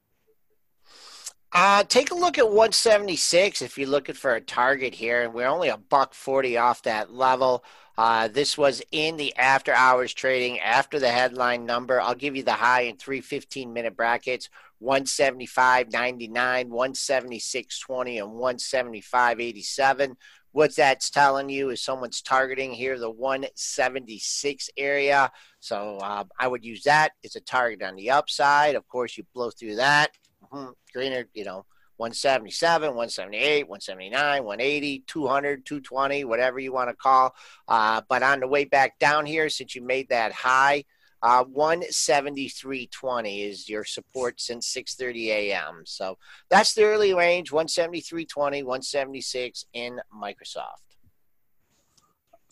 Uh, 1.54 1.84
take 1.84 2.10
a 2.10 2.14
look 2.14 2.38
at 2.38 2.46
176 2.46 3.60
if 3.60 3.76
you're 3.76 3.86
looking 3.86 4.14
for 4.14 4.34
a 4.34 4.40
target 4.40 4.94
here. 4.94 5.22
And 5.22 5.34
we're 5.34 5.46
only 5.46 5.68
a 5.68 5.76
buck 5.76 6.14
40 6.14 6.56
off 6.56 6.82
that 6.82 7.12
level. 7.12 7.62
Uh, 7.98 8.28
this 8.28 8.56
was 8.56 8.80
in 8.90 9.18
the 9.18 9.36
after 9.36 9.74
hours 9.74 10.14
trading 10.14 10.58
after 10.60 10.98
the 10.98 11.10
headline 11.10 11.66
number. 11.66 12.00
I'll 12.00 12.14
give 12.14 12.36
you 12.36 12.42
the 12.42 12.52
high 12.52 12.82
in 12.82 12.96
three 12.96 13.20
15 13.20 13.70
minute 13.70 13.96
brackets 13.96 14.48
175.99, 14.82 15.92
176.20, 16.32 18.22
and 18.22 18.32
175.87. 18.32 20.16
What 20.52 20.74
that's 20.74 21.10
telling 21.10 21.48
you 21.50 21.70
is 21.70 21.82
someone's 21.82 22.20
targeting 22.22 22.72
here 22.72 22.98
the 22.98 23.10
176 23.10 24.70
area. 24.76 25.30
So 25.60 25.98
uh, 25.98 26.24
I 26.38 26.48
would 26.48 26.64
use 26.64 26.82
that 26.84 27.12
as 27.24 27.36
a 27.36 27.40
target 27.40 27.82
on 27.82 27.94
the 27.94 28.10
upside. 28.10 28.74
Of 28.74 28.88
course, 28.88 29.16
you 29.16 29.24
blow 29.34 29.50
through 29.50 29.76
that 29.76 30.10
hmm, 30.52 30.70
greener, 30.92 31.26
you 31.34 31.44
know, 31.44 31.64
177, 31.96 32.88
178, 32.88 33.68
179, 33.68 34.44
180, 34.44 35.04
200, 35.06 35.66
220, 35.66 36.24
whatever 36.24 36.58
you 36.58 36.72
want 36.72 36.90
to 36.90 36.96
call. 36.96 37.34
Uh, 37.68 38.00
but 38.08 38.22
on 38.22 38.40
the 38.40 38.48
way 38.48 38.64
back 38.64 38.98
down 38.98 39.26
here, 39.26 39.48
since 39.48 39.74
you 39.74 39.82
made 39.82 40.08
that 40.08 40.32
high, 40.32 40.84
uh, 41.22 41.44
173.20 41.44 43.48
is 43.48 43.68
your 43.68 43.84
support 43.84 44.40
since 44.40 44.74
6:30 44.74 45.28
a.m. 45.28 45.82
So 45.84 46.18
that's 46.50 46.74
the 46.74 46.82
early 46.82 47.14
range: 47.14 47.52
173.20, 47.52 48.64
176 48.64 49.66
in 49.72 50.00
Microsoft. 50.12 50.96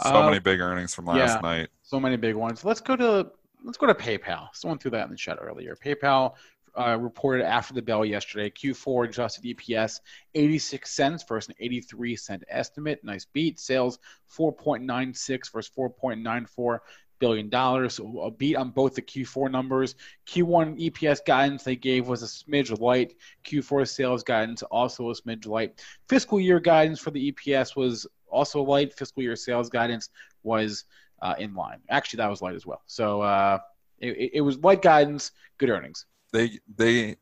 So 0.03 0.15
uh, 0.15 0.27
many 0.27 0.39
big 0.39 0.61
earnings 0.61 0.95
from 0.95 1.07
last 1.07 1.19
yeah, 1.19 1.41
night. 1.41 1.69
So 1.83 1.99
many 1.99 2.17
big 2.17 2.37
ones. 2.37 2.65
Let's 2.65 2.81
go 2.81 2.95
to 2.95 3.33
let's 3.65 3.77
go 3.77 3.87
to 3.87 3.95
PayPal. 3.95 4.49
Someone 4.53 4.79
threw 4.79 4.93
that 4.93 5.05
in 5.05 5.11
the 5.11 5.17
chat 5.17 5.39
earlier. 5.41 5.77
PayPal 5.85 6.35
uh, 6.79 6.97
reported 6.99 7.45
after 7.45 7.75
the 7.75 7.83
bell 7.83 8.05
yesterday. 8.05 8.51
Q4 8.51 9.09
adjusted 9.09 9.45
EPS 9.45 10.01
86 10.35 10.91
cents 10.91 11.25
versus 11.25 11.49
an 11.49 11.55
83 11.59 12.17
cent 12.17 12.45
estimate. 12.49 13.03
Nice 13.03 13.25
beat. 13.25 13.59
Sales 13.59 13.99
4.96 14.37 15.53
versus 15.53 15.71
4.94 15.77 16.79
billion 17.21 17.49
dollars. 17.49 17.95
So 17.95 18.21
a 18.23 18.31
beat 18.31 18.57
on 18.57 18.71
both 18.71 18.95
the 18.95 19.03
Q4 19.03 19.51
numbers. 19.51 19.95
Q1 20.27 20.91
EPS 20.91 21.21
guidance 21.25 21.63
they 21.63 21.77
gave 21.77 22.09
was 22.09 22.23
a 22.23 22.27
smidge 22.27 22.79
light. 22.81 23.15
Q4 23.45 23.87
sales 23.87 24.25
guidance 24.25 24.63
also 24.65 25.11
a 25.11 25.15
smidge 25.15 25.47
light. 25.47 25.85
Fiscal 26.09 26.41
year 26.41 26.59
guidance 26.59 26.99
for 26.99 27.13
the 27.13 27.31
EPS 27.33 27.77
was 27.77 28.07
also 28.29 28.63
light. 28.63 28.93
Fiscal 28.95 29.23
year 29.23 29.37
sales 29.37 29.69
guidance 29.69 30.09
was 30.43 30.85
uh, 31.23 31.35
in 31.39 31.55
line. 31.55 31.79
Actually, 31.91 32.19
that 32.19 32.31
was 32.31 32.43
light 32.43 32.55
as 32.55 32.67
well. 32.67 32.83
So 32.87 33.21
uh, 33.21 33.59
it, 33.99 34.31
it 34.35 34.41
was 34.41 34.59
light 34.59 34.83
guidance, 34.83 35.33
good 35.59 35.69
earnings 35.69 36.07
they 36.33 36.59
they 36.77 37.17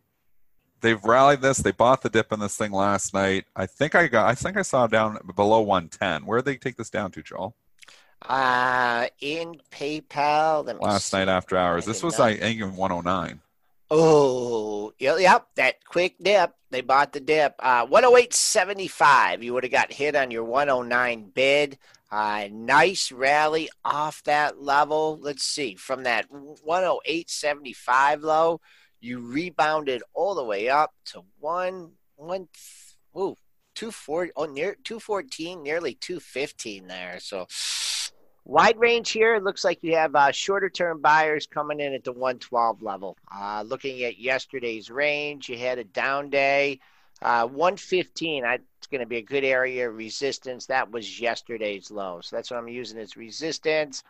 they've 0.81 1.03
rallied 1.05 1.43
this. 1.43 1.59
They 1.59 1.73
bought 1.73 2.03
the 2.03 2.11
dip 2.11 2.33
in 2.33 2.41
this 2.41 2.57
thing 2.57 2.73
last 2.73 3.15
night. 3.15 3.47
I 3.55 3.67
think 3.67 3.95
I 3.95 4.09
got. 4.09 4.27
I 4.27 4.35
think 4.35 4.57
I 4.57 4.63
saw 4.63 4.87
down 4.87 5.19
below 5.35 5.61
110. 5.61 6.27
Where 6.27 6.39
did 6.39 6.45
they 6.47 6.57
take 6.57 6.77
this 6.77 6.91
down 6.91 7.11
to, 7.13 7.23
Joel? 7.23 7.55
Uh, 8.23 9.07
in 9.21 9.61
PayPal. 9.71 10.81
Last 10.81 11.13
night 11.13 11.29
after 11.29 11.57
hours. 11.57 11.85
This 11.85 12.03
was 12.03 12.19
I 12.19 12.37
think 12.37 12.61
in 12.61 12.77
109. 12.77 13.41
Oh, 13.91 14.93
yep, 14.99 15.17
yep, 15.19 15.47
that 15.55 15.85
quick 15.85 16.17
dip. 16.21 16.53
They 16.71 16.83
bought 16.83 17.13
the 17.13 17.21
dip. 17.21 17.55
Uh, 17.59 17.87
108.75. 17.87 19.43
You 19.43 19.55
would 19.55 19.65
have 19.65 19.73
got 19.73 19.93
hit 19.93 20.15
on 20.15 20.31
your 20.31 20.45
109 20.45 21.31
bid. 21.35 21.79
Uh, 22.11 22.49
nice 22.51 23.11
rally 23.11 23.71
off 23.85 24.23
that 24.25 24.61
level. 24.61 25.19
Let's 25.21 25.45
see, 25.45 25.75
from 25.75 26.03
that 26.03 26.31
108.75 26.31 28.23
low, 28.23 28.61
you 29.01 29.21
rebounded 29.21 30.03
all 30.15 30.35
the 30.35 30.45
way 30.45 30.69
up 30.69 30.93
to 31.07 31.23
one 31.41 31.93
one 32.17 32.49
ooh, 33.17 33.37
240 33.75 34.33
oh 34.37 34.45
near 34.47 34.77
214 34.85 35.63
nearly 35.63 35.95
215 35.95 36.87
there. 36.87 37.19
So 37.21 37.47
wide 38.45 38.79
range 38.79 39.11
here. 39.11 39.37
It 39.37 39.45
looks 39.45 39.65
like 39.65 39.83
you 39.83 39.95
have 39.97 40.15
uh, 40.15 40.33
shorter 40.33 40.71
term 40.71 41.01
buyers 41.01 41.47
coming 41.47 41.81
in 41.81 41.95
at 41.95 42.05
the 42.05 42.13
112 42.13 42.83
level. 42.83 43.17
Uh, 43.33 43.63
looking 43.67 44.03
at 44.05 44.19
yesterday's 44.19 44.91
range 44.91 45.49
you 45.49 45.59
had 45.59 45.79
a 45.79 45.85
down 45.85 46.31
day 46.31 46.81
uh, 47.21 47.47
115 47.47 48.45
I, 48.45 48.59
it's 48.79 48.87
going 48.87 49.01
to 49.01 49.07
be 49.07 49.17
a 49.17 49.23
good 49.23 49.45
area 49.45 49.89
of 49.89 49.97
resistance. 49.97 50.67
That 50.67 50.91
was 50.91 51.21
yesterday's 51.21 51.91
low. 51.91 52.21
So 52.23 52.37
that's 52.37 52.51
what 52.51 52.59
i'm 52.59 52.69
using 52.69 52.99
as 52.99 53.17
resistance 53.17 54.03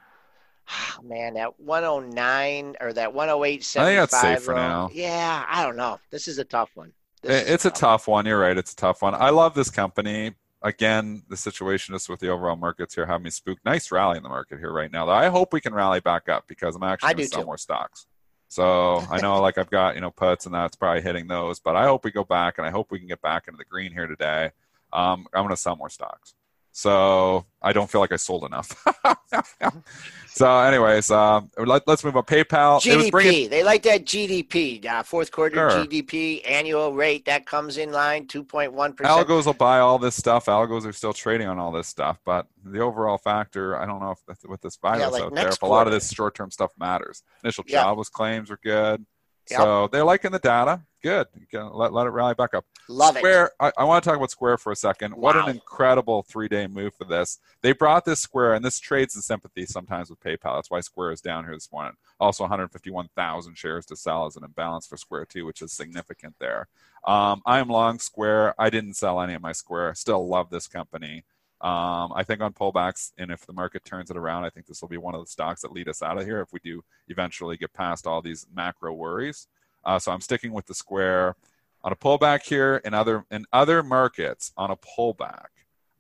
oh, 0.71 1.03
man, 1.03 1.35
that 1.35 1.59
109 1.61 2.77
or 2.81 2.93
that 2.93 3.15
108 3.15 3.77
I 3.77 3.85
think 3.85 3.99
that's 3.99 4.21
safe 4.21 4.43
for 4.43 4.55
now. 4.55 4.91
Yeah, 4.93 5.45
I 5.49 5.65
don't 5.65 5.77
know. 5.77 5.99
This 6.11 6.29
is 6.29 6.39
a 6.39 6.45
tough 6.45 6.71
one. 6.75 6.93
This 7.23 7.49
it's 7.49 7.65
a 7.65 7.71
tough, 7.71 7.79
tough 7.79 8.09
one. 8.09 8.27
You're 8.27 8.41
right. 8.41 8.57
It's 8.57 8.73
a 8.73 8.77
tough 8.77 9.03
one. 9.03 9.15
I 9.15 9.31
love 9.31 9.55
this 9.55 9.71
company. 9.71 10.35
Again, 10.63 11.23
the 11.29 11.37
situation 11.37 11.95
is 11.95 12.09
with 12.09 12.21
the 12.21 12.29
overall 12.29 12.57
markets 12.57 12.95
here 12.95 13.07
having 13.07 13.25
me 13.25 13.31
spooked. 13.31 13.65
Nice 13.65 13.93
rally 13.93 14.17
in 14.17 14.23
the 14.23 14.29
market 14.29 14.59
here 14.59 14.73
right 14.73 14.91
now. 14.91 15.09
I 15.09 15.29
hope 15.29 15.53
we 15.53 15.61
can 15.61 15.73
rally 15.73 16.01
back 16.01 16.29
up 16.29 16.45
because 16.49 16.75
I'm 16.75 16.83
actually 16.83 17.15
going 17.15 17.27
to 17.27 17.27
sell 17.29 17.43
too. 17.43 17.47
more 17.47 17.59
stocks. 17.59 18.07
So 18.49 19.05
I 19.11 19.21
know 19.21 19.41
like 19.41 19.57
I've 19.59 19.71
got, 19.71 19.95
you 19.95 20.01
know, 20.01 20.11
puts 20.11 20.47
and 20.47 20.55
that's 20.55 20.77
probably 20.77 21.03
hitting 21.03 21.29
those, 21.29 21.61
but 21.61 21.77
I 21.77 21.85
hope 21.85 22.05
we 22.05 22.11
go 22.11 22.25
back 22.25 22.59
and 22.59 22.67
I 22.67 22.71
hope 22.71 22.91
we 22.91 22.99
can 22.99 23.07
get 23.07 23.23
back 23.23 23.47
into 23.47 23.57
the 23.57 23.65
green 23.65 23.93
here 23.93 24.07
today. 24.07 24.51
Um, 24.93 25.27
I'm 25.33 25.45
going 25.45 25.51
to 25.51 25.57
sell 25.57 25.77
more 25.77 25.91
stocks. 25.91 26.35
So 26.73 27.45
I 27.61 27.73
don't 27.73 27.91
feel 27.91 28.01
like 28.01 28.13
I 28.13 28.17
sold 28.17 28.45
enough. 28.45 28.85
so, 30.39 30.61
anyways, 30.61 31.11
uh, 31.11 31.41
let, 31.59 31.89
us 31.89 32.05
move 32.05 32.17
on. 32.17 32.23
PayPal. 32.23 32.81
GDP. 32.81 33.11
Bringing... 33.11 33.51
They 33.51 33.63
like 33.63 33.83
that 33.83 34.05
GDP. 34.05 34.85
Uh, 34.87 35.03
fourth 35.03 35.31
quarter 35.31 35.71
sure. 35.71 35.85
GDP 35.85 36.49
annual 36.49 36.95
rate 36.95 37.25
that 37.25 37.47
comes 37.47 37.77
in 37.77 37.93
line 37.93 38.27
two 38.27 38.45
point 38.45 38.73
one 38.73 38.93
percent. 38.93 39.27
Algos 39.27 39.47
will 39.47 39.55
buy 39.55 39.81
all 39.81 39.99
this 39.99 40.15
stuff. 40.15 40.47
Algos 40.47 40.87
are 40.87 40.93
still 40.93 41.13
trading 41.13 41.49
on 41.49 41.59
all 41.59 41.73
this 41.73 41.89
stuff, 41.89 42.21
but 42.25 42.47
the 42.65 42.81
overall 42.81 43.19
factor, 43.19 43.77
I 43.77 43.87
don't 43.87 44.01
know 44.01 44.13
if 44.13 44.19
that's 44.27 44.47
with 44.47 44.61
this 44.61 44.77
virus 44.77 45.01
yeah, 45.01 45.07
like 45.09 45.23
out 45.23 45.35
there, 45.35 45.49
if 45.49 45.63
a 45.63 45.67
lot 45.67 45.87
of 45.87 45.93
this 45.93 46.11
short 46.13 46.35
term 46.35 46.51
stuff 46.51 46.73
matters. 46.79 47.23
Initial 47.43 47.65
jobless 47.65 48.09
claims 48.09 48.51
are 48.51 48.61
good. 48.63 49.05
Yep. 49.51 49.61
So 49.61 49.89
they're 49.91 50.05
liking 50.05 50.31
the 50.31 50.39
data. 50.39 50.83
Good. 51.03 51.27
let, 51.53 51.93
let 51.93 52.07
it 52.07 52.11
rally 52.11 52.35
back 52.35 52.55
up. 52.55 52.65
Love 52.89 53.17
Square, 53.17 53.47
it. 53.47 53.53
I, 53.61 53.73
I 53.79 53.85
want 53.85 54.03
to 54.03 54.09
talk 54.09 54.17
about 54.17 54.31
Square 54.31 54.59
for 54.59 54.73
a 54.73 54.77
second. 54.77 55.15
Wow. 55.15 55.21
What 55.21 55.37
an 55.37 55.49
incredible 55.49 56.23
three 56.23 56.49
day 56.49 56.67
move 56.67 56.95
for 56.95 57.05
this. 57.05 57.39
They 57.63 57.73
brought 57.73 58.05
this 58.05 58.21
Square, 58.21 58.55
and 58.55 58.65
this 58.65 58.81
trades 58.81 59.15
in 59.15 59.23
sympathy 59.23 59.65
sometimes 59.65 60.11
with 60.11 60.21
PayPal. 60.21 60.57
That's 60.57 60.71
why 60.71 60.81
Square 60.81 61.13
is 61.13 61.21
down 61.21 61.45
here 61.45 61.55
this 61.55 61.71
morning. 61.71 61.95
Also, 62.19 62.43
151,000 62.45 63.57
shares 63.57 63.87
to 63.87 63.97
sell 63.97 64.27
as 64.27 64.37
an 64.37 64.45
imbalance 64.45 64.87
for 64.87 64.97
Square, 64.97 65.27
too, 65.27 65.47
which 65.47 65.63
is 65.63 65.73
significant 65.73 66.35
there. 66.41 66.67
Um, 67.07 67.43
I'm 67.47 67.69
long 67.69 68.01
Square. 68.01 68.55
I 68.59 68.71
didn't 68.71 68.95
sell 68.95 69.21
any 69.21 69.35
of 69.35 69.43
my 69.43 69.53
Square. 69.53 69.95
Still 69.95 70.27
love 70.27 70.51
this 70.51 70.67
company. 70.67 71.25
Um, 71.61 72.13
I 72.15 72.23
think 72.23 72.41
on 72.41 72.53
pullbacks, 72.53 73.13
and 73.19 73.33
if 73.33 73.45
the 73.45 73.53
market 73.53 73.85
turns 73.85 74.11
it 74.11 74.17
around, 74.17 74.45
I 74.45 74.51
think 74.51 74.67
this 74.67 74.81
will 74.81 74.89
be 74.89 74.97
one 74.97 75.17
of 75.17 75.21
the 75.21 75.31
stocks 75.31 75.63
that 75.63 75.73
lead 75.73 75.89
us 75.89 76.03
out 76.03 76.19
of 76.19 76.25
here 76.25 76.41
if 76.41 76.53
we 76.53 76.61
do 76.61 76.85
eventually 77.09 77.57
get 77.57 77.73
past 77.73 78.07
all 78.07 78.23
these 78.23 78.47
macro 78.55 78.93
worries. 78.93 79.49
Uh, 79.85 79.99
so 79.99 80.13
I'm 80.13 80.21
sticking 80.21 80.53
with 80.53 80.67
the 80.67 80.75
square 80.75 81.37
on 81.83 81.93
a 81.93 81.97
pullback 81.97 82.43
here. 82.43 82.81
In 82.85 82.95
other 82.95 83.25
in 83.31 83.45
other 83.53 83.83
markets, 83.83 84.53
on 84.57 84.71
a 84.71 84.77
pullback, 84.77 85.49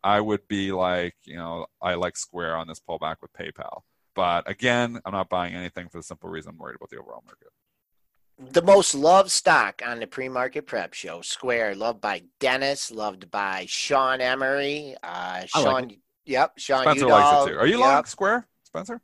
I 0.02 0.20
would 0.20 0.46
be 0.48 0.72
like, 0.72 1.16
you 1.24 1.36
know, 1.36 1.66
I 1.80 1.94
like 1.94 2.16
Square 2.16 2.56
on 2.56 2.68
this 2.68 2.80
pullback 2.80 3.16
with 3.20 3.32
PayPal. 3.32 3.82
But 4.14 4.48
again, 4.50 5.00
I'm 5.04 5.12
not 5.12 5.28
buying 5.28 5.54
anything 5.54 5.88
for 5.88 5.98
the 5.98 6.02
simple 6.02 6.28
reason 6.28 6.50
I'm 6.50 6.58
worried 6.58 6.76
about 6.76 6.90
the 6.90 6.98
overall 6.98 7.22
market 7.24 7.48
the 8.38 8.62
most 8.62 8.94
loved 8.94 9.30
stock 9.30 9.82
on 9.84 9.98
the 9.98 10.06
pre-market 10.06 10.66
prep 10.66 10.94
show 10.94 11.20
square 11.22 11.74
loved 11.74 12.00
by 12.00 12.22
dennis 12.38 12.90
loved 12.90 13.30
by 13.30 13.64
sean 13.68 14.20
emery 14.20 14.94
uh 15.02 15.44
sean 15.46 15.88
like 15.88 15.98
yep 16.24 16.52
sean 16.56 16.82
spencer 16.82 17.06
Udall, 17.06 17.20
likes 17.20 17.46
it 17.46 17.52
too 17.52 17.58
are 17.58 17.66
you 17.66 17.78
yep. 17.78 17.86
long 17.86 18.04
square 18.04 18.46
spencer 18.62 19.00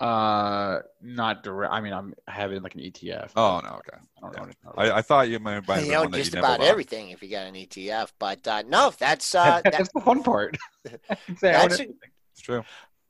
uh 0.00 0.80
not 1.02 1.42
direct 1.42 1.72
i 1.72 1.80
mean 1.80 1.92
i'm 1.92 2.14
having 2.26 2.62
like 2.62 2.74
an 2.74 2.80
etf 2.80 3.30
oh 3.36 3.60
no 3.62 3.70
okay 3.70 3.98
I, 4.22 4.32
don't 4.32 4.48
yeah. 4.48 4.70
I, 4.76 4.98
I, 4.98 5.02
thought 5.02 5.28
you 5.28 5.38
might 5.38 5.60
buy 5.60 5.80
you 5.80 5.92
know 5.92 6.06
just 6.06 6.34
about 6.34 6.62
everything 6.62 7.10
if 7.10 7.22
you 7.22 7.28
got 7.28 7.46
an 7.46 7.54
etf 7.54 8.10
but 8.18 8.46
uh 8.48 8.62
no 8.66 8.92
that's 8.98 9.34
uh 9.34 9.60
that's 9.64 9.76
that, 9.76 9.90
the 9.94 10.00
fun 10.00 10.22
part 10.22 10.56
that's 11.40 11.80
a, 11.80 11.88
it's 12.32 12.40
true 12.40 12.64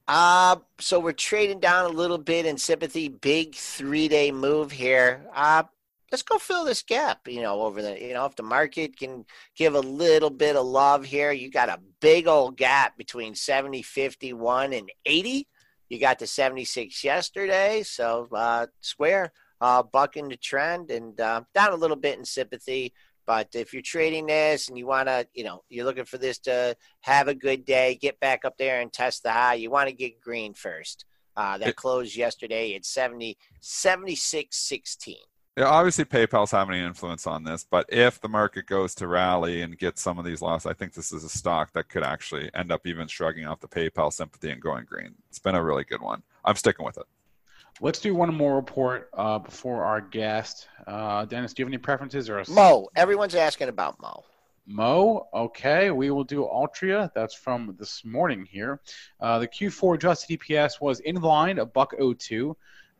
uh, 0.09 0.57
so 0.81 0.99
we're 0.99 1.13
trading 1.13 1.61
down 1.61 1.85
a 1.85 1.89
little 1.89 2.19
bit 2.19 2.45
in 2.45 2.59
sympathy. 2.59 3.07
Big 3.07 3.55
three 3.55 4.09
day 4.09 4.33
move 4.33 4.73
here. 4.73 5.25
Uh, 5.33 5.63
let's 6.11 6.23
go 6.23 6.39
fill 6.39 6.65
this 6.65 6.83
gap, 6.83 7.29
you 7.29 7.41
know, 7.41 7.63
over 7.63 7.81
the, 7.81 8.01
you 8.01 8.13
know, 8.13 8.27
if 8.27 8.35
the 8.35 8.43
market 8.43 8.99
can 8.99 9.25
give 9.55 9.75
a 9.75 9.81
little 9.81 10.31
bit 10.31 10.57
of 10.57 10.67
love 10.67 11.05
here, 11.05 11.31
you 11.31 11.49
got 11.51 11.69
a 11.69 11.79
big 12.01 12.27
old 12.27 12.57
gap 12.57 12.97
between 12.99 13.35
70, 13.35 13.83
51 13.83 14.73
and 14.73 14.91
80. 15.07 15.47
You 15.91 15.99
got 15.99 16.21
the 16.21 16.27
76 16.27 17.05
yesterday. 17.05 17.83
So, 17.83 18.29
uh, 18.33 18.67
square, 18.81 19.33
uh, 19.61 19.83
bucking 19.83 20.29
the 20.29 20.37
trend 20.37 20.91
and, 20.91 21.21
uh, 21.21 21.43
down 21.53 21.73
a 21.73 21.77
little 21.77 21.97
bit 21.97 22.17
in 22.17 22.25
sympathy. 22.25 22.95
But 23.27 23.49
if 23.55 23.73
you're 23.73 23.83
trading 23.83 24.27
this 24.27 24.69
and 24.69 24.79
you 24.79 24.87
want 24.87 25.09
to, 25.09 25.27
you 25.35 25.45
know, 25.45 25.63
you're 25.69 25.85
looking 25.85 26.05
for 26.05 26.17
this 26.17 26.39
to 26.41 26.77
have 27.01 27.29
a 27.29 27.35
good 27.35 27.65
day, 27.65 27.99
get 28.01 28.19
back 28.21 28.45
up 28.45 28.57
there 28.57 28.81
and 28.81 28.93
test 28.93 29.23
the 29.23 29.33
high, 29.33 29.55
you 29.55 29.69
want 29.71 29.89
to 29.89 29.95
get 29.95 30.21
green 30.21 30.55
first. 30.55 31.05
Uh, 31.37 31.59
that 31.59 31.77
closed 31.77 32.17
yesterday 32.17 32.75
at 32.75 32.85
70, 32.85 33.37
76 33.61 34.57
16. 34.57 35.17
Yeah, 35.57 35.65
obviously 35.65 36.05
PayPal's 36.05 36.53
having 36.53 36.79
an 36.79 36.87
influence 36.87 37.27
on 37.27 37.43
this, 37.43 37.67
but 37.69 37.85
if 37.89 38.21
the 38.21 38.29
market 38.29 38.67
goes 38.67 38.95
to 38.97 39.09
rally 39.09 39.63
and 39.63 39.77
get 39.77 39.99
some 39.99 40.19
of 40.19 40.25
these 40.25 40.41
losses, 40.41 40.67
I 40.67 40.75
think 40.75 40.95
this 40.95 41.11
is 41.13 41.25
a 41.25 41.29
stock 41.29 41.73
that 41.73 41.89
could 41.89 42.05
actually 42.05 42.51
end 42.55 42.71
up 42.71 42.87
even 42.87 43.09
shrugging 43.09 43.47
off 43.47 43.61
the 43.61 43.69
PayPal 43.69 44.13
sympathy 44.13 44.51
and 44.51 44.63
going 44.63 44.85
green. 44.85 45.15
It's 45.29 45.41
been 45.41 45.57
a 45.57 45.63
really 45.63 45.85
good 45.85 46.01
one. 46.01 46.23
I'm 46.45 46.55
sticking 46.55 46.85
with 46.85 46.99
it. 46.99 47.07
Let's 47.81 47.99
do 47.99 48.15
one 48.15 48.33
more 48.33 48.57
report 48.57 49.11
uh, 49.15 49.39
before 49.39 49.85
our 49.85 50.01
guest. 50.01 50.69
Uh, 50.87 51.25
Dennis, 51.25 51.53
do 51.53 51.63
you 51.63 51.67
have 51.67 51.71
any 51.71 51.79
preferences 51.79 52.31
or 52.31 52.45
Mo? 52.49 52.89
Everyone's 52.95 53.35
asking 53.35 53.69
about 53.69 54.01
Mo. 54.01 54.25
Mo, 54.67 55.27
okay, 55.35 55.91
we 55.91 56.11
will 56.11 56.23
do 56.23 56.43
Altria. 56.43 57.11
That's 57.13 57.35
from 57.35 57.75
this 57.79 58.05
morning 58.05 58.47
here. 58.49 58.81
Uh, 59.19 59.41
the 59.41 59.49
Q4 59.49 59.97
adjusted 59.97 60.39
EPS 60.39 60.81
was 60.81 61.01
in 61.01 61.17
line, 61.17 61.59
a 61.59 61.67
buck 61.67 61.93
02. 61.99 62.57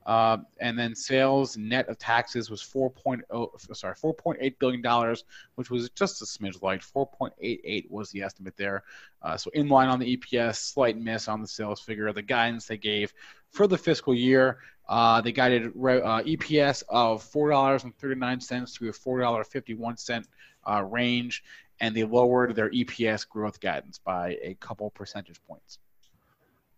Uh, 0.07 0.39
and 0.61 0.79
then 0.79 0.95
sales 0.95 1.57
net 1.59 1.89
of 1.89 1.99
taxes 1.99 2.51
was 2.51 2.63
4.0 2.63 3.77
sorry 3.77 3.95
4.8 3.95 4.59
billion 4.59 4.81
dollars 4.81 5.25
which 5.57 5.71
was 5.71 5.91
just 5.91 6.23
a 6.23 6.25
smidge 6.25 6.63
light. 6.63 6.81
4.88 6.81 7.91
was 7.91 8.11
the 8.11 8.23
estimate 8.23 8.57
there. 8.57 8.83
Uh, 9.23 9.37
so 9.37 9.51
in 9.53 9.69
line 9.69 9.89
on 9.89 9.99
the 9.99 10.17
eps 10.17 10.57
slight 10.57 10.99
miss 10.99 11.29
on 11.29 11.43
the 11.43 11.49
sales 11.49 11.81
figure. 11.81 12.13
The 12.13 12.23
guidance 12.23 12.67
they 12.67 12.79
gave 12.79 13.13
for 13.51 13.67
the 13.67 13.79
fiscal 13.79 14.15
year 14.15 14.59
uh, 14.89 15.21
they 15.21 15.33
guided 15.33 15.67
uh, 15.67 16.23
eps 16.23 16.83
of 16.89 17.23
$4.39 17.23 18.79
to 18.79 18.89
a 18.89 18.93
$4.51 18.93 20.25
uh, 20.67 20.83
range 20.83 21.45
and 21.81 21.95
they 21.95 22.05
lowered 22.05 22.55
their 22.55 22.71
eps 22.71 23.29
growth 23.29 23.61
guidance 23.61 23.99
by 23.99 24.39
a 24.43 24.55
couple 24.61 24.91
percentage 24.91 25.41
points 25.47 25.79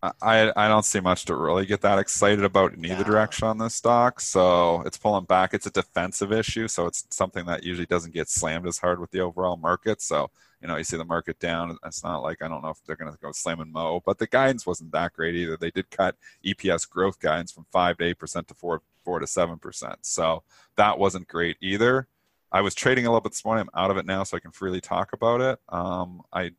I 0.02 0.52
I 0.56 0.68
don't 0.68 0.84
see 0.84 1.00
much 1.00 1.24
to 1.26 1.36
really 1.36 1.64
get 1.64 1.80
that 1.82 1.98
excited 1.98 2.44
about 2.44 2.74
in 2.74 2.84
either 2.84 3.04
direction 3.04 3.46
on 3.46 3.58
this 3.58 3.74
stock. 3.74 4.20
So 4.20 4.82
it's 4.82 4.98
pulling 4.98 5.24
back. 5.24 5.54
It's 5.54 5.66
a 5.66 5.70
defensive 5.70 6.32
issue, 6.32 6.66
so 6.66 6.86
it's 6.86 7.06
something 7.10 7.46
that 7.46 7.62
usually 7.62 7.86
doesn't 7.86 8.14
get 8.14 8.28
slammed 8.28 8.66
as 8.66 8.78
hard 8.78 8.98
with 8.98 9.12
the 9.12 9.20
overall 9.20 9.56
market. 9.56 10.02
So 10.02 10.30
you 10.60 10.68
know, 10.68 10.76
you 10.76 10.84
see 10.84 10.96
the 10.96 11.04
market 11.04 11.38
down. 11.38 11.76
It's 11.84 12.04
not 12.04 12.22
like 12.22 12.42
I 12.42 12.48
don't 12.48 12.62
know 12.62 12.70
if 12.70 12.78
they're 12.84 12.96
going 12.96 13.12
to 13.12 13.18
go 13.20 13.32
slam 13.32 13.60
and 13.60 13.72
Mo, 13.72 14.02
but 14.04 14.18
the 14.18 14.26
guidance 14.26 14.64
wasn't 14.64 14.92
that 14.92 15.12
great 15.12 15.34
either. 15.34 15.56
They 15.56 15.70
did 15.70 15.90
cut 15.90 16.16
EPS 16.44 16.88
growth 16.88 17.20
guidance 17.20 17.52
from 17.52 17.66
five 17.70 17.98
to 17.98 18.04
eight 18.04 18.18
percent 18.18 18.48
to 18.48 18.54
four 18.54 18.82
four 19.04 19.18
to 19.18 19.26
seven 19.26 19.58
percent. 19.58 19.98
So 20.02 20.42
that 20.76 20.98
wasn't 20.98 21.28
great 21.28 21.56
either. 21.60 22.06
I 22.52 22.60
was 22.60 22.74
trading 22.74 23.06
a 23.06 23.08
little 23.08 23.20
bit 23.20 23.32
this 23.32 23.44
morning. 23.44 23.66
I'm 23.72 23.84
out 23.84 23.90
of 23.90 23.96
it 23.96 24.06
now, 24.06 24.24
so 24.24 24.36
I 24.36 24.40
can 24.40 24.52
freely 24.52 24.80
talk 24.80 25.12
about 25.12 25.40
it. 25.40 25.58
Um, 25.68 26.22
I, 26.32 26.50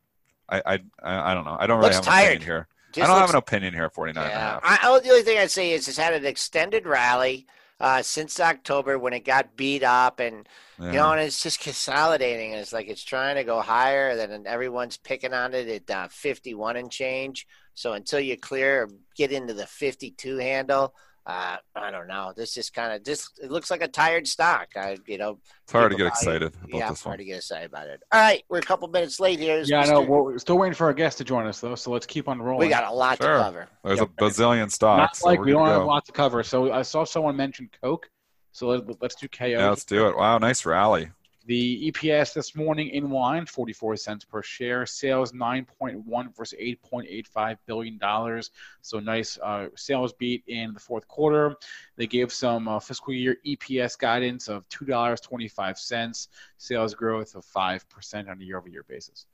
I, 0.50 0.62
I, 0.66 0.80
I 1.04 1.34
don't 1.34 1.46
know. 1.46 1.56
I 1.60 1.68
don't 1.68 1.78
really 1.78 1.94
Looks 1.94 2.06
have 2.06 2.16
tired. 2.16 2.44
here. 2.44 2.68
Just 2.94 3.04
I 3.04 3.08
don't 3.08 3.16
looks- 3.22 3.32
have 3.32 3.36
an 3.36 3.40
opinion 3.40 3.74
here. 3.74 3.90
49 3.90 4.24
and 4.24 4.32
a 4.32 4.36
Yeah. 4.36 4.40
half. 4.40 4.62
I, 4.64 4.78
I, 4.90 5.00
the 5.00 5.10
only 5.10 5.24
thing 5.24 5.38
I'd 5.40 5.52
say 5.52 5.72
is 5.72 5.88
it's 5.88 5.98
had 5.98 6.14
an 6.14 6.26
extended 6.26 6.86
rally 6.86 7.48
uh, 7.80 8.02
since 8.02 8.40
October 8.40 8.98
when 8.98 9.14
it 9.14 9.26
got 9.26 9.56
beat 9.58 9.84
up, 9.84 10.20
and 10.20 10.48
you 10.80 10.92
know, 10.92 11.12
and 11.12 11.22
it's 11.22 11.42
just 11.42 11.60
consolidating. 11.60 12.54
It's 12.54 12.74
like 12.74 12.88
it's 12.88 13.04
trying 13.04 13.36
to 13.36 13.44
go 13.44 13.62
higher, 13.62 14.16
then 14.16 14.46
everyone's 14.48 14.98
picking 14.98 15.34
on 15.34 15.54
it 15.54 15.68
at 15.90 15.96
uh, 15.96 16.08
51 16.10 16.78
and 16.78 16.92
change. 16.92 17.46
So 17.74 17.94
until 17.94 18.20
you 18.20 18.38
clear, 18.38 18.90
get 19.16 19.32
into 19.32 19.54
the 19.54 19.66
52 19.66 20.38
handle. 20.38 20.94
Uh, 21.26 21.56
I 21.74 21.90
don't 21.90 22.08
know. 22.08 22.34
This 22.36 22.58
is 22.58 22.70
kind 22.70 22.92
of 22.92 23.04
just. 23.06 23.40
It 23.42 23.50
looks 23.50 23.72
like 23.72 23.82
a 23.82 23.88
tired 23.88 24.28
stock. 24.28 24.68
I, 24.76 24.98
you 25.08 25.18
know, 25.18 25.40
It's 25.64 25.72
hard 25.72 25.92
to 25.92 25.96
get 25.98 26.04
value- 26.04 26.08
excited 26.10 26.54
about 26.56 26.70
yeah, 26.74 26.90
this 26.90 27.02
hard 27.02 27.12
one. 27.14 27.18
to 27.20 27.24
get 27.24 27.38
excited 27.38 27.66
about 27.70 27.88
it. 27.88 28.02
All 28.12 28.20
right, 28.20 28.44
we're 28.50 28.58
a 28.58 28.62
couple 28.62 28.88
minutes 28.90 29.20
late 29.22 29.40
here. 29.40 29.62
yeah 29.66 29.80
i 29.82 29.86
know 29.86 30.02
well, 30.02 30.26
we're 30.26 30.38
still 30.38 30.58
waiting 30.58 30.74
for 30.74 30.86
our 30.88 30.94
guest 30.94 31.18
to 31.20 31.24
join 31.24 31.46
us 31.48 31.62
though 31.62 31.76
so 31.76 31.92
let's 31.92 32.06
keep 32.06 32.28
on 32.28 32.42
rolling 32.42 32.68
we 32.68 32.70
got 32.70 32.92
a 32.92 32.94
lot 32.94 33.18
Sure. 33.22 33.38
to 33.38 33.44
cover. 33.44 33.68
There's 33.86 34.00
Yep. 34.00 34.10
a 34.20 34.24
bazillion 34.24 34.60
not 34.60 34.72
stocks. 34.74 35.20
so 35.20 35.28
like 35.28 35.40
we're 35.40 35.46
we 35.46 35.52
don't 35.54 35.66
to 35.68 35.72
have 35.72 35.82
a 35.84 35.86
lot 35.86 36.06
to 36.06 36.12
cover 36.12 36.44
so 36.44 36.72
i 36.74 36.82
saw 36.82 37.06
someone 37.06 37.36
mention 37.38 37.70
coke 37.82 38.10
so 38.52 38.68
let, 38.68 39.02
let's 39.02 39.16
do 39.16 39.28
ko 39.30 39.46
Yeah, 39.46 39.70
let's 39.70 39.86
do 39.86 40.08
it. 40.10 40.16
Wow, 40.18 40.38
nice 40.40 40.66
rally. 40.66 41.10
The 41.46 41.92
EPS 41.92 42.34
this 42.34 42.56
morning 42.56 42.90
in 42.90 43.10
line, 43.10 43.46
44 43.46 43.98
cents 43.98 44.24
per 44.24 44.42
share. 44.42 44.86
Sales 44.86 45.34
9.1 45.34 46.36
versus 46.36 46.58
8.85 46.60 47.58
billion 47.66 47.98
dollars. 47.98 48.52
So 48.82 49.00
nice 49.00 49.38
uh, 49.44 49.68
sales 49.76 50.14
beat 50.14 50.44
in 50.48 50.74
the 50.74 50.80
fourth 50.80 51.06
quarter. 51.10 51.56
They 51.98 52.08
gave 52.08 52.32
some 52.32 52.70
uh, 52.70 52.80
fiscal 52.80 53.14
year 53.14 53.38
EPS 53.46 53.98
guidance 53.98 54.48
of 54.48 54.68
two 54.70 54.86
dollars 54.86 55.20
25 55.20 55.78
cents. 55.78 56.30
Sales 56.58 56.94
growth 56.94 57.36
of 57.36 57.44
five 57.44 57.88
percent 57.90 58.30
on 58.30 58.40
a 58.40 58.44
year-over-year 58.44 58.86
basis. 58.88 59.26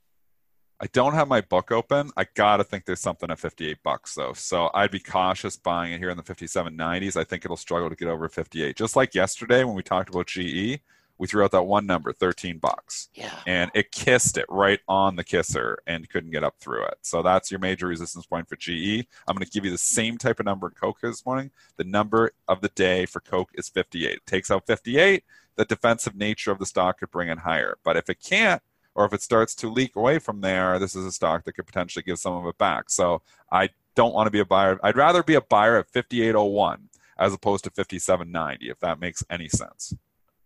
I 0.82 0.86
don't 0.86 1.12
have 1.12 1.28
my 1.28 1.42
book 1.42 1.70
open. 1.70 2.10
I 2.16 2.26
gotta 2.34 2.64
think 2.64 2.86
there's 2.86 3.00
something 3.00 3.30
at 3.30 3.38
58 3.38 3.82
bucks 3.84 4.14
though. 4.14 4.32
So 4.32 4.70
I'd 4.74 4.90
be 4.90 4.98
cautious 4.98 5.56
buying 5.56 5.92
it 5.92 5.98
here 5.98 6.10
in 6.10 6.16
the 6.16 6.22
57.90s. 6.22 7.16
I 7.16 7.22
think 7.22 7.44
it'll 7.44 7.56
struggle 7.58 7.90
to 7.90 7.94
get 7.94 8.08
over 8.08 8.28
58. 8.28 8.76
Just 8.76 8.96
like 8.96 9.14
yesterday 9.14 9.62
when 9.62 9.76
we 9.76 9.82
talked 9.82 10.08
about 10.08 10.26
GE, 10.26 10.80
we 11.20 11.26
threw 11.26 11.44
out 11.44 11.50
that 11.50 11.64
one 11.64 11.84
number, 11.84 12.14
13 12.14 12.56
bucks. 12.56 13.10
Yeah. 13.14 13.30
and 13.46 13.70
it 13.74 13.92
kissed 13.92 14.38
it 14.38 14.46
right 14.48 14.80
on 14.88 15.16
the 15.16 15.22
kisser 15.22 15.78
and 15.86 16.08
couldn't 16.08 16.30
get 16.30 16.42
up 16.42 16.54
through 16.58 16.86
it. 16.86 16.94
So 17.02 17.22
that's 17.22 17.50
your 17.50 17.60
major 17.60 17.88
resistance 17.88 18.24
point 18.24 18.48
for 18.48 18.56
GE. 18.56 19.06
I'm 19.28 19.36
going 19.36 19.44
to 19.44 19.50
give 19.50 19.66
you 19.66 19.70
the 19.70 19.76
same 19.76 20.16
type 20.16 20.40
of 20.40 20.46
number 20.46 20.68
in 20.68 20.72
Coke 20.72 21.02
this 21.02 21.26
morning. 21.26 21.50
The 21.76 21.84
number 21.84 22.32
of 22.48 22.62
the 22.62 22.70
day 22.70 23.04
for 23.04 23.20
Coke 23.20 23.50
is 23.52 23.68
58. 23.68 24.12
It 24.12 24.26
takes 24.26 24.50
out 24.50 24.66
58. 24.66 25.22
The 25.56 25.66
defensive 25.66 26.16
nature 26.16 26.52
of 26.52 26.58
the 26.58 26.64
stock 26.64 27.00
could 27.00 27.10
bring 27.10 27.28
it 27.28 27.40
higher. 27.40 27.76
But 27.84 27.98
if 27.98 28.08
it 28.08 28.22
can't, 28.24 28.62
or 28.94 29.04
if 29.04 29.12
it 29.12 29.20
starts 29.20 29.54
to 29.56 29.70
leak 29.70 29.96
away 29.96 30.18
from 30.18 30.40
there, 30.40 30.78
this 30.78 30.96
is 30.96 31.04
a 31.04 31.12
stock 31.12 31.44
that 31.44 31.52
could 31.52 31.66
potentially 31.66 32.02
give 32.02 32.18
some 32.18 32.32
of 32.34 32.46
it 32.46 32.56
back. 32.56 32.88
So 32.88 33.20
I 33.52 33.68
don't 33.94 34.14
want 34.14 34.26
to 34.26 34.30
be 34.30 34.40
a 34.40 34.46
buyer. 34.46 34.80
I'd 34.82 34.96
rather 34.96 35.22
be 35.22 35.34
a 35.34 35.42
buyer 35.42 35.76
at 35.76 35.92
58.01 35.92 36.78
as 37.18 37.34
opposed 37.34 37.64
to 37.64 37.70
57.90, 37.70 38.56
if 38.62 38.80
that 38.80 38.98
makes 38.98 39.22
any 39.28 39.48
sense. 39.48 39.94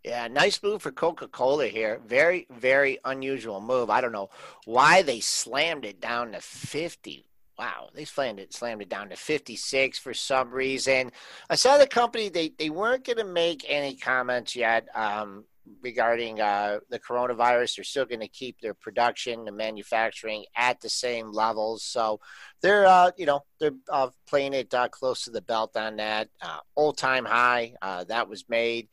Yeah, 0.05 0.29
nice 0.29 0.63
move 0.63 0.83
for 0.83 0.93
Coca 0.93 1.29
Cola 1.29 1.67
here. 1.67 1.99
Very, 2.07 2.47
very 2.51 2.99
unusual 3.07 3.63
move. 3.63 3.89
I 3.89 4.03
don't 4.03 4.13
know 4.13 4.29
why 4.67 5.01
they 5.01 5.21
slammed 5.21 5.87
it 5.87 5.99
down 5.99 6.33
to 6.33 6.43
50. 6.43 7.25
Wow, 7.59 7.89
they 7.95 8.05
slammed 8.05 8.39
it, 8.39 8.53
slammed 8.53 8.83
it 8.83 8.91
down 8.91 9.09
to 9.09 9.17
56 9.17 9.99
for 9.99 10.13
some 10.13 10.51
reason. 10.51 11.11
I 11.49 11.55
saw 11.55 11.79
the 11.79 11.87
company, 11.87 12.29
they, 12.29 12.53
they 12.59 12.69
weren't 12.69 13.05
going 13.05 13.17
to 13.17 13.25
make 13.25 13.65
any 13.67 13.97
comments 13.97 14.55
yet 14.55 14.89
um, 14.95 15.45
regarding 15.81 16.39
uh, 16.39 16.81
the 16.91 16.99
coronavirus. 16.99 17.77
They're 17.77 17.85
still 17.85 18.05
going 18.05 18.21
to 18.21 18.29
keep 18.29 18.61
their 18.61 18.75
production 18.75 19.49
and 19.49 19.57
manufacturing 19.57 20.45
at 20.55 20.83
the 20.83 20.91
same 20.91 21.33
levels. 21.33 21.83
So 21.83 22.21
they're, 22.61 22.87
uh, 22.87 23.13
you 23.17 23.25
know, 23.25 23.45
they're 23.59 23.71
uh, 23.89 24.09
playing 24.27 24.53
it 24.53 24.75
uh, 24.75 24.89
close 24.89 25.25
to 25.25 25.31
the 25.31 25.41
belt 25.41 25.77
on 25.79 25.97
that. 25.97 26.29
Uh, 26.43 26.59
Old 26.77 26.99
time 26.99 27.25
high 27.25 27.75
uh, 27.81 28.05
that 28.05 28.29
was 28.29 28.45
made 28.51 28.89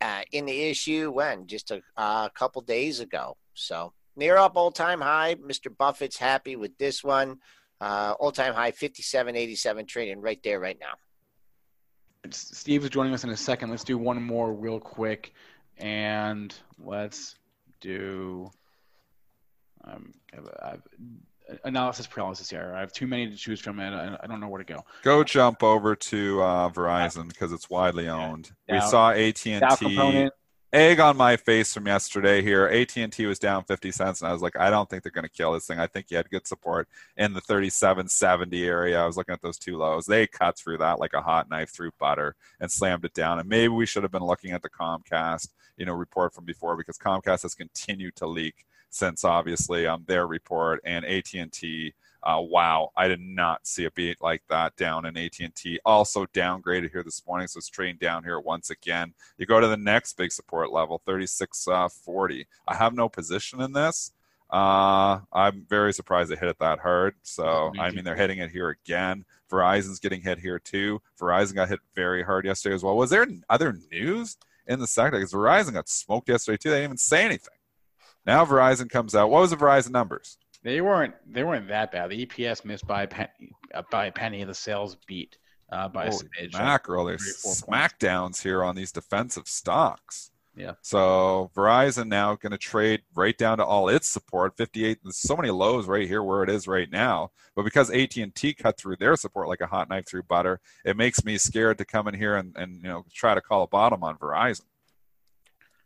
uh, 0.00 0.22
in 0.32 0.46
the 0.46 0.62
issue 0.62 1.10
when 1.10 1.46
just 1.46 1.70
a, 1.70 1.82
a 1.96 2.30
couple 2.34 2.62
days 2.62 3.00
ago. 3.00 3.36
So 3.54 3.92
near 4.16 4.36
up 4.36 4.56
all 4.56 4.70
time 4.70 5.00
high. 5.00 5.36
Mr. 5.36 5.74
Buffett's 5.76 6.16
happy 6.18 6.56
with 6.56 6.76
this 6.78 7.02
one. 7.02 7.38
Uh, 7.80 8.14
all 8.18 8.32
time 8.32 8.54
high 8.54 8.72
57.87 8.72 9.86
trading 9.86 10.20
right 10.20 10.40
there 10.42 10.60
right 10.60 10.78
now. 10.80 10.94
Steve 12.30 12.84
is 12.84 12.90
joining 12.90 13.14
us 13.14 13.24
in 13.24 13.30
a 13.30 13.36
second. 13.36 13.70
Let's 13.70 13.84
do 13.84 13.96
one 13.96 14.20
more 14.22 14.52
real 14.52 14.80
quick, 14.80 15.32
and 15.78 16.54
let's 16.78 17.36
do. 17.80 18.50
Um, 19.84 20.12
I've, 20.36 20.48
I've, 20.60 20.82
analysis 21.64 22.06
paralysis 22.06 22.50
here. 22.50 22.72
I 22.74 22.80
have 22.80 22.92
too 22.92 23.06
many 23.06 23.28
to 23.30 23.36
choose 23.36 23.60
from, 23.60 23.78
and 23.80 23.94
I, 23.94 24.18
I 24.22 24.26
don't 24.26 24.40
know 24.40 24.48
where 24.48 24.62
to 24.62 24.72
go. 24.72 24.84
Go 25.02 25.24
jump 25.24 25.62
over 25.62 25.96
to 25.96 26.42
uh, 26.42 26.70
Verizon 26.70 27.28
because 27.28 27.52
it's 27.52 27.70
widely 27.70 28.08
owned. 28.08 28.50
We 28.68 28.78
Dow- 28.78 28.88
saw 28.88 29.10
AT 29.10 29.46
and 29.46 29.64
T. 29.78 30.30
egg 30.72 31.00
on 31.00 31.16
my 31.16 31.36
face 31.36 31.72
from 31.72 31.86
yesterday. 31.86 32.42
Here, 32.42 32.66
AT 32.66 32.96
and 32.96 33.12
T 33.12 33.26
was 33.26 33.38
down 33.38 33.64
fifty 33.64 33.90
cents, 33.90 34.20
and 34.20 34.28
I 34.28 34.32
was 34.32 34.42
like, 34.42 34.56
I 34.56 34.70
don't 34.70 34.88
think 34.88 35.02
they're 35.02 35.12
going 35.12 35.24
to 35.24 35.30
kill 35.30 35.52
this 35.52 35.66
thing. 35.66 35.78
I 35.78 35.86
think 35.86 36.10
you 36.10 36.16
had 36.16 36.30
good 36.30 36.46
support 36.46 36.88
in 37.16 37.32
the 37.32 37.40
thirty-seven 37.40 38.08
seventy 38.08 38.64
area. 38.64 39.00
I 39.00 39.06
was 39.06 39.16
looking 39.16 39.32
at 39.32 39.42
those 39.42 39.58
two 39.58 39.78
lows. 39.78 40.06
They 40.06 40.26
cut 40.26 40.58
through 40.58 40.78
that 40.78 41.00
like 41.00 41.14
a 41.14 41.22
hot 41.22 41.48
knife 41.50 41.70
through 41.70 41.92
butter 41.98 42.36
and 42.60 42.70
slammed 42.70 43.04
it 43.04 43.14
down. 43.14 43.38
And 43.38 43.48
maybe 43.48 43.68
we 43.68 43.86
should 43.86 44.02
have 44.02 44.12
been 44.12 44.24
looking 44.24 44.52
at 44.52 44.62
the 44.62 44.70
Comcast, 44.70 45.48
you 45.76 45.86
know, 45.86 45.94
report 45.94 46.34
from 46.34 46.44
before 46.44 46.76
because 46.76 46.98
Comcast 46.98 47.42
has 47.42 47.54
continued 47.54 48.16
to 48.16 48.26
leak 48.26 48.66
since 48.90 49.24
obviously 49.24 49.86
um, 49.86 50.04
their 50.06 50.26
report 50.26 50.80
and 50.84 51.04
AT&T. 51.04 51.94
Uh, 52.22 52.40
wow, 52.40 52.90
I 52.96 53.06
did 53.06 53.20
not 53.20 53.66
see 53.66 53.84
a 53.84 53.90
beat 53.92 54.20
like 54.20 54.42
that 54.48 54.76
down 54.76 55.06
in 55.06 55.16
AT&T. 55.16 55.80
Also 55.84 56.26
downgraded 56.26 56.90
here 56.90 57.04
this 57.04 57.24
morning, 57.26 57.46
so 57.46 57.58
it's 57.58 57.68
trading 57.68 57.96
down 57.96 58.24
here 58.24 58.40
once 58.40 58.70
again. 58.70 59.14
You 59.38 59.46
go 59.46 59.60
to 59.60 59.68
the 59.68 59.76
next 59.76 60.16
big 60.16 60.32
support 60.32 60.72
level, 60.72 61.00
36.40. 61.06 62.46
I 62.66 62.74
have 62.74 62.94
no 62.94 63.08
position 63.08 63.60
in 63.60 63.72
this. 63.72 64.12
Uh, 64.50 65.20
I'm 65.32 65.66
very 65.68 65.92
surprised 65.92 66.30
they 66.30 66.36
hit 66.36 66.48
it 66.48 66.58
that 66.58 66.78
hard. 66.78 67.14
So 67.22 67.72
I 67.78 67.90
mean, 67.90 68.04
they're 68.04 68.16
hitting 68.16 68.38
it 68.38 68.50
here 68.50 68.70
again. 68.70 69.24
Verizon's 69.50 69.98
getting 69.98 70.22
hit 70.22 70.38
here 70.38 70.58
too. 70.58 71.02
Verizon 71.20 71.54
got 71.54 71.68
hit 71.68 71.80
very 71.94 72.22
hard 72.22 72.46
yesterday 72.46 72.74
as 72.74 72.82
well. 72.82 72.96
Was 72.96 73.10
there 73.10 73.26
other 73.50 73.78
news 73.90 74.38
in 74.66 74.80
the 74.80 74.86
sector? 74.86 75.18
Because 75.18 75.32
Verizon 75.32 75.74
got 75.74 75.88
smoked 75.88 76.28
yesterday 76.28 76.56
too. 76.56 76.70
They 76.70 76.76
didn't 76.76 76.90
even 76.90 76.96
say 76.96 77.24
anything. 77.24 77.57
Now 78.28 78.44
Verizon 78.44 78.90
comes 78.90 79.14
out. 79.14 79.30
What 79.30 79.40
was 79.40 79.50
the 79.50 79.56
Verizon 79.56 79.90
numbers? 79.90 80.36
They 80.62 80.82
weren't 80.82 81.14
they 81.26 81.44
weren't 81.44 81.66
that 81.68 81.92
bad. 81.92 82.10
The 82.10 82.26
EPS 82.26 82.62
missed 82.62 82.86
by 82.86 83.04
a 83.04 83.08
penny, 83.08 83.30
uh, 83.72 83.82
by 83.90 84.06
a 84.06 84.12
penny. 84.12 84.44
The 84.44 84.54
sales 84.54 84.98
beat 85.06 85.38
uh, 85.72 85.88
by 85.88 86.08
Holy 86.08 86.26
a 86.38 86.48
smidge. 86.48 86.52
mackerel, 86.52 87.06
there's 87.06 87.42
smackdowns 87.42 88.42
here 88.42 88.62
on 88.62 88.76
these 88.76 88.92
defensive 88.92 89.48
stocks. 89.48 90.30
Yeah. 90.54 90.72
So 90.82 91.50
Verizon 91.54 92.08
now 92.08 92.34
going 92.34 92.50
to 92.52 92.58
trade 92.58 93.00
right 93.14 93.38
down 93.38 93.58
to 93.58 93.64
all 93.64 93.88
its 93.88 94.08
support, 94.08 94.58
58. 94.58 94.98
There's 95.02 95.16
so 95.16 95.34
many 95.34 95.50
lows 95.50 95.86
right 95.86 96.06
here 96.06 96.22
where 96.22 96.42
it 96.42 96.50
is 96.50 96.68
right 96.68 96.90
now. 96.90 97.30
But 97.56 97.62
because 97.62 97.90
AT&T 97.90 98.54
cut 98.54 98.76
through 98.76 98.96
their 98.96 99.16
support 99.16 99.48
like 99.48 99.60
a 99.60 99.68
hot 99.68 99.88
knife 99.88 100.06
through 100.06 100.24
butter, 100.24 100.60
it 100.84 100.98
makes 100.98 101.24
me 101.24 101.38
scared 101.38 101.78
to 101.78 101.84
come 101.86 102.08
in 102.08 102.14
here 102.14 102.36
and, 102.36 102.54
and 102.56 102.82
you 102.82 102.88
know 102.88 103.04
try 103.14 103.34
to 103.34 103.40
call 103.40 103.62
a 103.62 103.68
bottom 103.68 104.04
on 104.04 104.18
Verizon. 104.18 104.64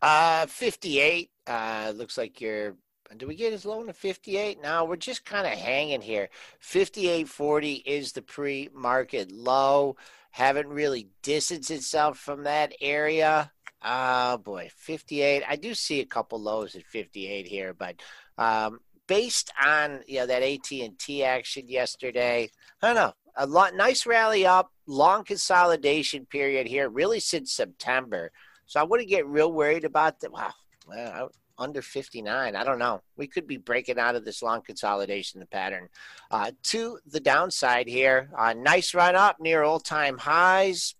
Uh, 0.02 0.46
58. 0.46 1.30
Uh, 1.46 1.92
looks 1.94 2.18
like 2.18 2.40
you're. 2.40 2.76
Do 3.16 3.26
we 3.26 3.34
get 3.36 3.52
as 3.52 3.64
low 3.64 3.84
to 3.84 3.92
58? 3.92 4.60
No, 4.62 4.84
we're 4.84 4.96
just 4.96 5.24
kind 5.24 5.46
of 5.46 5.52
hanging 5.52 6.00
here. 6.00 6.30
58.40 6.62 7.82
is 7.84 8.12
the 8.12 8.22
pre-market 8.22 9.30
low. 9.30 9.96
Haven't 10.30 10.68
really 10.68 11.08
distanced 11.22 11.70
itself 11.70 12.18
from 12.18 12.44
that 12.44 12.72
area. 12.80 13.52
Oh 13.84 14.38
boy, 14.38 14.70
58. 14.74 15.42
I 15.46 15.56
do 15.56 15.74
see 15.74 16.00
a 16.00 16.06
couple 16.06 16.40
lows 16.40 16.74
at 16.74 16.84
58 16.84 17.46
here, 17.46 17.74
but 17.74 17.96
um, 18.38 18.80
based 19.06 19.52
on 19.62 20.00
you 20.06 20.20
know 20.20 20.26
that 20.26 20.42
AT&T 20.42 21.22
action 21.24 21.68
yesterday, 21.68 22.48
I 22.80 22.86
don't 22.86 22.96
know. 22.96 23.12
A 23.36 23.46
lot 23.46 23.74
nice 23.74 24.06
rally 24.06 24.46
up, 24.46 24.72
long 24.86 25.24
consolidation 25.24 26.24
period 26.26 26.66
here, 26.66 26.88
really 26.88 27.20
since 27.20 27.52
September. 27.52 28.30
So 28.66 28.80
I 28.80 28.84
wouldn't 28.84 29.08
get 29.08 29.26
real 29.26 29.52
worried 29.52 29.84
about 29.84 30.20
that. 30.20 30.32
Wow, 30.32 30.52
well, 30.86 31.30
under 31.58 31.82
59. 31.82 32.56
I 32.56 32.64
don't 32.64 32.78
know. 32.78 33.02
We 33.16 33.26
could 33.26 33.46
be 33.46 33.56
breaking 33.56 33.98
out 33.98 34.16
of 34.16 34.24
this 34.24 34.42
long 34.42 34.62
consolidation 34.62 35.44
pattern. 35.50 35.88
Uh, 36.30 36.52
to 36.64 36.98
the 37.06 37.20
downside 37.20 37.88
here, 37.88 38.30
uh, 38.36 38.54
nice 38.54 38.94
run 38.94 39.14
up 39.14 39.36
near 39.40 39.62
all 39.62 39.80
time 39.80 40.18
highs. 40.18 40.94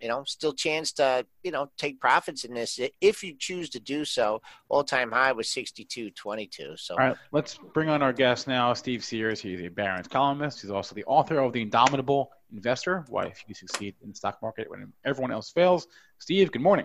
You 0.00 0.08
know, 0.08 0.24
still 0.24 0.54
chance 0.54 0.92
to 0.92 1.26
you 1.42 1.50
know 1.50 1.70
take 1.76 2.00
profits 2.00 2.44
in 2.44 2.54
this 2.54 2.80
if 3.02 3.22
you 3.22 3.34
choose 3.38 3.68
to 3.70 3.80
do 3.80 4.06
so. 4.06 4.40
All 4.70 4.82
time 4.82 5.12
high 5.12 5.32
was 5.32 5.48
62.22. 5.48 6.78
So, 6.78 6.94
all 6.94 7.00
right, 7.00 7.16
let's 7.32 7.58
bring 7.74 7.90
on 7.90 8.00
our 8.00 8.14
guest 8.14 8.48
now, 8.48 8.72
Steve 8.72 9.04
Sears. 9.04 9.42
He's 9.42 9.60
a 9.60 9.68
Barron's 9.68 10.08
columnist. 10.08 10.62
He's 10.62 10.70
also 10.70 10.94
the 10.94 11.04
author 11.04 11.40
of 11.40 11.52
The 11.52 11.60
Indomitable 11.60 12.30
Investor: 12.50 13.04
Why 13.10 13.26
If 13.26 13.44
You 13.46 13.54
Succeed 13.54 13.94
in 14.02 14.08
the 14.08 14.14
Stock 14.14 14.38
Market 14.40 14.70
When 14.70 14.90
Everyone 15.04 15.32
Else 15.32 15.50
Fails. 15.50 15.86
Steve, 16.20 16.52
good 16.52 16.60
morning. 16.60 16.84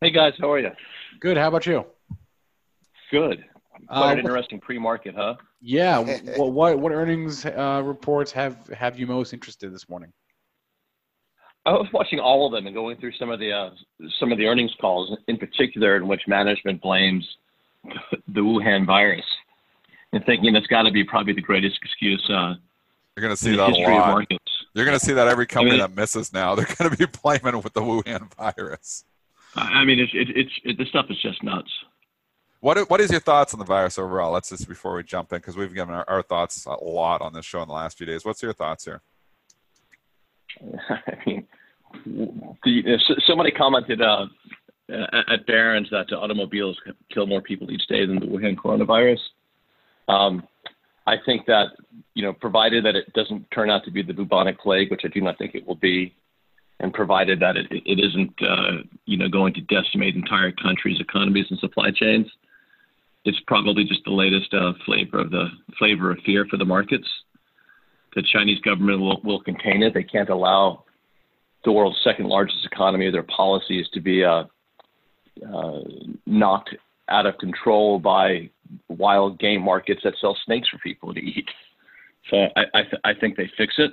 Hey 0.00 0.12
guys, 0.12 0.34
how 0.38 0.50
are 0.52 0.60
you? 0.60 0.70
Good. 1.18 1.36
How 1.36 1.48
about 1.48 1.66
you? 1.66 1.84
Good. 3.10 3.44
Quite 3.88 4.10
uh, 4.10 4.12
an 4.12 4.18
interesting 4.20 4.60
pre-market, 4.60 5.16
huh? 5.16 5.34
Yeah. 5.60 5.98
what, 6.36 6.52
what 6.52 6.78
what 6.78 6.92
earnings 6.92 7.44
uh, 7.44 7.82
reports 7.84 8.30
have 8.30 8.68
have 8.68 8.96
you 8.96 9.08
most 9.08 9.32
interested 9.32 9.74
this 9.74 9.88
morning? 9.88 10.12
I 11.66 11.72
was 11.72 11.88
watching 11.92 12.20
all 12.20 12.46
of 12.46 12.52
them 12.52 12.66
and 12.66 12.74
going 12.74 12.96
through 12.98 13.12
some 13.18 13.28
of 13.28 13.40
the 13.40 13.52
uh, 13.52 13.70
some 14.20 14.30
of 14.30 14.38
the 14.38 14.46
earnings 14.46 14.72
calls, 14.80 15.18
in 15.26 15.36
particular, 15.36 15.96
in 15.96 16.06
which 16.06 16.22
management 16.28 16.80
blames 16.80 17.28
the 18.28 18.40
Wuhan 18.40 18.86
virus, 18.86 19.26
and 20.12 20.24
thinking 20.24 20.52
that's 20.52 20.68
got 20.68 20.82
to 20.82 20.92
be 20.92 21.02
probably 21.02 21.32
the 21.32 21.42
greatest 21.42 21.76
excuse. 21.82 22.24
Uh, 22.30 22.54
You're 23.16 23.26
going 23.26 23.30
to 23.30 23.36
see 23.36 23.56
that 23.56 23.68
a 23.68 23.72
lot. 23.72 24.26
You're 24.74 24.84
going 24.84 24.98
to 24.98 25.04
see 25.04 25.12
that 25.12 25.28
every 25.28 25.46
company 25.46 25.72
I 25.72 25.74
mean, 25.74 25.80
that 25.80 25.94
misses 25.94 26.32
now, 26.32 26.54
they're 26.56 26.66
going 26.78 26.90
to 26.90 26.96
be 26.96 27.06
blaming 27.22 27.60
with 27.62 27.72
the 27.72 27.82
Wuhan 27.82 28.32
virus. 28.34 29.04
I 29.54 29.84
mean, 29.84 29.98
it's 29.98 30.12
it, 30.14 30.28
it's 30.34 30.52
it, 30.64 30.78
this 30.78 30.88
stuff 30.88 31.06
is 31.10 31.20
just 31.20 31.42
nuts. 31.42 31.70
What 32.60 32.88
what 32.88 33.00
is 33.00 33.10
your 33.10 33.20
thoughts 33.20 33.52
on 33.52 33.58
the 33.58 33.66
virus 33.66 33.98
overall? 33.98 34.32
Let's 34.32 34.48
just 34.48 34.66
before 34.66 34.94
we 34.94 35.02
jump 35.02 35.32
in 35.32 35.38
because 35.38 35.56
we've 35.56 35.74
given 35.74 35.94
our, 35.94 36.04
our, 36.08 36.22
thoughts 36.22 36.64
a 36.64 36.72
lot 36.82 37.20
on 37.20 37.34
this 37.34 37.44
show 37.44 37.60
in 37.60 37.68
the 37.68 37.74
last 37.74 37.98
few 37.98 38.06
days. 38.06 38.24
What's 38.24 38.42
your 38.42 38.54
thoughts 38.54 38.84
here? 38.84 39.02
I 40.90 41.16
mean, 41.26 41.46
the, 42.64 42.98
somebody 43.26 43.50
commented 43.50 44.00
uh, 44.00 44.26
at 44.88 45.46
Barron's 45.46 45.90
that 45.90 46.12
automobiles 46.12 46.78
kill 47.12 47.26
more 47.26 47.42
people 47.42 47.70
each 47.70 47.86
day 47.88 48.06
than 48.06 48.20
the 48.20 48.26
Wuhan 48.26 48.56
coronavirus. 48.56 49.18
Um, 50.08 50.46
I 51.06 51.16
think 51.24 51.46
that 51.46 51.68
you 52.14 52.22
know, 52.22 52.32
provided 52.32 52.84
that 52.84 52.94
it 52.94 53.12
doesn't 53.12 53.50
turn 53.50 53.70
out 53.70 53.84
to 53.84 53.90
be 53.90 54.02
the 54.02 54.12
bubonic 54.12 54.60
plague, 54.60 54.90
which 54.90 55.02
I 55.04 55.08
do 55.08 55.20
not 55.20 55.38
think 55.38 55.54
it 55.54 55.66
will 55.66 55.76
be, 55.76 56.14
and 56.80 56.92
provided 56.92 57.40
that 57.40 57.56
it, 57.56 57.66
it 57.70 57.98
isn't 57.98 58.34
uh, 58.42 58.82
you 59.06 59.16
know 59.16 59.28
going 59.28 59.54
to 59.54 59.60
decimate 59.62 60.14
entire 60.14 60.52
countries' 60.52 61.00
economies 61.00 61.46
and 61.50 61.58
supply 61.58 61.90
chains, 61.90 62.26
it's 63.24 63.40
probably 63.46 63.84
just 63.84 64.04
the 64.04 64.12
latest 64.12 64.52
uh, 64.52 64.72
flavor 64.84 65.20
of 65.20 65.30
the 65.30 65.46
flavor 65.78 66.10
of 66.10 66.18
fear 66.24 66.46
for 66.50 66.56
the 66.56 66.64
markets. 66.64 67.08
The 68.14 68.22
Chinese 68.30 68.60
government 68.60 69.00
will, 69.00 69.20
will 69.24 69.40
contain 69.40 69.82
it. 69.82 69.94
They 69.94 70.02
can't 70.02 70.28
allow 70.28 70.84
the 71.64 71.72
world's 71.72 71.98
second 72.04 72.26
largest 72.26 72.66
economy, 72.70 73.10
their 73.10 73.22
policies 73.22 73.86
to 73.94 74.00
be 74.00 74.24
uh, 74.24 74.44
uh, 75.48 75.80
knocked 76.26 76.74
out 77.08 77.26
of 77.26 77.38
control 77.38 77.98
by 77.98 78.50
wild 78.88 79.38
game 79.38 79.62
markets 79.62 80.00
that 80.04 80.14
sell 80.20 80.36
snakes 80.44 80.68
for 80.68 80.78
people 80.78 81.12
to 81.14 81.20
eat. 81.20 81.48
So 82.30 82.46
I, 82.56 82.62
I, 82.74 82.82
th- 82.82 83.02
I 83.04 83.14
think 83.14 83.36
they 83.36 83.50
fix 83.56 83.74
it. 83.78 83.92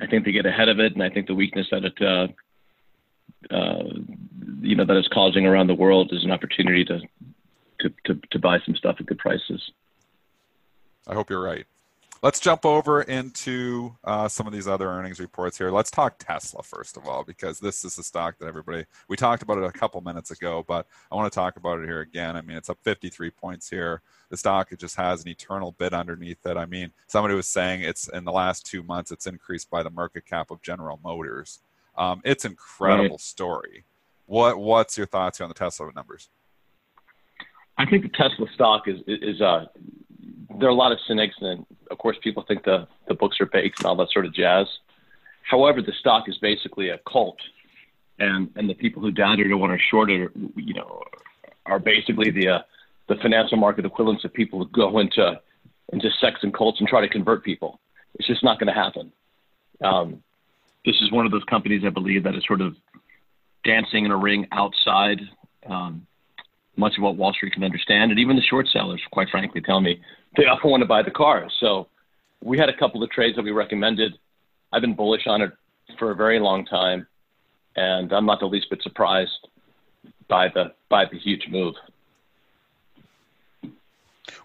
I 0.00 0.06
think 0.06 0.24
they 0.24 0.32
get 0.32 0.46
ahead 0.46 0.68
of 0.68 0.80
it, 0.80 0.94
and 0.94 1.02
I 1.02 1.10
think 1.10 1.26
the 1.26 1.34
weakness 1.34 1.68
that 1.70 1.84
it, 1.84 1.94
uh, 2.00 3.54
uh, 3.54 3.84
you 4.60 4.74
know, 4.74 4.84
that 4.84 4.96
it's 4.96 5.08
causing 5.08 5.46
around 5.46 5.66
the 5.66 5.74
world 5.74 6.10
is 6.12 6.24
an 6.24 6.30
opportunity 6.30 6.84
to, 6.86 7.00
to, 7.80 7.90
to, 8.06 8.20
to 8.30 8.38
buy 8.38 8.58
some 8.64 8.74
stuff 8.74 8.96
at 8.98 9.06
good 9.06 9.18
prices. 9.18 9.60
I 11.06 11.14
hope 11.14 11.30
you're 11.30 11.42
right. 11.42 11.66
Let's 12.22 12.38
jump 12.38 12.66
over 12.66 13.00
into 13.00 13.96
uh, 14.04 14.28
some 14.28 14.46
of 14.46 14.52
these 14.52 14.68
other 14.68 14.86
earnings 14.86 15.20
reports 15.20 15.56
here. 15.56 15.70
Let's 15.70 15.90
talk 15.90 16.16
Tesla 16.18 16.62
first 16.62 16.98
of 16.98 17.08
all, 17.08 17.24
because 17.24 17.60
this 17.60 17.82
is 17.82 17.96
the 17.96 18.02
stock 18.02 18.38
that 18.38 18.46
everybody 18.46 18.84
we 19.08 19.16
talked 19.16 19.42
about 19.42 19.56
it 19.56 19.64
a 19.64 19.72
couple 19.72 20.02
minutes 20.02 20.30
ago, 20.30 20.62
but 20.68 20.86
I 21.10 21.14
want 21.14 21.32
to 21.32 21.34
talk 21.34 21.56
about 21.56 21.80
it 21.80 21.86
here 21.86 22.00
again. 22.00 22.36
I 22.36 22.42
mean, 22.42 22.58
it's 22.58 22.68
up 22.68 22.76
53 22.82 23.30
points 23.30 23.70
here. 23.70 24.02
The 24.28 24.36
stock 24.36 24.70
it 24.70 24.78
just 24.78 24.96
has 24.96 25.22
an 25.22 25.28
eternal 25.28 25.72
bid 25.78 25.94
underneath 25.94 26.44
it. 26.44 26.58
I 26.58 26.66
mean, 26.66 26.92
somebody 27.06 27.34
was 27.34 27.46
saying 27.46 27.80
it's 27.80 28.06
in 28.08 28.24
the 28.24 28.32
last 28.32 28.66
two 28.66 28.82
months 28.82 29.10
it's 29.10 29.26
increased 29.26 29.70
by 29.70 29.82
the 29.82 29.90
market 29.90 30.26
cap 30.26 30.50
of 30.50 30.60
General 30.60 31.00
Motors. 31.02 31.60
Um, 31.96 32.20
it's 32.22 32.44
incredible 32.44 33.10
right. 33.12 33.20
story. 33.20 33.84
What 34.26 34.58
what's 34.58 34.98
your 34.98 35.06
thoughts 35.06 35.38
here 35.38 35.44
on 35.44 35.48
the 35.48 35.54
Tesla 35.54 35.90
numbers? 35.96 36.28
I 37.78 37.86
think 37.86 38.02
the 38.02 38.10
Tesla 38.10 38.46
stock 38.54 38.88
is 38.88 39.00
is 39.06 39.40
uh, 39.40 39.64
there 40.58 40.68
are 40.68 40.72
a 40.72 40.74
lot 40.74 40.92
of 40.92 40.98
cynics, 41.06 41.36
and 41.40 41.64
of 41.90 41.98
course, 41.98 42.16
people 42.22 42.44
think 42.46 42.64
the, 42.64 42.86
the 43.08 43.14
books 43.14 43.40
are 43.40 43.46
baked 43.46 43.80
and 43.80 43.86
all 43.86 43.96
that 43.96 44.10
sort 44.10 44.26
of 44.26 44.34
jazz. 44.34 44.66
However, 45.42 45.82
the 45.82 45.92
stock 45.92 46.28
is 46.28 46.38
basically 46.38 46.90
a 46.90 46.98
cult, 47.10 47.38
and 48.18 48.50
and 48.56 48.68
the 48.68 48.74
people 48.74 49.02
who 49.02 49.10
doubt 49.10 49.40
it 49.40 49.50
or 49.50 49.56
want 49.56 49.72
to 49.72 49.78
short 49.90 50.10
it, 50.10 50.30
you 50.56 50.74
know, 50.74 51.02
are 51.66 51.78
basically 51.78 52.30
the 52.30 52.48
uh, 52.48 52.58
the 53.08 53.16
financial 53.16 53.56
market 53.56 53.84
equivalents 53.84 54.24
of 54.24 54.32
people 54.32 54.60
who 54.60 54.68
go 54.68 54.98
into 54.98 55.40
into 55.92 56.08
sects 56.20 56.40
and 56.42 56.54
cults 56.54 56.78
and 56.80 56.88
try 56.88 57.00
to 57.00 57.08
convert 57.08 57.44
people. 57.44 57.80
It's 58.14 58.28
just 58.28 58.44
not 58.44 58.58
going 58.58 58.72
to 58.72 58.80
happen. 58.80 59.12
Um, 59.82 60.22
this 60.84 60.96
is 61.00 61.10
one 61.10 61.26
of 61.26 61.32
those 61.32 61.44
companies 61.44 61.82
I 61.84 61.90
believe 61.90 62.24
that 62.24 62.34
is 62.34 62.44
sort 62.46 62.60
of 62.60 62.76
dancing 63.64 64.04
in 64.04 64.10
a 64.10 64.16
ring 64.16 64.46
outside 64.52 65.20
um, 65.66 66.06
much 66.80 66.96
of 66.96 67.04
what 67.04 67.16
Wall 67.16 67.32
Street 67.32 67.52
can 67.52 67.62
understand, 67.62 68.10
and 68.10 68.18
even 68.18 68.34
the 68.34 68.42
short 68.42 68.66
sellers, 68.68 69.00
quite 69.12 69.28
frankly, 69.30 69.60
tell 69.60 69.80
me 69.80 70.00
they 70.36 70.46
all 70.46 70.58
want 70.64 70.82
to 70.82 70.86
buy 70.86 71.02
the 71.02 71.10
car. 71.10 71.48
So 71.60 71.86
we 72.42 72.58
had 72.58 72.68
a 72.68 72.76
couple 72.76 73.02
of 73.02 73.10
trades 73.10 73.36
that 73.36 73.42
we 73.44 73.52
recommended. 73.52 74.18
I've 74.72 74.80
been 74.80 74.94
bullish 74.94 75.26
on 75.26 75.42
it 75.42 75.52
for 75.98 76.10
a 76.10 76.16
very 76.16 76.40
long 76.40 76.64
time, 76.64 77.06
and 77.76 78.12
I'm 78.12 78.26
not 78.26 78.40
the 78.40 78.46
least 78.46 78.70
bit 78.70 78.82
surprised 78.82 79.48
by 80.28 80.48
the 80.48 80.72
by 80.88 81.04
the 81.04 81.18
huge 81.18 81.46
move. 81.48 81.74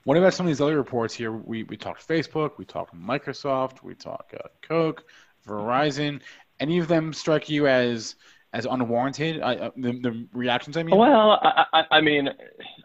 What 0.04 0.18
about 0.18 0.34
some 0.34 0.46
of 0.46 0.50
these 0.50 0.62
other 0.62 0.78
reports 0.78 1.14
here? 1.14 1.32
We 1.32 1.64
we 1.64 1.78
talked 1.78 2.08
Facebook, 2.08 2.58
we 2.58 2.66
talked 2.66 2.96
Microsoft, 2.96 3.84
we 3.84 3.96
talked 3.96 4.34
uh, 4.34 4.48
Coke, 4.62 5.04
Verizon. 5.48 6.22
Any 6.60 6.80
of 6.80 6.88
them 6.88 7.14
strike 7.14 7.50
you 7.50 7.68
as 7.68 8.16
as 8.56 8.66
unwarranted? 8.66 9.42
uh, 9.42 9.70
the, 9.76 10.00
the, 10.02 10.28
reactions, 10.34 10.78
I 10.78 10.84
mean. 10.84 10.98
Well, 10.98 11.40
I, 11.42 11.66
I, 11.74 11.84
I 11.98 12.02
mean, 12.02 12.30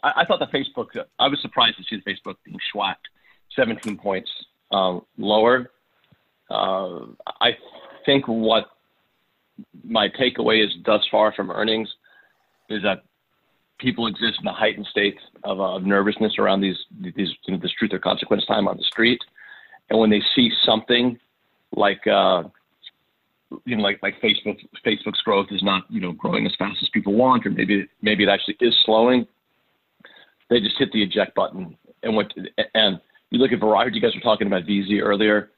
I, 0.03 0.12
I, 0.16 0.25
thought 0.25 0.41
the 0.41 0.47
Facebook. 0.47 0.89
I 1.18 1.29
was 1.29 1.41
surprised 1.41 1.77
to 1.79 1.85
see 1.85 2.03
the 2.05 2.12
Facebook 2.12 2.35
being 2.45 2.59
schwacked 2.75 3.07
17 3.57 3.97
points 3.97 4.31
um, 4.73 5.03
lower. 5.16 5.71
Uh, 6.51 7.07
I 7.41 7.53
think 8.05 8.27
what 8.27 8.71
my 9.85 10.09
takeaway 10.09 10.64
is 10.64 10.71
thus 10.85 11.03
far 11.11 11.33
from 11.33 11.51
earnings 11.51 11.89
is 12.68 12.83
that 12.83 13.05
people 13.79 14.09
exist 14.09 14.39
in 14.41 14.49
a 14.49 14.53
heightened 14.53 14.87
state 14.91 15.18
of, 15.45 15.61
uh, 15.61 15.79
nervousness 15.79 16.35
around 16.39 16.61
these 16.61 16.77
these 17.01 17.31
you 17.47 17.55
know, 17.55 17.61
this 17.61 17.73
truth 17.79 17.93
or 17.93 18.01
consequence 18.01 18.45
time 18.47 18.66
on 18.66 18.77
the 18.77 18.85
street, 18.85 19.21
and 19.89 20.01
when 20.01 20.11
they 20.11 20.23
see 20.35 20.51
something 20.64 21.16
like 21.77 22.05
uh, 22.09 22.43
you 23.64 23.76
know, 23.76 23.82
like 23.82 24.01
like 24.03 24.20
Facebook 24.20 24.59
Facebook's 24.84 25.20
growth 25.22 25.48
is 25.51 25.62
not 25.62 25.84
you 25.88 26.01
know 26.01 26.12
growing 26.12 26.46
as 26.46 26.55
fast 26.59 26.78
as 26.82 26.88
people 26.90 27.14
want, 27.14 27.46
or 27.46 27.51
maybe 27.51 27.88
maybe 28.03 28.24
it 28.24 28.28
actually 28.28 28.57
is 28.61 28.74
slowing. 28.84 29.26
They 30.48 30.61
just 30.61 30.78
hit 30.78 30.92
the 30.92 31.03
eject 31.03 31.34
button 31.34 31.76
and. 32.03 32.30
To, 32.34 32.66
and 32.74 33.01
you 33.30 33.38
look 33.38 33.53
at 33.53 33.61
Verizon. 33.61 33.94
You 33.94 34.01
guys 34.01 34.14
were 34.14 34.20
talking 34.20 34.46
about 34.46 34.64
VZ 34.64 35.01
earlier. 35.01 35.51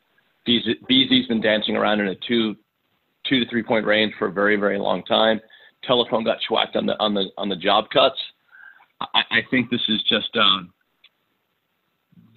VZ's 0.47 1.27
been 1.29 1.41
dancing 1.41 1.77
around 1.77 2.01
in 2.01 2.09
a 2.09 2.15
two 2.27 2.57
two 3.29 3.41
to 3.41 3.51
three 3.51 3.63
point 3.63 3.87
range 3.87 4.13
for 4.19 4.29
a 4.29 4.33
very 4.33 4.57
very 4.57 4.79
long 4.79 5.03
time. 5.05 5.41
Telephone 5.85 6.25
got 6.25 6.39
schwacked 6.49 6.77
on 6.77 6.87
the 6.87 6.99
on 7.01 7.15
the 7.15 7.29
on 7.39 7.49
the 7.49 7.57
job 7.57 7.87
cuts. 7.93 8.19
I, 9.01 9.23
I 9.31 9.41
think 9.51 9.71
this 9.71 9.81
is 9.89 10.03
just 10.09 10.37
um, 10.37 10.73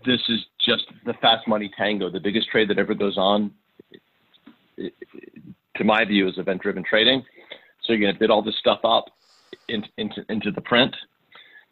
this 0.06 0.22
is 0.30 0.40
just 0.66 0.86
the 1.06 1.14
fast 1.22 1.48
money 1.48 1.72
tango. 1.78 2.10
The 2.10 2.20
biggest 2.20 2.50
trade 2.50 2.70
that 2.70 2.78
ever 2.78 2.94
goes 2.94 3.18
on, 3.18 3.52
to 5.76 5.84
my 5.84 6.06
view, 6.06 6.28
is 6.28 6.38
event 6.38 6.62
driven 6.62 6.84
trading. 6.84 7.24
So 7.84 7.94
you're 7.94 8.02
going 8.02 8.14
to 8.14 8.20
bid 8.20 8.32
all 8.32 8.42
this 8.42 8.58
stuff 8.60 8.80
up 8.84 9.06
into, 9.70 9.88
into 9.98 10.26
into 10.30 10.52
the 10.52 10.62
print. 10.62 10.96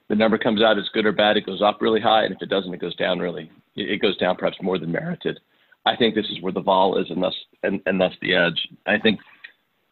The 0.10 0.16
number 0.16 0.38
comes 0.38 0.62
out 0.62 0.78
as 0.78 0.90
good 0.94 1.06
or 1.06 1.12
bad. 1.12 1.38
It 1.38 1.46
goes 1.46 1.62
up 1.62 1.82
really 1.82 2.02
high, 2.02 2.26
and 2.26 2.36
if 2.36 2.42
it 2.42 2.50
doesn't, 2.50 2.74
it 2.74 2.82
goes 2.82 2.96
down 2.96 3.20
really. 3.20 3.50
It 3.76 4.02
goes 4.02 4.18
down 4.18 4.36
perhaps 4.36 4.58
more 4.62 4.78
than 4.78 4.92
merited. 4.92 5.40
I 5.86 5.96
think 5.96 6.16
this 6.16 6.30
is 6.30 6.42
where 6.42 6.54
the 6.54 6.62
vol 6.62 6.98
is, 6.98 7.10
and 7.10 7.22
thus 7.22 7.36
and, 7.64 7.82
and 7.86 8.00
thus 8.00 8.14
the 8.22 8.36
edge. 8.36 8.68
I 8.86 9.00
think 9.00 9.20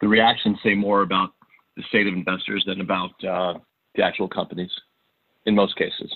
the 0.00 0.08
reactions 0.08 0.58
say 0.62 0.74
more 0.74 1.02
about 1.02 1.30
the 1.76 1.82
state 1.88 2.06
of 2.06 2.14
investors 2.14 2.64
than 2.66 2.80
about 2.80 3.24
uh, 3.24 3.54
the 3.94 4.02
actual 4.02 4.28
companies, 4.28 4.70
in 5.46 5.54
most 5.54 5.76
cases. 5.76 6.12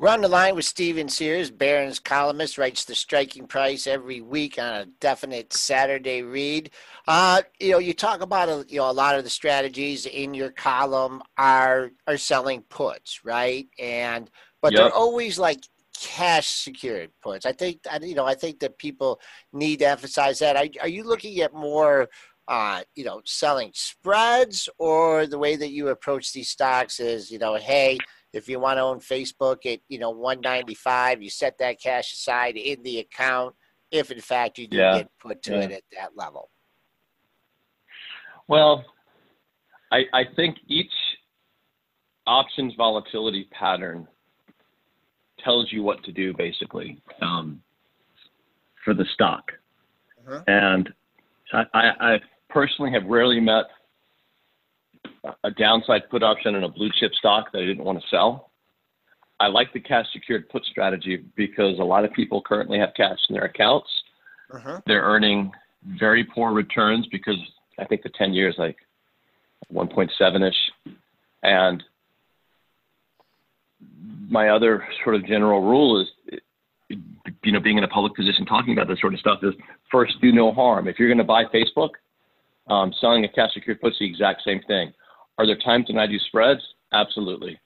We're 0.00 0.10
on 0.10 0.20
the 0.20 0.28
line 0.28 0.54
with 0.54 0.64
Steven 0.64 1.08
Sears, 1.08 1.50
Barron's 1.50 1.98
columnist, 1.98 2.56
writes 2.56 2.84
the 2.84 2.94
striking 2.94 3.48
price 3.48 3.88
every 3.88 4.20
week 4.20 4.56
on 4.56 4.74
a 4.74 4.86
definite 5.00 5.52
Saturday 5.52 6.22
read. 6.22 6.70
Uh, 7.08 7.42
you 7.58 7.72
know, 7.72 7.78
you 7.78 7.92
talk 7.92 8.20
about 8.20 8.48
a, 8.48 8.64
you 8.68 8.78
know 8.78 8.88
a 8.88 8.92
lot 8.92 9.16
of 9.16 9.24
the 9.24 9.30
strategies 9.30 10.06
in 10.06 10.34
your 10.34 10.52
column 10.52 11.20
are 11.36 11.90
are 12.06 12.16
selling 12.16 12.62
puts, 12.68 13.24
right? 13.24 13.66
And 13.76 14.30
but 14.62 14.72
yep. 14.72 14.82
they're 14.82 14.92
always 14.92 15.36
like 15.36 15.64
cash 16.00 16.46
secured 16.46 17.10
puts. 17.20 17.44
I 17.44 17.50
think 17.50 17.80
you 18.00 18.14
know 18.14 18.24
I 18.24 18.36
think 18.36 18.60
that 18.60 18.78
people 18.78 19.20
need 19.52 19.80
to 19.80 19.88
emphasize 19.88 20.38
that. 20.38 20.54
Are, 20.54 20.68
are 20.80 20.88
you 20.88 21.02
looking 21.02 21.40
at 21.40 21.52
more? 21.52 22.08
Uh, 22.46 22.80
you 22.94 23.04
know, 23.04 23.20
selling 23.26 23.70
spreads, 23.74 24.70
or 24.78 25.26
the 25.26 25.36
way 25.36 25.54
that 25.54 25.68
you 25.68 25.88
approach 25.88 26.32
these 26.32 26.48
stocks 26.48 26.98
is, 26.98 27.30
you 27.30 27.38
know, 27.38 27.56
hey, 27.56 27.98
if 28.32 28.48
you 28.48 28.60
want 28.60 28.78
to 28.78 28.82
own 28.82 29.00
Facebook 29.00 29.66
at 29.66 29.80
you 29.88 29.98
know 29.98 30.10
195, 30.10 31.22
you 31.22 31.30
set 31.30 31.58
that 31.58 31.80
cash 31.80 32.12
aside 32.12 32.56
in 32.56 32.82
the 32.82 32.98
account. 32.98 33.54
If 33.90 34.10
in 34.10 34.20
fact 34.20 34.58
you 34.58 34.66
do 34.68 34.76
yeah. 34.76 34.98
get 34.98 35.10
put 35.20 35.42
to 35.44 35.52
yeah. 35.52 35.60
it 35.60 35.72
at 35.72 35.82
that 35.92 36.10
level. 36.14 36.50
Well, 38.46 38.84
I, 39.92 40.04
I 40.12 40.24
think 40.36 40.56
each 40.66 40.92
options 42.26 42.74
volatility 42.76 43.48
pattern 43.52 44.06
tells 45.42 45.72
you 45.72 45.82
what 45.82 46.02
to 46.04 46.12
do 46.12 46.34
basically 46.34 47.00
um, 47.22 47.62
for 48.84 48.94
the 48.94 49.04
stock. 49.14 49.52
Uh-huh. 50.26 50.42
And 50.46 50.88
I, 51.52 51.64
I, 51.72 51.90
I 52.00 52.20
personally 52.50 52.90
have 52.92 53.04
rarely 53.04 53.40
met 53.40 53.64
a 55.44 55.50
downside 55.50 56.08
put 56.10 56.22
option 56.22 56.54
in 56.54 56.64
a 56.64 56.68
blue 56.68 56.90
chip 56.98 57.12
stock 57.14 57.52
that 57.52 57.62
I 57.62 57.66
didn't 57.66 57.84
want 57.84 58.00
to 58.00 58.08
sell. 58.08 58.50
I 59.40 59.46
like 59.46 59.72
the 59.72 59.80
cash 59.80 60.06
secured 60.12 60.48
put 60.48 60.64
strategy 60.64 61.24
because 61.36 61.78
a 61.78 61.84
lot 61.84 62.04
of 62.04 62.12
people 62.12 62.42
currently 62.42 62.78
have 62.78 62.90
cash 62.96 63.18
in 63.28 63.34
their 63.34 63.44
accounts. 63.44 63.88
Uh-huh. 64.52 64.80
They're 64.86 65.02
earning 65.02 65.52
very 65.98 66.24
poor 66.24 66.52
returns 66.52 67.06
because 67.12 67.36
I 67.78 67.84
think 67.84 68.02
the 68.02 68.10
10 68.10 68.32
years 68.32 68.56
like 68.58 68.76
1.7 69.72 70.48
ish. 70.48 70.94
And 71.42 71.82
my 74.28 74.48
other 74.48 74.86
sort 75.04 75.14
of 75.14 75.24
general 75.26 75.62
rule 75.62 76.02
is, 76.02 76.38
you 77.44 77.52
know, 77.52 77.60
being 77.60 77.78
in 77.78 77.84
a 77.84 77.88
public 77.88 78.14
position 78.16 78.44
talking 78.44 78.72
about 78.72 78.88
this 78.88 79.00
sort 79.00 79.14
of 79.14 79.20
stuff 79.20 79.38
is 79.42 79.54
first 79.90 80.14
do 80.20 80.32
no 80.32 80.52
harm. 80.52 80.88
If 80.88 80.98
you're 80.98 81.08
going 81.08 81.18
to 81.18 81.24
buy 81.24 81.44
Facebook, 81.44 81.90
um, 82.68 82.92
selling 83.00 83.24
a 83.24 83.28
cash 83.28 83.54
secured 83.54 83.80
put's 83.80 83.98
the 83.98 84.06
exact 84.06 84.42
same 84.42 84.60
thing. 84.66 84.92
Are 85.38 85.46
there 85.46 85.58
times 85.58 85.86
when 85.88 85.98
I 85.98 86.06
do 86.06 86.18
spreads? 86.18 86.60
Absolutely. 86.92 87.58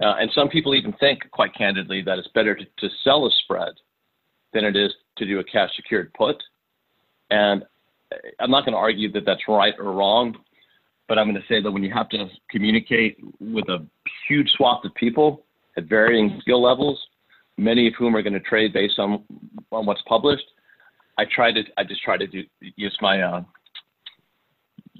Uh, 0.00 0.14
and 0.18 0.30
some 0.34 0.48
people 0.48 0.74
even 0.74 0.92
think, 0.94 1.30
quite 1.30 1.54
candidly, 1.54 2.02
that 2.02 2.18
it's 2.18 2.28
better 2.34 2.54
to, 2.54 2.64
to 2.64 2.88
sell 3.04 3.26
a 3.26 3.30
spread 3.42 3.74
than 4.54 4.64
it 4.64 4.76
is 4.76 4.92
to 5.18 5.26
do 5.26 5.40
a 5.40 5.44
cash 5.44 5.70
secured 5.76 6.12
put. 6.14 6.36
And 7.30 7.64
I'm 8.40 8.50
not 8.50 8.64
going 8.64 8.72
to 8.72 8.78
argue 8.78 9.10
that 9.12 9.24
that's 9.26 9.42
right 9.46 9.74
or 9.78 9.92
wrong, 9.92 10.36
but 11.08 11.18
I'm 11.18 11.28
going 11.28 11.40
to 11.40 11.46
say 11.48 11.60
that 11.60 11.70
when 11.70 11.82
you 11.82 11.92
have 11.92 12.08
to 12.10 12.26
communicate 12.50 13.18
with 13.40 13.68
a 13.68 13.86
huge 14.28 14.50
swath 14.56 14.84
of 14.84 14.94
people 14.94 15.44
at 15.76 15.84
varying 15.84 16.38
skill 16.40 16.62
levels, 16.62 16.98
many 17.56 17.86
of 17.86 17.94
whom 17.98 18.16
are 18.16 18.22
going 18.22 18.32
to 18.32 18.40
trade 18.40 18.72
based 18.72 18.98
on 18.98 19.22
on 19.70 19.86
what's 19.86 20.02
published, 20.08 20.46
I 21.18 21.24
try 21.32 21.52
to 21.52 21.62
I 21.76 21.84
just 21.84 22.02
try 22.02 22.16
to 22.16 22.26
do 22.26 22.42
use 22.60 22.96
my 23.00 23.20
uh, 23.20 23.42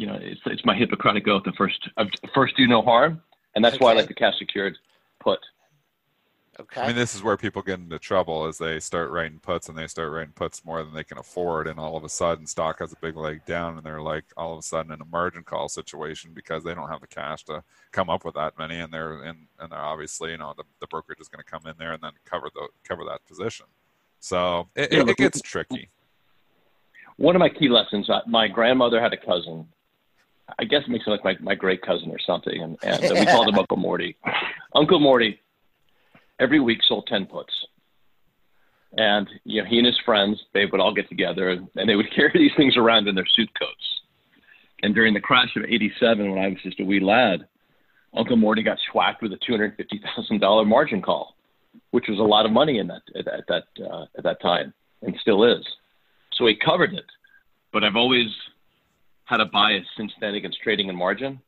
you 0.01 0.07
know, 0.07 0.19
it's, 0.19 0.41
it's 0.47 0.65
my 0.65 0.75
Hippocratic 0.75 1.29
oath 1.29 1.43
to 1.45 1.53
first 1.53 1.91
uh, 1.99 2.07
first 2.35 2.57
do 2.57 2.67
no 2.67 2.81
harm, 2.81 3.21
and 3.55 3.63
that's 3.63 3.77
okay. 3.77 3.85
why 3.85 3.91
I 3.91 3.95
like 3.95 4.09
the 4.09 4.15
cash 4.15 4.39
secured 4.39 4.77
put. 5.21 5.39
Okay. 6.59 6.81
I 6.81 6.87
mean, 6.89 6.97
this 6.97 7.15
is 7.15 7.23
where 7.23 7.37
people 7.37 7.61
get 7.61 7.79
into 7.79 7.99
trouble 7.99 8.47
as 8.47 8.57
they 8.59 8.81
start 8.81 9.11
writing 9.11 9.39
puts 9.39 9.69
and 9.69 9.79
they 9.79 9.87
start 9.87 10.11
writing 10.13 10.33
puts 10.35 10.63
more 10.65 10.83
than 10.83 10.95
they 10.95 11.05
can 11.05 11.19
afford, 11.19 11.67
and 11.67 11.79
all 11.79 11.99
of 11.99 12.05
a 12.05 12.09
sudden 12.09 12.47
stock 12.47 12.79
has 12.79 12.95
a 12.95 12.97
big 12.97 13.15
leg 13.15 13.45
down, 13.45 13.77
and 13.77 13.85
they're 13.85 14.01
like 14.01 14.25
all 14.39 14.55
of 14.55 14.59
a 14.59 14.63
sudden 14.63 14.91
in 14.91 15.03
a 15.03 15.05
margin 15.05 15.43
call 15.43 15.69
situation 15.69 16.33
because 16.35 16.65
they 16.65 16.75
don't 16.75 16.89
have 16.89 17.03
the 17.03 17.07
cash 17.07 17.45
to 17.45 17.63
come 17.93 18.09
up 18.09 18.25
with 18.25 18.35
that 18.37 18.59
many, 18.59 18.79
and 18.79 18.91
they're 18.91 19.23
and 19.23 19.47
and 19.59 19.71
they're 19.71 19.79
obviously 19.79 20.31
you 20.31 20.39
know 20.39 20.55
the, 20.57 20.65
the 20.81 20.87
brokerage 20.87 21.21
is 21.21 21.29
going 21.29 21.45
to 21.45 21.51
come 21.51 21.67
in 21.67 21.75
there 21.79 21.93
and 21.93 22.03
then 22.03 22.13
cover 22.25 22.49
the 22.55 22.69
cover 22.85 23.05
that 23.05 23.21
position. 23.27 23.67
So 24.19 24.67
it, 24.75 24.93
yeah, 24.93 25.01
it, 25.01 25.11
it 25.11 25.17
gets 25.19 25.43
tricky. 25.43 25.91
One 27.17 27.37
of 27.37 27.41
my 27.41 27.51
key 27.51 27.69
lessons: 27.69 28.09
uh, 28.09 28.21
my 28.27 28.49
grandmother 28.49 28.99
had 28.99 29.13
a 29.13 29.19
cousin 29.19 29.67
I 30.59 30.65
guess 30.65 30.83
it 30.87 30.91
makes 30.91 31.07
him 31.07 31.13
like 31.13 31.25
my, 31.25 31.37
my 31.41 31.55
great 31.55 31.83
cousin 31.83 32.11
or 32.11 32.19
something. 32.19 32.63
And, 32.63 32.79
and 32.83 33.05
uh, 33.05 33.15
we 33.15 33.27
called 33.33 33.49
him 33.49 33.59
Uncle 33.59 33.77
Morty. 33.77 34.17
Uncle 34.75 35.01
Morty 35.01 35.41
every 36.39 36.61
week 36.61 36.81
sold 36.87 37.07
10 37.07 37.27
puts. 37.27 37.53
And, 38.97 39.29
you 39.45 39.63
know, 39.63 39.69
he 39.69 39.79
and 39.79 39.87
his 39.87 39.99
friends, 40.05 40.43
they 40.53 40.67
would 40.67 40.81
all 40.81 40.95
get 40.95 41.09
together 41.09 41.51
and, 41.51 41.69
and 41.77 41.89
they 41.89 41.97
would 41.97 42.13
carry 42.15 42.33
these 42.35 42.53
things 42.57 42.77
around 42.77 43.09
in 43.09 43.15
their 43.15 43.27
suit 43.27 43.51
coats. 43.59 44.01
And 44.83 44.95
during 44.95 45.15
the 45.15 45.21
crash 45.21 45.55
of 45.57 45.65
87, 45.65 46.31
when 46.31 46.43
I 46.43 46.49
was 46.49 46.59
just 46.63 46.81
a 46.81 46.85
wee 46.85 47.01
lad, 47.01 47.47
Uncle 48.17 48.37
Morty 48.37 48.63
got 48.63 48.79
schwacked 48.93 49.23
with 49.23 49.33
a 49.33 49.39
$250,000 49.49 50.67
margin 50.67 51.03
call, 51.03 51.37
which 51.91 52.07
was 52.09 52.19
a 52.19 52.23
lot 52.23 52.47
of 52.47 52.51
money 52.51 52.79
in 52.79 52.89
that, 52.89 53.03
at, 53.17 53.29
at 53.29 53.47
that, 53.49 53.65
uh, 53.85 54.07
at 54.17 54.25
that 54.25 54.41
time 54.41 54.73
and 55.03 55.17
still 55.21 55.45
is. 55.45 55.65
So 56.35 56.47
he 56.47 56.57
covered 56.57 56.95
it. 56.95 57.05
But 57.73 57.85
I've 57.85 57.97
always 57.97 58.27
had 59.31 59.41
a 59.41 59.47
bias 59.47 59.87
since 59.97 60.13
then 60.21 60.35
against 60.35 60.61
trading 60.61 60.89
and 60.89 60.99
margin. 60.99 61.41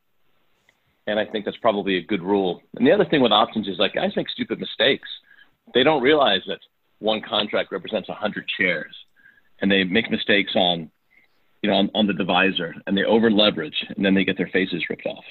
And 1.05 1.19
I 1.19 1.25
think 1.25 1.43
that's 1.43 1.57
probably 1.57 1.97
a 1.97 2.01
good 2.01 2.21
rule. 2.21 2.61
And 2.75 2.87
the 2.87 2.93
other 2.93 3.03
thing 3.03 3.21
with 3.21 3.33
options 3.33 3.67
is 3.67 3.77
like 3.77 3.93
guys 3.93 4.15
make 4.15 4.29
stupid 4.29 4.59
mistakes. 4.59 5.09
They 5.73 5.83
don't 5.83 6.01
realize 6.01 6.41
that 6.47 6.59
one 6.99 7.21
contract 7.21 7.73
represents 7.73 8.07
100 8.07 8.49
shares 8.57 8.95
and 9.61 9.69
they 9.69 9.83
make 9.83 10.09
mistakes 10.09 10.53
on, 10.55 10.89
you 11.61 11.69
know, 11.69 11.75
on, 11.75 11.91
on 11.93 12.07
the 12.07 12.13
divisor 12.13 12.73
and 12.87 12.97
they 12.97 13.03
over 13.03 13.29
leverage 13.29 13.85
and 13.95 14.03
then 14.03 14.13
they 14.13 14.23
get 14.23 14.37
their 14.37 14.49
faces 14.53 14.85
ripped 14.89 15.05
off 15.05 15.25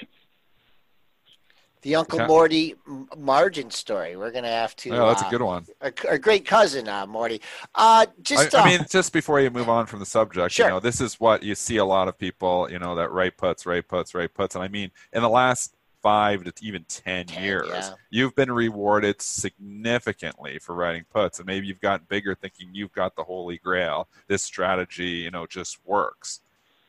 the 1.83 1.97
Uncle. 1.97 2.26
Morty 2.26 2.74
margin 3.16 3.70
story. 3.70 4.16
We're 4.16 4.30
gonna 4.30 4.49
have 4.49 4.74
to. 4.76 4.91
Oh, 4.91 5.09
that's 5.09 5.22
uh, 5.22 5.26
a 5.26 5.30
good 5.30 5.43
one. 5.43 5.66
A, 5.80 5.93
a 6.09 6.18
great 6.18 6.45
cousin, 6.45 6.89
uh, 6.89 7.07
Morty. 7.07 7.41
Uh, 7.74 8.07
just. 8.22 8.55
I, 8.55 8.62
I, 8.62 8.68
mean, 8.68 8.80
uh, 8.80 8.85
just 8.85 9.12
before 9.12 9.41
you 9.41 9.51
move 9.51 9.68
on 9.68 9.87
from 9.87 9.99
the 9.99 10.07
subject, 10.07 10.53
sure. 10.53 10.66
you 10.66 10.72
know, 10.72 10.80
this 10.80 11.01
is 11.01 11.20
what 11.20 11.43
you 11.43 11.55
see 11.55 11.76
a 11.76 11.85
lot 11.85 12.09
of 12.09 12.18
people, 12.18 12.68
you 12.70 12.78
know, 12.78 12.95
that 12.95 13.11
right 13.11 13.37
puts, 13.37 13.66
right 13.66 13.87
puts, 13.87 14.14
right 14.14 14.33
puts, 14.33 14.55
and 14.55 14.64
I 14.64 14.68
mean, 14.68 14.91
in 15.12 15.22
the 15.22 15.28
last 15.28 15.74
five 16.03 16.45
to 16.45 16.53
even 16.61 16.85
10, 16.89 17.26
10 17.26 17.43
years, 17.43 17.68
yeah. 17.70 17.95
you've 18.11 18.35
been 18.35 18.51
rewarded 18.51 19.22
significantly 19.22 20.59
for 20.59 20.74
writing 20.74 21.05
puts. 21.11 21.39
And 21.39 21.47
maybe 21.47 21.68
you've 21.68 21.80
gotten 21.80 22.07
bigger 22.09 22.35
thinking 22.35 22.70
you've 22.72 22.93
got 22.93 23.14
the 23.14 23.22
holy 23.22 23.59
grail. 23.59 24.09
This 24.26 24.43
strategy, 24.43 25.09
you 25.09 25.30
know, 25.30 25.47
just 25.47 25.78
works. 25.87 26.41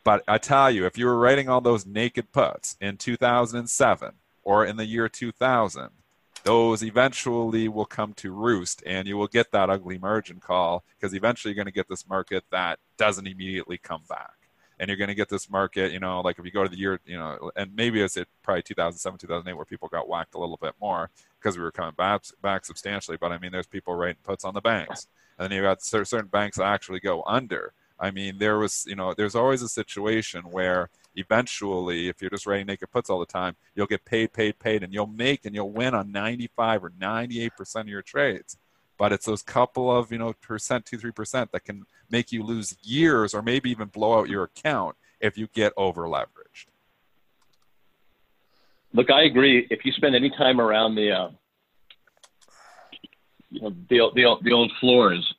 But 0.04 0.24
I 0.28 0.38
tell 0.40 0.70
you, 0.70 0.86
if 0.86 0.98
you 0.98 1.06
were 1.06 1.18
writing 1.18 1.48
all 1.48 1.62
those 1.62 1.86
naked 1.86 2.32
puts 2.32 2.76
in 2.82 2.98
2007, 2.98 4.14
or 4.44 4.66
in 4.66 4.78
the 4.78 4.86
year 4.86 5.10
2000 5.10 5.90
those 6.44 6.84
eventually 6.84 7.68
will 7.68 7.86
come 7.86 8.14
to 8.14 8.32
roost 8.32 8.84
and 8.86 9.08
you 9.08 9.18
will 9.18 9.28
get 9.28 9.52
that 9.52 9.70
ugly 9.70 9.98
margin 9.98 10.40
call 10.40 10.84
because 11.00 11.14
eventually 11.14 11.52
you're 11.52 11.64
going 11.64 11.72
to 11.72 11.72
get 11.72 11.88
this 11.88 12.08
market 12.08 12.44
that 12.52 12.80
doesn't 12.98 13.28
immediately 13.28 13.78
come 13.78 14.02
back. 14.10 14.34
And 14.80 14.90
you're 14.90 14.98
going 14.98 15.10
to 15.10 15.16
get 15.16 15.30
this 15.30 15.50
market 15.50 15.94
you 15.94 16.00
know 16.00 16.20
like 16.22 16.38
if 16.40 16.46
you 16.46 16.52
go 16.52 16.64
to 16.64 16.70
the 16.70 16.78
year 16.78 17.00
you 17.06 17.18
know 17.18 17.52
and 17.56 17.74
maybe 17.74 18.02
it's 18.02 18.18
it 18.18 18.28
probably 18.42 18.64
2007 18.64 19.18
2008 19.20 19.54
where 19.54 19.66
people 19.66 19.88
got 19.88 20.10
whacked 20.10 20.36
a 20.36 20.40
little 20.40 20.58
bit 20.62 20.74
more 20.82 21.10
because 21.40 21.58
we 21.58 21.64
were 21.64 21.72
coming 21.72 21.94
back 21.96 22.24
back 22.42 22.66
substantially. 22.66 23.18
But 23.18 23.32
i 23.32 23.38
mean 23.38 23.52
there's 23.52 23.68
people 23.68 23.96
writing 23.96 24.18
puts 24.24 24.44
on 24.44 24.54
the 24.54 24.62
banks. 24.62 25.08
And 25.40 25.50
then 25.50 25.58
you 25.58 25.64
got 25.64 25.82
certain 25.82 26.28
banks 26.28 26.58
that 26.58 26.66
actually 26.66 27.00
go 27.00 27.24
under. 27.26 27.74
I 28.00 28.12
mean 28.12 28.38
there 28.40 28.58
was 28.58 28.86
you 28.86 28.96
know 28.96 29.14
there's 29.14 29.36
always 29.36 29.62
a 29.62 29.70
situation 29.70 30.42
where 30.52 30.90
eventually, 31.16 32.10
if 32.10 32.22
you're 32.22 32.30
just 32.30 32.46
writing 32.46 32.68
naked 32.68 32.92
puts 32.92 33.10
all 33.10 33.20
the 33.20 33.26
time, 33.26 33.56
you'll 33.76 33.88
get 33.88 34.06
paid, 34.06 34.34
paid, 34.34 34.60
paid, 34.60 34.84
and 34.84 34.94
you'll 34.94 35.08
make 35.08 35.46
and 35.46 35.54
you'll 35.56 35.72
win 35.72 35.94
on 35.94 36.12
95 36.12 36.86
or 36.86 36.90
98% 36.92 37.82
of 37.82 37.88
your 37.88 38.02
trades. 38.02 38.58
but 38.98 39.12
it's 39.12 39.26
those 39.26 39.42
couple 39.42 39.92
of 39.96 40.12
you 40.12 40.18
know 40.18 40.34
percent, 40.42 40.86
two, 40.86 40.98
three 40.98 41.12
percent 41.12 41.52
that 41.52 41.66
can 41.66 41.84
make 42.10 42.32
you 42.32 42.44
lose 42.44 42.76
years 42.84 43.34
or 43.34 43.42
maybe 43.42 43.70
even 43.72 43.88
blow 43.88 44.20
out 44.20 44.30
your 44.30 44.44
account 44.44 44.96
if 45.20 45.38
you 45.38 45.48
get 45.54 45.74
over 45.78 46.04
leveraged. 46.04 46.68
Look, 48.94 49.10
I 49.10 49.24
agree. 49.24 49.66
If 49.72 49.86
you 49.86 49.92
spend 49.92 50.16
any 50.16 50.30
time 50.30 50.62
around 50.62 50.96
the, 50.96 51.12
uh, 51.12 51.30
you 53.50 53.62
know, 53.62 53.74
the, 53.90 54.12
the, 54.14 54.36
the 54.44 54.54
old 54.54 54.72
floors, 54.80 55.34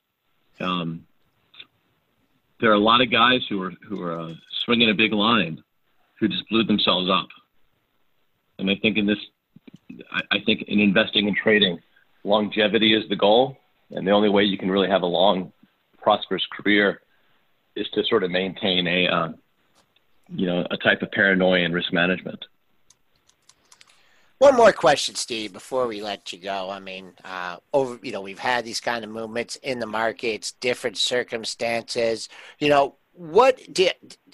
um, 0.61 1.07
there 2.65 2.73
are 2.73 2.77
a 2.77 2.81
lot 2.81 3.03
of 3.03 3.11
guys 3.11 3.43
who 3.51 3.61
are 3.63 3.73
who 3.87 4.01
are 4.01 4.19
uh, 4.19 4.33
swinging 4.65 4.89
a 4.89 4.95
big 4.95 5.13
line, 5.13 5.63
who 6.19 6.29
just 6.29 6.49
blew 6.49 6.65
themselves 6.65 7.11
up. 7.11 7.29
And 8.59 8.71
I 8.71 8.75
think 8.81 8.97
in 8.97 9.07
this, 9.07 9.19
I, 10.11 10.23
I 10.37 10.39
think 10.47 10.63
in 10.69 10.81
investing 10.81 11.29
and 11.29 11.37
trading, 11.37 11.79
longevity 12.25 12.95
is 12.95 13.07
the 13.11 13.17
goal, 13.17 13.59
and 13.91 14.07
the 14.07 14.13
only 14.13 14.31
way 14.31 14.45
you 14.45 14.57
can 14.57 14.71
really 14.71 14.89
have 14.89 15.03
a 15.03 15.07
long, 15.07 15.53
prosperous 16.01 16.43
career 16.59 17.03
is 17.77 17.87
to 17.93 18.03
sort 18.09 18.25
of 18.25 18.31
maintain 18.31 18.87
a, 18.87 19.09
uh, 19.09 19.29
you 20.35 20.47
know, 20.47 20.67
a 20.71 20.79
type 20.79 21.03
of 21.03 21.11
paranoia 21.11 21.67
and 21.67 21.75
risk 21.75 21.93
management. 21.93 22.43
One 24.45 24.57
more 24.57 24.75
question, 24.75 25.15
Steve, 25.15 25.55
before 25.55 25.87
we 25.87 26.03
let 26.03 26.31
you 26.31 26.39
go. 26.39 26.69
I 26.69 26.79
mean, 26.79 27.15
uh, 27.25 27.57
over 27.73 27.99
you 28.03 28.13
know, 28.13 28.21
we've 28.21 28.39
had 28.39 28.63
these 28.63 28.79
kind 28.79 29.03
of 29.03 29.09
movements 29.11 29.57
in 29.57 29.79
the 29.79 29.87
markets, 29.87 30.53
different 30.61 30.99
circumstances. 30.99 32.29
You 32.59 32.69
know, 32.69 32.97
what 33.15 33.79
you, 33.79 33.89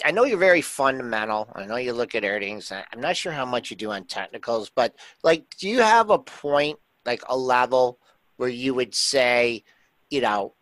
I 0.04 0.10
know 0.10 0.24
you're 0.24 0.36
very 0.36 0.62
fundamental. 0.62 1.48
I 1.54 1.64
know 1.64 1.76
you 1.76 1.92
look 1.92 2.16
at 2.16 2.24
earnings. 2.24 2.72
I'm 2.72 3.00
not 3.00 3.16
sure 3.16 3.30
how 3.30 3.44
much 3.44 3.70
you 3.70 3.76
do 3.76 3.92
on 3.92 4.02
technicals, 4.02 4.68
but 4.68 4.96
like, 5.22 5.44
do 5.60 5.68
you 5.68 5.78
have 5.78 6.10
a 6.10 6.18
point, 6.18 6.80
like 7.06 7.22
a 7.28 7.36
level, 7.36 8.00
where 8.36 8.48
you 8.48 8.74
would 8.74 8.96
say, 8.96 9.62
you 10.10 10.22
know, 10.22 10.54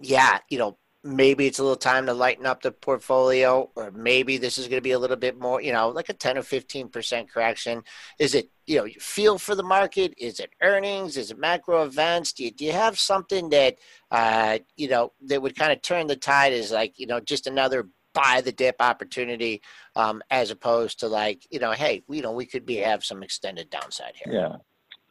yeah, 0.00 0.38
you 0.48 0.56
know, 0.56 0.78
maybe 1.04 1.46
it's 1.46 1.58
a 1.58 1.62
little 1.62 1.76
time 1.76 2.06
to 2.06 2.14
lighten 2.14 2.46
up 2.46 2.62
the 2.62 2.72
portfolio, 2.72 3.70
or 3.76 3.90
maybe 3.90 4.38
this 4.38 4.56
is 4.56 4.66
going 4.66 4.78
to 4.78 4.82
be 4.82 4.92
a 4.92 4.98
little 4.98 5.18
bit 5.18 5.38
more, 5.38 5.60
you 5.60 5.70
know, 5.70 5.90
like 5.90 6.08
a 6.08 6.14
10 6.14 6.38
or 6.38 6.42
15% 6.42 7.28
correction. 7.28 7.82
Is 8.18 8.34
it, 8.34 8.48
you 8.66 8.78
know, 8.78 8.86
feel 8.98 9.38
for 9.38 9.54
the 9.54 9.62
market? 9.62 10.14
Is 10.16 10.40
it 10.40 10.54
earnings? 10.62 11.18
Is 11.18 11.30
it 11.30 11.38
macro 11.38 11.82
events? 11.84 12.32
Do 12.32 12.44
you, 12.44 12.50
do 12.50 12.64
you 12.64 12.72
have 12.72 12.98
something 12.98 13.50
that, 13.50 13.76
uh, 14.10 14.58
you 14.76 14.88
know, 14.88 15.12
that 15.26 15.42
would 15.42 15.54
kind 15.54 15.72
of 15.72 15.82
turn 15.82 16.06
the 16.06 16.16
tide 16.16 16.54
as 16.54 16.72
like, 16.72 16.98
you 16.98 17.06
know, 17.06 17.20
just 17.20 17.46
another 17.46 17.86
buy 18.14 18.40
the 18.42 18.52
dip 18.52 18.76
opportunity 18.80 19.60
um, 19.96 20.22
as 20.30 20.50
opposed 20.50 21.00
to 21.00 21.08
like, 21.08 21.46
you 21.50 21.58
know, 21.58 21.72
hey, 21.72 22.02
we, 22.08 22.16
you 22.16 22.22
know, 22.22 22.32
we 22.32 22.46
could 22.46 22.64
be 22.64 22.76
have 22.76 23.04
some 23.04 23.22
extended 23.22 23.68
downside 23.68 24.14
here. 24.24 24.32
Yeah. 24.32 24.56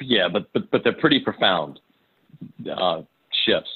Yeah, 0.01 0.27
but, 0.27 0.51
but, 0.53 0.71
but 0.71 0.83
they're 0.83 0.91
pretty 0.91 1.19
profound 1.19 1.79
uh, 2.69 3.03
shifts. 3.45 3.69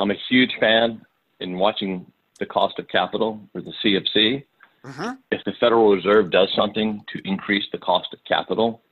I'm 0.00 0.10
a 0.10 0.16
huge 0.28 0.50
fan 0.58 1.02
in 1.40 1.58
watching 1.58 2.06
the 2.38 2.46
cost 2.46 2.78
of 2.78 2.88
capital 2.88 3.40
or 3.54 3.60
the 3.60 3.72
CFC, 3.84 4.44
mm-hmm. 4.84 5.10
if 5.30 5.44
the 5.44 5.52
Federal 5.60 5.94
Reserve 5.94 6.30
does 6.30 6.48
something 6.54 7.02
to 7.12 7.20
increase 7.28 7.64
the 7.72 7.78
cost 7.78 8.08
of 8.12 8.18
capital, 8.26 8.82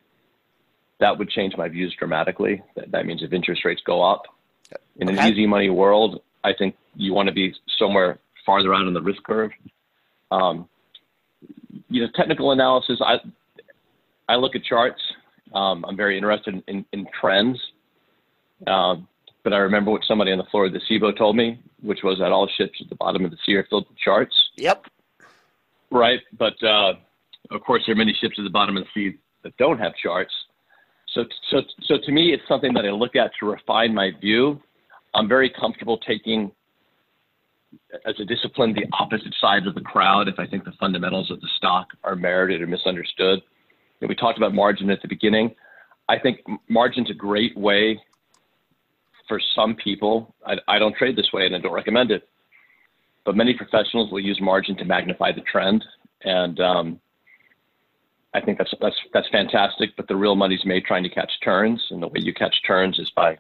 that 1.00 1.16
would 1.18 1.30
change 1.30 1.56
my 1.56 1.68
views 1.68 1.94
dramatically. 1.98 2.62
That, 2.76 2.90
that 2.90 3.06
means 3.06 3.22
if 3.22 3.32
interest 3.32 3.64
rates 3.64 3.82
go 3.84 4.02
up, 4.02 4.24
in 4.96 5.08
Okay. 5.08 5.18
an 5.18 5.32
easy 5.32 5.46
money 5.46 5.70
world, 5.70 6.20
I 6.44 6.52
think 6.52 6.76
you 6.94 7.14
want 7.14 7.28
to 7.28 7.34
be 7.34 7.54
somewhere 7.78 8.18
farther 8.44 8.74
out 8.74 8.86
on 8.86 8.94
the 8.94 9.02
risk 9.02 9.22
curve. 9.22 9.52
Um, 10.30 10.68
you 11.88 12.02
know, 12.02 12.08
technical 12.14 12.52
analysis. 12.52 13.00
I 13.00 13.18
I 14.28 14.36
look 14.36 14.54
at 14.54 14.64
charts. 14.64 15.00
Um, 15.54 15.84
I'm 15.86 15.96
very 15.96 16.18
interested 16.18 16.54
in, 16.54 16.62
in, 16.68 16.84
in 16.92 17.06
trends. 17.18 17.58
Um, 18.66 19.08
but 19.48 19.54
I 19.54 19.60
remember 19.60 19.90
what 19.90 20.04
somebody 20.06 20.30
on 20.30 20.36
the 20.36 20.44
floor 20.44 20.66
of 20.66 20.74
the 20.74 20.80
CBOE 20.90 21.16
told 21.16 21.34
me, 21.34 21.58
which 21.80 22.00
was 22.04 22.18
that 22.18 22.32
all 22.32 22.46
ships 22.58 22.78
at 22.82 22.90
the 22.90 22.96
bottom 22.96 23.24
of 23.24 23.30
the 23.30 23.38
sea 23.46 23.54
are 23.54 23.66
filled 23.70 23.86
with 23.88 23.96
charts. 23.96 24.34
Yep. 24.56 24.84
Right. 25.90 26.20
But 26.38 26.62
uh, 26.62 26.92
of 27.50 27.62
course, 27.62 27.82
there 27.86 27.94
are 27.94 27.96
many 27.96 28.12
ships 28.20 28.34
at 28.38 28.44
the 28.44 28.50
bottom 28.50 28.76
of 28.76 28.84
the 28.84 28.90
sea 28.92 29.16
that 29.44 29.56
don't 29.56 29.78
have 29.78 29.94
charts. 30.02 30.34
So, 31.14 31.24
so, 31.50 31.62
so 31.84 31.94
to 31.96 32.12
me, 32.12 32.34
it's 32.34 32.42
something 32.46 32.74
that 32.74 32.84
I 32.84 32.90
look 32.90 33.16
at 33.16 33.30
to 33.40 33.46
refine 33.46 33.94
my 33.94 34.10
view. 34.20 34.60
I'm 35.14 35.26
very 35.26 35.48
comfortable 35.48 35.96
taking, 35.96 36.52
as 38.04 38.20
a 38.20 38.26
discipline, 38.26 38.74
the 38.74 38.84
opposite 39.00 39.34
side 39.40 39.66
of 39.66 39.74
the 39.74 39.80
crowd 39.80 40.28
if 40.28 40.38
I 40.38 40.46
think 40.46 40.64
the 40.64 40.74
fundamentals 40.78 41.30
of 41.30 41.40
the 41.40 41.48
stock 41.56 41.86
are 42.04 42.16
merited 42.16 42.60
or 42.60 42.66
misunderstood. 42.66 43.40
And 44.02 44.10
we 44.10 44.14
talked 44.14 44.36
about 44.36 44.52
margin 44.52 44.90
at 44.90 45.00
the 45.00 45.08
beginning. 45.08 45.54
I 46.06 46.18
think 46.18 46.40
margin's 46.68 47.10
a 47.10 47.14
great 47.14 47.56
way 47.56 47.98
for 49.28 49.40
some 49.54 49.74
people. 49.76 50.34
I, 50.46 50.54
I 50.66 50.78
don't 50.78 50.96
trade 50.96 51.16
this 51.16 51.30
way 51.32 51.46
and 51.46 51.54
I 51.54 51.58
don't 51.58 51.72
recommend 51.72 52.10
it 52.10 52.28
but 53.28 53.36
many 53.36 53.52
professionals 53.52 54.10
will 54.10 54.20
use 54.20 54.40
margin 54.40 54.74
to 54.74 54.86
magnify 54.86 55.32
the 55.32 55.42
trend, 55.42 55.84
and 56.24 56.58
um, 56.60 56.98
I 58.32 58.40
think 58.40 58.56
that's 58.56 58.72
that's 58.80 58.96
that's 59.12 59.28
fantastic. 59.28 59.90
But 59.98 60.08
the 60.08 60.16
real 60.16 60.34
money's 60.34 60.64
made 60.64 60.86
trying 60.86 61.02
to 61.02 61.10
catch 61.10 61.30
turns, 61.44 61.78
and 61.90 62.02
the 62.02 62.06
way 62.08 62.20
you 62.20 62.32
catch 62.32 62.56
turns 62.66 62.98
is 62.98 63.12
by 63.14 63.36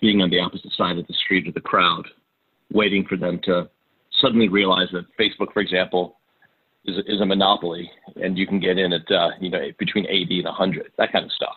being 0.00 0.22
on 0.22 0.30
the 0.30 0.40
opposite 0.40 0.72
side 0.72 0.96
of 0.96 1.06
the 1.06 1.12
street 1.22 1.46
of 1.46 1.52
the 1.52 1.60
crowd, 1.60 2.06
waiting 2.72 3.04
for 3.06 3.18
them 3.18 3.38
to 3.44 3.68
suddenly 4.22 4.48
realize 4.48 4.88
that 4.92 5.04
Facebook, 5.20 5.52
for 5.52 5.60
example, 5.60 6.16
is 6.86 6.96
is 7.06 7.20
a 7.20 7.26
monopoly, 7.26 7.90
and 8.16 8.38
you 8.38 8.46
can 8.46 8.58
get 8.58 8.78
in 8.78 8.94
at 8.94 9.10
uh, 9.10 9.32
you 9.38 9.50
know 9.50 9.60
between 9.78 10.06
80 10.08 10.38
and 10.38 10.46
100, 10.46 10.92
that 10.96 11.12
kind 11.12 11.26
of 11.26 11.32
stuff. 11.32 11.56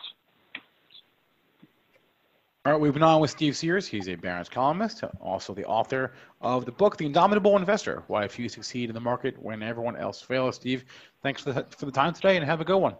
All 2.68 2.74
right, 2.74 2.80
we've 2.82 2.92
been 2.92 3.02
on 3.02 3.22
with 3.22 3.30
Steve 3.30 3.56
Sears. 3.56 3.86
He's 3.86 4.10
a 4.10 4.14
Barron's 4.14 4.50
columnist, 4.50 5.02
also 5.22 5.54
the 5.54 5.64
author 5.64 6.12
of 6.42 6.66
the 6.66 6.70
book, 6.70 6.98
The 6.98 7.06
Indomitable 7.06 7.56
Investor 7.56 8.02
Why 8.08 8.24
a 8.24 8.28
Few 8.28 8.46
Succeed 8.46 8.90
in 8.90 8.94
the 8.94 9.00
Market 9.00 9.42
When 9.42 9.62
Everyone 9.62 9.96
Else 9.96 10.20
Fails. 10.20 10.56
Steve, 10.56 10.84
thanks 11.22 11.40
for 11.40 11.54
the, 11.54 11.64
for 11.70 11.86
the 11.86 11.92
time 11.92 12.12
today 12.12 12.36
and 12.36 12.44
have 12.44 12.60
a 12.60 12.66
good 12.66 12.76
one. 12.76 12.94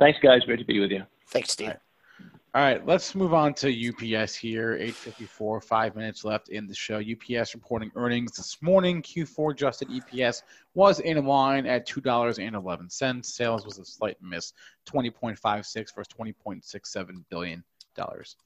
Thanks, 0.00 0.18
guys. 0.20 0.42
Great 0.42 0.58
to 0.58 0.64
be 0.64 0.80
with 0.80 0.90
you. 0.90 1.04
Thanks, 1.28 1.52
Steve. 1.52 1.74
All 2.56 2.62
right, 2.62 2.84
let's 2.84 3.14
move 3.14 3.34
on 3.34 3.54
to 3.54 3.68
UPS 3.68 4.34
here. 4.34 4.72
854, 4.72 5.60
five 5.60 5.94
minutes 5.94 6.24
left 6.24 6.48
in 6.48 6.66
the 6.66 6.74
show. 6.74 6.98
UPS 6.98 7.54
reporting 7.54 7.92
earnings 7.94 8.32
this 8.32 8.60
morning. 8.62 9.00
Q4 9.00 9.52
adjusted 9.52 9.88
EPS 9.90 10.42
was 10.74 10.98
in 10.98 11.24
line 11.24 11.66
at 11.66 11.86
$2.11. 11.86 13.24
Sales 13.24 13.64
was 13.64 13.78
a 13.78 13.84
slight 13.84 14.16
miss, 14.20 14.54
20.56 14.90 15.94
versus 15.94 16.08
20.67 16.18 17.24
billion 17.30 17.62
dollars. 17.94 18.36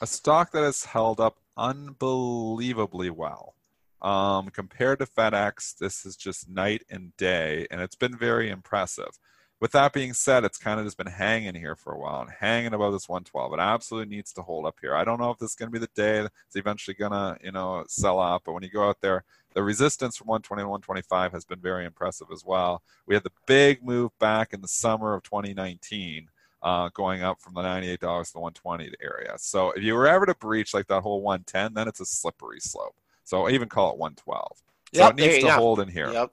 A 0.00 0.06
stock 0.06 0.52
that 0.52 0.62
has 0.62 0.84
held 0.84 1.20
up 1.20 1.38
unbelievably 1.56 3.10
well. 3.10 3.54
Um, 4.02 4.48
compared 4.50 4.98
to 4.98 5.06
FedEx, 5.06 5.78
this 5.78 6.04
is 6.04 6.16
just 6.16 6.48
night 6.48 6.82
and 6.90 7.16
day, 7.16 7.66
and 7.70 7.80
it's 7.80 7.96
been 7.96 8.16
very 8.16 8.50
impressive. 8.50 9.18
With 9.60 9.72
that 9.72 9.94
being 9.94 10.12
said, 10.12 10.44
it's 10.44 10.58
kind 10.58 10.78
of 10.78 10.84
just 10.84 10.98
been 10.98 11.06
hanging 11.06 11.54
here 11.54 11.74
for 11.74 11.94
a 11.94 11.98
while 11.98 12.20
and 12.20 12.30
hanging 12.30 12.74
above 12.74 12.92
this 12.92 13.08
112. 13.08 13.54
It 13.54 13.60
absolutely 13.60 14.14
needs 14.14 14.30
to 14.34 14.42
hold 14.42 14.66
up 14.66 14.76
here. 14.80 14.94
I 14.94 15.04
don't 15.04 15.18
know 15.18 15.30
if 15.30 15.38
this 15.38 15.50
is 15.50 15.56
going 15.56 15.70
to 15.70 15.72
be 15.72 15.78
the 15.78 15.88
day 15.94 16.18
it's 16.18 16.56
eventually 16.56 16.94
going 16.94 17.12
to, 17.12 17.38
you 17.42 17.52
know, 17.52 17.84
sell 17.88 18.18
off. 18.18 18.42
But 18.44 18.52
when 18.52 18.62
you 18.62 18.68
go 18.68 18.86
out 18.86 19.00
there, 19.00 19.24
the 19.54 19.62
resistance 19.62 20.18
from 20.18 20.26
120 20.26 20.64
to 20.64 20.68
125 20.68 21.32
has 21.32 21.46
been 21.46 21.60
very 21.60 21.86
impressive 21.86 22.26
as 22.30 22.44
well. 22.44 22.82
We 23.06 23.14
had 23.14 23.24
the 23.24 23.32
big 23.46 23.82
move 23.82 24.10
back 24.18 24.52
in 24.52 24.60
the 24.60 24.68
summer 24.68 25.14
of 25.14 25.22
2019 25.22 26.28
uh, 26.64 26.88
going 26.94 27.22
up 27.22 27.40
from 27.40 27.54
the 27.54 27.60
$98 27.60 27.98
to 27.98 28.32
the 28.32 28.40
120 28.40 28.90
area. 29.02 29.34
So 29.36 29.70
if 29.72 29.82
you 29.82 29.94
were 29.94 30.08
ever 30.08 30.24
to 30.24 30.34
breach 30.34 30.72
like 30.72 30.86
that 30.86 31.02
whole 31.02 31.20
110, 31.20 31.74
then 31.74 31.86
it's 31.86 32.00
a 32.00 32.06
slippery 32.06 32.58
slope. 32.58 32.96
So 33.22 33.46
I 33.46 33.50
even 33.50 33.68
call 33.68 33.92
it 33.92 33.98
112. 33.98 34.56
So 34.94 35.00
Yep, 35.00 35.10
it 35.10 35.16
needs 35.16 35.44
to 35.44 35.52
hold 35.52 35.80
in 35.80 35.88
here. 35.88 36.10
Yep. 36.10 36.32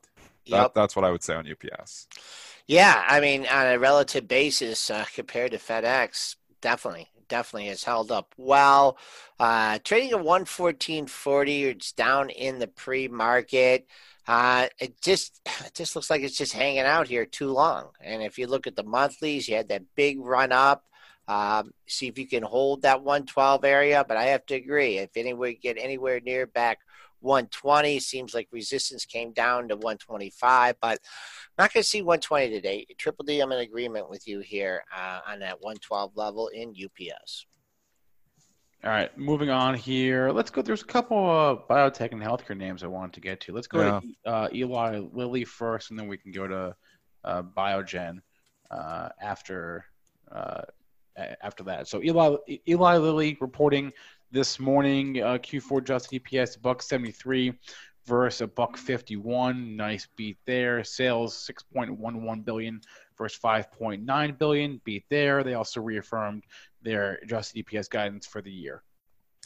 That, 0.50 0.58
Yep. 0.58 0.74
That's 0.74 0.96
what 0.96 1.06
I 1.06 1.12
would 1.12 1.22
say 1.22 1.36
on 1.36 1.46
UPS. 1.46 2.08
Yeah, 2.66 3.04
I 3.08 3.20
mean, 3.20 3.46
on 3.48 3.68
a 3.68 3.78
relative 3.78 4.28
basis 4.28 4.90
uh, 4.90 5.06
compared 5.14 5.52
to 5.52 5.58
FedEx, 5.58 6.38
definitely, 6.62 7.10
definitely 7.32 7.70
has 7.70 7.84
held 7.84 8.12
up 8.12 8.36
well. 8.38 8.98
Uh, 9.40 9.80
trading 9.84 10.12
at 10.12 10.24
one 10.24 10.46
fourteen 10.46 11.08
forty, 11.08 11.64
it's 11.64 11.94
down 11.94 12.30
in 12.30 12.60
the 12.60 12.68
pre-market. 12.68 13.88
Uh, 14.28 14.68
it 14.80 15.02
just, 15.02 15.42
it 15.66 15.74
just 15.74 15.96
looks 15.96 16.10
like 16.10 16.22
it's 16.22 16.38
just 16.38 16.54
hanging 16.54 16.82
out 16.82 17.08
here 17.08 17.26
too 17.26 17.52
long. 17.52 17.88
And 18.02 18.22
if 18.22 18.38
you 18.38 18.48
look 18.48 18.68
at 18.68 18.76
the 18.76 18.84
monthlies, 18.84 19.48
you 19.48 19.56
had 19.56 19.70
that 19.70 19.96
big 19.96 20.20
run 20.20 20.52
up. 20.52 20.84
Um, 21.28 21.72
see 21.88 22.08
if 22.08 22.20
you 22.20 22.28
can 22.28 22.44
hold 22.44 22.82
that 22.82 23.04
112 23.04 23.64
area. 23.64 24.06
But 24.06 24.18
I 24.18 24.26
have 24.26 24.46
to 24.48 24.56
agree, 24.56 24.98
if 24.98 25.16
anywhere 25.16 25.54
get 25.54 25.78
anywhere 25.80 26.20
near 26.20 26.46
back 26.46 26.80
120, 27.22 28.00
seems 28.00 28.34
like 28.34 28.48
resistance 28.52 29.06
came 29.06 29.32
down 29.32 29.68
to 29.70 29.76
125. 29.76 30.76
But 30.82 31.00
I'm 31.58 31.64
not 31.64 31.74
going 31.74 31.84
to 31.84 31.90
see 31.90 32.02
120 32.02 32.50
today. 32.50 32.86
Triple 32.98 33.26
D, 33.26 33.40
I'm 33.40 33.52
in 33.52 33.60
agreement 33.60 34.10
with 34.10 34.28
you 34.28 34.40
here 34.40 34.84
uh, 34.96 35.20
on 35.28 35.40
that 35.40 35.62
112 35.62 36.16
level 36.16 36.50
in 36.50 36.70
UPS. 36.70 37.46
All 38.84 38.90
right, 38.90 39.16
moving 39.16 39.52
on 39.52 39.76
here. 39.76 40.32
Let's 40.32 40.50
go. 40.50 40.64
There's 40.64 40.82
a 40.82 40.86
couple 40.86 41.30
of 41.30 41.68
biotech 41.68 42.14
and 42.14 42.22
healthcare 42.22 42.58
names 42.58 42.84
I 42.84 42.88
wanted 42.88 43.14
to 43.14 43.20
get 43.22 43.40
to. 43.42 43.54
Let's 43.54 43.68
go 43.68 44.02
to 44.02 44.30
uh, 44.30 44.50
Eli 44.52 45.02
Lilly 45.14 45.46
first, 45.46 45.92
and 45.92 46.00
then 46.00 46.08
we 46.08 46.18
can 46.18 46.32
go 46.32 46.48
to 46.48 46.76
uh, 47.24 47.44
Biogen 47.44 48.22
uh, 48.72 49.10
after 49.22 49.86
uh, 50.32 50.64
after 51.16 51.64
that. 51.66 51.90
So 51.90 52.02
Eli 52.02 52.36
Eli 52.68 52.98
Lilly 52.98 53.38
reporting 53.40 53.92
this 54.32 54.60
morning 54.60 55.22
uh, 55.22 55.38
Q4 55.38 55.80
adjusted 55.80 56.24
EPS 56.24 56.62
buck 56.62 56.82
73 56.82 57.54
versus 58.06 58.42
a 58.42 58.48
buck 58.48 58.78
51. 58.78 59.76
Nice 59.76 60.08
beat 60.16 60.38
there. 60.46 60.84
Sales 60.84 61.50
6.11 61.76 62.46
billion 62.46 62.82
versus 63.18 63.40
5.9 63.44 64.38
billion. 64.38 64.82
Beat 64.84 65.06
there. 65.10 65.44
They 65.44 65.54
also 65.54 65.82
reaffirmed 65.82 66.44
their 66.82 67.20
adjusted 67.22 67.66
EPS 67.66 67.90
guidance 67.90 68.26
for 68.26 68.42
the 68.42 68.52
year. 68.52 68.84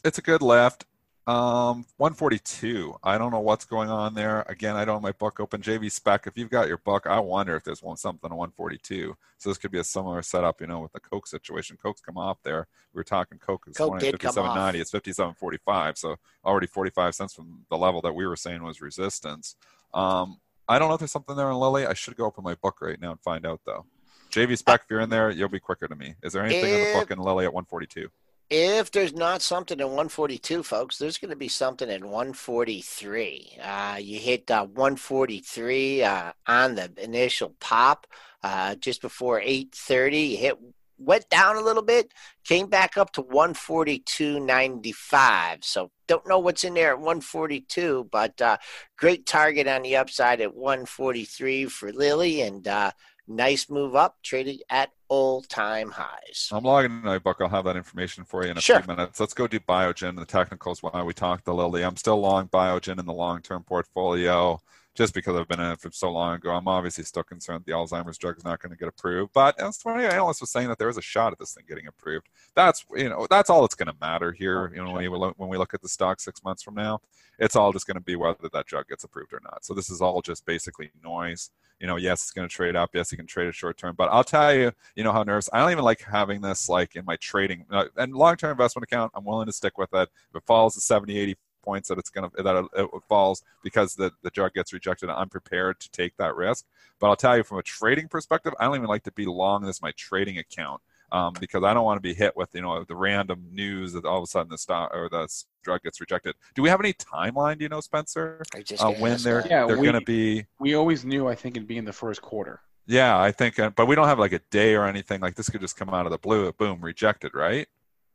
It's 0.03 0.17
a 0.17 0.21
good 0.21 0.41
left. 0.41 0.85
Um, 1.27 1.85
142. 1.97 2.97
I 3.03 3.17
don't 3.17 3.31
know 3.31 3.39
what's 3.39 3.65
going 3.65 3.89
on 3.89 4.13
there. 4.13 4.45
Again, 4.47 4.75
I 4.75 4.85
don't 4.85 4.97
have 4.97 5.01
my 5.01 5.11
book 5.11 5.39
open. 5.39 5.61
JV 5.61 5.91
spec. 5.91 6.27
If 6.27 6.37
you've 6.37 6.51
got 6.51 6.67
your 6.67 6.77
book, 6.77 7.07
I 7.07 7.19
wonder 7.19 7.55
if 7.55 7.63
there's 7.63 7.81
one 7.81 7.97
something 7.97 8.29
on 8.31 8.37
142. 8.37 9.15
So 9.39 9.49
this 9.49 9.57
could 9.57 9.71
be 9.71 9.79
a 9.79 9.83
similar 9.83 10.21
setup, 10.21 10.61
you 10.61 10.67
know, 10.67 10.81
with 10.81 10.93
the 10.93 10.99
Coke 10.99 11.25
situation. 11.25 11.77
Coke's 11.81 12.01
come 12.01 12.17
off 12.17 12.37
there. 12.43 12.67
We 12.93 12.99
were 12.99 13.03
talking 13.03 13.39
Coke 13.39 13.65
is 13.67 13.75
Coke 13.75 13.99
57.90. 13.99 14.75
It's 14.75 14.91
57.45. 14.91 15.97
So 15.97 16.15
already 16.45 16.67
45 16.67 17.15
cents 17.15 17.33
from 17.33 17.65
the 17.71 17.77
level 17.77 18.01
that 18.01 18.13
we 18.13 18.27
were 18.27 18.35
saying 18.35 18.61
was 18.61 18.79
resistance. 18.79 19.55
Um, 19.95 20.39
I 20.69 20.77
don't 20.77 20.89
know 20.89 20.95
if 20.95 20.99
there's 20.99 21.11
something 21.11 21.35
there 21.35 21.49
in 21.49 21.55
Lilly. 21.57 21.87
I 21.87 21.93
should 21.93 22.15
go 22.15 22.25
open 22.25 22.43
my 22.43 22.55
book 22.55 22.81
right 22.81 23.01
now 23.01 23.11
and 23.11 23.19
find 23.21 23.47
out 23.47 23.61
though. 23.65 23.85
JV 24.31 24.57
spec, 24.57 24.81
if 24.83 24.89
you're 24.89 24.99
in 24.99 25.09
there, 25.09 25.31
you'll 25.31 25.49
be 25.49 25.59
quicker 25.59 25.87
to 25.87 25.95
me. 25.95 26.15
Is 26.21 26.33
there 26.33 26.43
anything 26.43 26.71
in 26.71 26.93
the 26.93 26.99
book 26.99 27.09
in 27.09 27.19
Lilly 27.19 27.45
at 27.45 27.53
142? 27.53 28.09
If 28.49 28.91
there's 28.91 29.13
not 29.13 29.41
something 29.41 29.79
in 29.79 29.87
142, 29.87 30.61
folks, 30.61 30.99
there's 30.99 31.17
going 31.17 31.31
to 31.31 31.35
be 31.35 31.47
something 31.47 31.89
in 31.89 32.03
143. 32.03 33.57
Uh, 33.61 33.97
you 33.99 34.19
hit 34.19 34.51
uh, 34.51 34.67
143 34.67 36.03
uh, 36.03 36.31
on 36.45 36.75
the 36.75 36.91
initial 36.97 37.55
pop 37.59 38.05
uh, 38.43 38.75
just 38.75 39.01
before 39.01 39.41
8:30. 39.41 40.29
You 40.29 40.37
hit 40.37 40.59
went 40.97 41.29
down 41.29 41.57
a 41.57 41.61
little 41.61 41.81
bit, 41.81 42.13
came 42.43 42.67
back 42.67 42.97
up 42.97 43.11
to 43.13 43.23
142.95. 43.23 45.63
So 45.63 45.89
don't 46.07 46.27
know 46.27 46.37
what's 46.39 46.63
in 46.63 46.75
there 46.75 46.91
at 46.91 46.99
142, 46.99 48.09
but 48.11 48.39
uh, 48.41 48.57
great 48.97 49.25
target 49.25 49.67
on 49.67 49.81
the 49.81 49.97
upside 49.97 50.39
at 50.41 50.55
143 50.55 51.65
for 51.65 51.91
Lilly 51.91 52.41
and 52.41 52.67
uh, 52.67 52.91
nice 53.27 53.69
move 53.69 53.95
up, 53.95 54.17
traded 54.23 54.63
at 54.69 54.91
all 55.07 55.41
time 55.43 55.91
highs. 55.91 56.49
I'm 56.51 56.63
logging 56.63 56.91
in 56.91 57.01
my 57.03 57.19
book. 57.19 57.37
I'll 57.39 57.49
have 57.49 57.65
that 57.65 57.75
information 57.75 58.23
for 58.23 58.43
you 58.43 58.51
in 58.51 58.57
a 58.57 58.61
Sure. 58.61 58.81
few 58.81 58.87
minutes. 58.95 59.19
Let's 59.19 59.33
go 59.33 59.47
do 59.47 59.59
Biogen. 59.59 60.09
And 60.09 60.17
the 60.17 60.25
technicals 60.25 60.81
why 60.81 61.01
we 61.03 61.13
talked 61.13 61.45
to 61.45 61.53
Lilly. 61.53 61.83
I'm 61.83 61.95
still 61.97 62.19
long 62.19 62.47
Biogen 62.47 62.99
in 62.99 63.05
the 63.05 63.13
long 63.13 63.41
term 63.41 63.63
portfolio 63.63 64.59
just 64.95 65.13
because 65.13 65.35
I've 65.35 65.47
been 65.47 65.59
in 65.59 65.71
it 65.71 65.79
for 65.79 65.91
so 65.91 66.09
long 66.09 66.35
ago. 66.35 66.51
I'm 66.51 66.67
obviously 66.67 67.03
still 67.03 67.23
concerned 67.23 67.63
the 67.65 67.73
Alzheimer's 67.73 68.17
drug 68.17 68.37
is 68.37 68.45
not 68.45 68.61
going 68.61 68.71
to 68.71 68.77
get 68.77 68.87
approved. 68.87 69.33
But 69.33 69.59
as 69.59 69.79
one 69.83 69.97
of 69.97 70.01
the 70.01 70.11
analysts 70.11 70.39
was 70.39 70.49
saying 70.49 70.69
that 70.69 70.79
there 70.79 70.89
is 70.89 70.97
a 70.97 71.01
shot 71.01 71.33
at 71.33 71.39
this 71.39 71.53
thing 71.53 71.65
getting 71.67 71.87
approved. 71.87 72.29
That's 72.55 72.85
you 72.95 73.09
know 73.09 73.27
that's 73.29 73.49
all 73.49 73.61
that's 73.61 73.75
going 73.75 73.87
to 73.87 73.95
matter 73.99 74.31
here. 74.31 74.71
You 74.73 74.83
know 74.83 74.93
when, 74.93 75.03
you 75.03 75.11
when 75.11 75.49
we 75.49 75.57
look 75.57 75.73
at 75.73 75.81
the 75.81 75.89
stock 75.89 76.21
six 76.21 76.43
months 76.43 76.63
from 76.63 76.75
now, 76.75 77.01
it's 77.37 77.55
all 77.55 77.73
just 77.73 77.85
going 77.85 77.95
to 77.95 78.01
be 78.01 78.15
whether 78.15 78.49
that 78.51 78.65
drug 78.65 78.87
gets 78.87 79.03
approved 79.03 79.33
or 79.33 79.41
not. 79.43 79.65
So 79.65 79.73
this 79.73 79.89
is 79.89 80.01
all 80.01 80.21
just 80.21 80.45
basically 80.45 80.91
noise. 81.03 81.51
You 81.79 81.87
know, 81.87 81.97
yes, 81.97 82.23
it's 82.23 82.31
going 82.31 82.47
to 82.47 82.53
trade 82.53 82.77
up. 82.77 82.91
Yes, 82.93 83.11
you 83.11 83.17
can 83.17 83.27
trade 83.27 83.49
it 83.49 83.55
short 83.55 83.77
term. 83.77 83.95
But 83.97 84.07
I'll 84.09 84.23
tell 84.23 84.55
you, 84.55 84.71
you 84.95 85.03
know 85.03 85.11
how 85.11 85.23
nervous. 85.23 85.49
I 85.51 85.59
don't 85.59 85.71
even 85.71 85.83
like 85.83 86.01
having 86.01 86.39
this 86.39 86.69
like 86.69 86.95
in 86.95 87.03
my 87.03 87.17
trading 87.17 87.65
uh, 87.69 87.85
and 87.97 88.15
long 88.15 88.37
term 88.37 88.51
investment 88.51 88.83
account. 88.83 89.11
I'm 89.13 89.25
willing 89.25 89.47
to 89.47 89.53
stick 89.53 89.77
with 89.77 89.93
it. 89.93 90.09
If 90.29 90.35
it 90.37 90.43
falls 90.45 90.75
to 90.75 90.81
70, 90.81 91.17
80 91.17 91.35
points 91.65 91.89
that 91.89 91.97
it's 91.97 92.09
going 92.09 92.29
to 92.29 92.43
that 92.43 92.67
it 92.75 92.89
falls 93.09 93.43
because 93.63 93.95
the 93.95 94.11
the 94.21 94.29
drug 94.29 94.53
gets 94.53 94.71
rejected, 94.71 95.09
I'm 95.09 95.29
prepared 95.29 95.79
to 95.81 95.91
take 95.91 96.15
that 96.17 96.35
risk. 96.35 96.65
But 96.99 97.07
I'll 97.07 97.15
tell 97.15 97.35
you 97.35 97.43
from 97.43 97.57
a 97.57 97.63
trading 97.63 98.07
perspective, 98.07 98.53
I 98.59 98.65
don't 98.65 98.75
even 98.75 98.87
like 98.87 99.03
to 99.03 99.11
be 99.11 99.25
long 99.25 99.63
this 99.63 99.81
my 99.81 99.91
trading 99.97 100.37
account 100.37 100.81
um, 101.11 101.33
because 101.39 101.63
I 101.63 101.73
don't 101.73 101.85
want 101.85 101.97
to 101.97 102.01
be 102.01 102.13
hit 102.13 102.35
with 102.35 102.49
you 102.53 102.61
know 102.61 102.83
the 102.83 102.95
random 102.95 103.45
news 103.51 103.93
that 103.93 104.05
all 104.05 104.17
of 104.17 104.23
a 104.23 104.27
sudden 104.27 104.49
the 104.49 104.57
stock 104.57 104.91
or 104.93 105.09
the 105.09 105.27
drug 105.63 105.81
gets 105.83 105.99
rejected. 105.99 106.35
Do 106.53 106.61
we 106.61 106.69
have 106.69 106.79
any 106.79 106.93
timeline? 106.93 107.57
Do 107.57 107.63
you 107.63 107.69
know, 107.69 107.81
Spencer? 107.81 108.43
Uh, 108.79 108.91
when 108.93 109.17
they're 109.19 109.41
that. 109.41 109.49
Yeah, 109.49 109.65
they're 109.65 109.77
going 109.77 109.93
to 109.93 110.01
be 110.01 110.45
We 110.59 110.75
always 110.75 111.05
knew, 111.05 111.27
I 111.27 111.35
think, 111.35 111.57
it'd 111.57 111.67
be 111.67 111.77
in 111.77 111.85
the 111.85 111.93
first 111.93 112.21
quarter. 112.21 112.61
yeah, 112.87 113.19
I 113.19 113.31
think, 113.31 113.59
uh, 113.59 113.71
but 113.71 113.87
we 113.87 113.95
don't 113.95 114.07
have 114.07 114.19
like 114.19 114.33
a 114.33 114.41
day 114.51 114.75
or 114.75 114.85
anything. 114.85 115.21
Like 115.21 115.35
this 115.35 115.49
could 115.49 115.61
just 115.61 115.77
come 115.77 115.89
out 115.89 116.05
of 116.05 116.11
the 116.11 116.17
blue, 116.17 116.51
boom, 116.51 116.81
rejected, 116.81 117.33
right? 117.33 117.67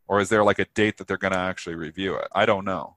Or 0.09 0.21
is 0.21 0.29
there 0.29 0.45
like 0.45 0.59
a 0.59 0.67
date 0.75 0.99
that 0.99 1.07
they're 1.07 1.17
going 1.17 1.33
to 1.33 1.39
actually 1.39 1.77
review 1.77 2.17
it? 2.17 2.29
I 2.33 2.45
don't 2.45 2.65
know. 2.65 2.97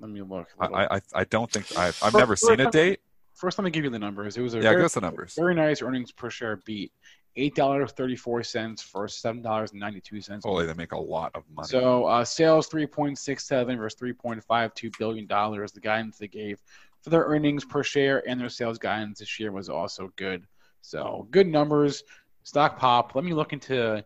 Let 0.00 0.10
me 0.10 0.22
look. 0.22 0.48
I 0.60 0.96
I, 0.96 1.00
I 1.14 1.24
don't 1.24 1.50
think 1.50 1.66
I've, 1.76 1.96
I've 2.02 2.14
never 2.14 2.36
seen 2.36 2.60
a 2.60 2.70
date. 2.70 3.00
First, 3.34 3.58
let 3.58 3.64
me 3.64 3.70
give 3.70 3.84
you 3.84 3.90
the 3.90 3.98
numbers. 3.98 4.36
It 4.36 4.40
was 4.40 4.54
a 4.54 4.58
Yeah, 4.58 4.62
very, 4.70 4.76
give 4.76 4.84
us 4.86 4.94
the 4.94 5.00
numbers. 5.02 5.34
very 5.36 5.54
nice 5.54 5.82
earnings 5.82 6.12
per 6.12 6.30
share 6.30 6.56
beat. 6.64 6.92
Eight 7.38 7.54
dollars 7.54 7.92
thirty 7.92 8.16
four 8.16 8.42
cents 8.42 8.82
for 8.82 9.06
seven 9.08 9.42
dollars 9.42 9.72
and 9.72 9.80
ninety 9.80 10.00
two 10.00 10.22
cents. 10.22 10.44
Holy, 10.46 10.64
they 10.64 10.72
make 10.72 10.92
a 10.92 10.98
lot 10.98 11.32
of 11.34 11.42
money. 11.54 11.68
So 11.68 12.06
uh, 12.06 12.24
sales 12.24 12.66
three 12.68 12.86
point 12.86 13.18
six 13.18 13.46
seven 13.46 13.76
versus 13.76 13.98
three 13.98 14.14
point 14.14 14.42
five 14.42 14.72
two 14.72 14.90
billion 14.98 15.26
dollars. 15.26 15.72
The 15.72 15.80
guidance 15.80 16.16
they 16.16 16.28
gave 16.28 16.58
for 17.02 17.10
their 17.10 17.24
earnings 17.24 17.64
per 17.64 17.82
share 17.82 18.26
and 18.26 18.40
their 18.40 18.48
sales 18.48 18.78
guidance 18.78 19.18
this 19.18 19.38
year 19.38 19.52
was 19.52 19.68
also 19.68 20.10
good. 20.16 20.46
So 20.80 21.28
good 21.30 21.46
numbers. 21.46 22.04
Stock 22.42 22.78
pop. 22.78 23.14
Let 23.14 23.24
me 23.24 23.34
look 23.34 23.52
into 23.52 24.02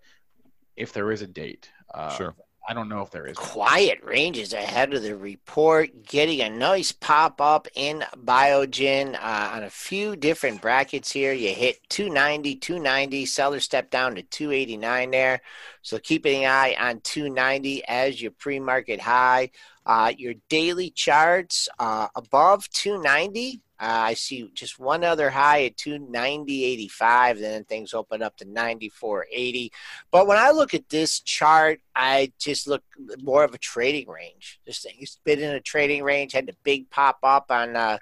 if 0.76 0.93
there 0.93 1.12
is 1.12 1.22
a 1.22 1.26
date. 1.28 1.70
Uh, 1.95 2.16
Sure. 2.16 2.34
I 2.68 2.74
don't 2.74 2.88
know 2.88 3.02
if 3.02 3.11
there 3.11 3.26
is. 3.26 3.36
quiet 3.36 3.98
ranges 4.04 4.52
ahead 4.52 4.94
of 4.94 5.02
the 5.02 5.16
report, 5.16 6.04
getting 6.04 6.40
a 6.42 6.50
nice 6.50 6.92
pop 6.92 7.40
up 7.40 7.66
in 7.74 8.04
Biogen 8.24 9.14
uh, 9.14 9.50
on 9.54 9.64
a 9.64 9.70
few 9.70 10.14
different 10.14 10.61
brackets 10.61 11.11
here. 11.11 11.32
You 11.32 11.48
hit 11.48 11.78
290, 11.88 12.56
290, 12.56 13.26
seller 13.26 13.61
step 13.61 13.90
down 13.90 14.14
to 14.14 14.22
289 14.22 15.11
there. 15.11 15.40
So 15.82 15.98
keeping 15.98 16.44
an 16.44 16.50
eye 16.50 16.76
on 16.78 17.00
290 17.00 17.84
as 17.86 18.20
your 18.20 18.32
pre 18.32 18.61
market 18.61 19.00
high. 19.00 19.50
Uh, 19.86 20.12
your 20.16 20.34
daily 20.48 20.90
charts 20.90 21.68
uh, 21.78 22.06
above 22.14 22.68
290. 22.70 23.62
Uh, 23.81 24.11
I 24.11 24.14
see 24.14 24.51
just 24.53 24.78
one 24.78 25.05
other 25.05 25.31
high 25.31 25.64
at 25.64 25.76
290.85, 25.76 27.41
then 27.41 27.64
things 27.64 27.95
open 27.95 28.22
up 28.22 28.37
to 28.37 28.45
94.80. 28.45 29.70
But 30.11 30.26
when 30.26 30.37
I 30.37 30.51
look 30.51 30.74
at 30.74 30.91
this 30.91 31.20
chart, 31.20 31.81
I 31.97 32.31
just 32.39 32.68
look 32.68 32.83
more 33.22 33.43
of 33.43 33.55
a 33.55 33.59
trading 33.59 34.09
range. 34.09 34.61
This 34.66 34.83
thing 34.83 34.97
has 35.01 35.18
been 35.24 35.41
in 35.41 35.55
a 35.55 35.61
trading 35.61 36.05
range, 36.05 36.33
had 36.33 36.47
the 36.47 36.57
big 36.62 36.91
pop 36.91 37.20
up 37.22 37.47
on 37.51 37.74
uh, 37.74 37.97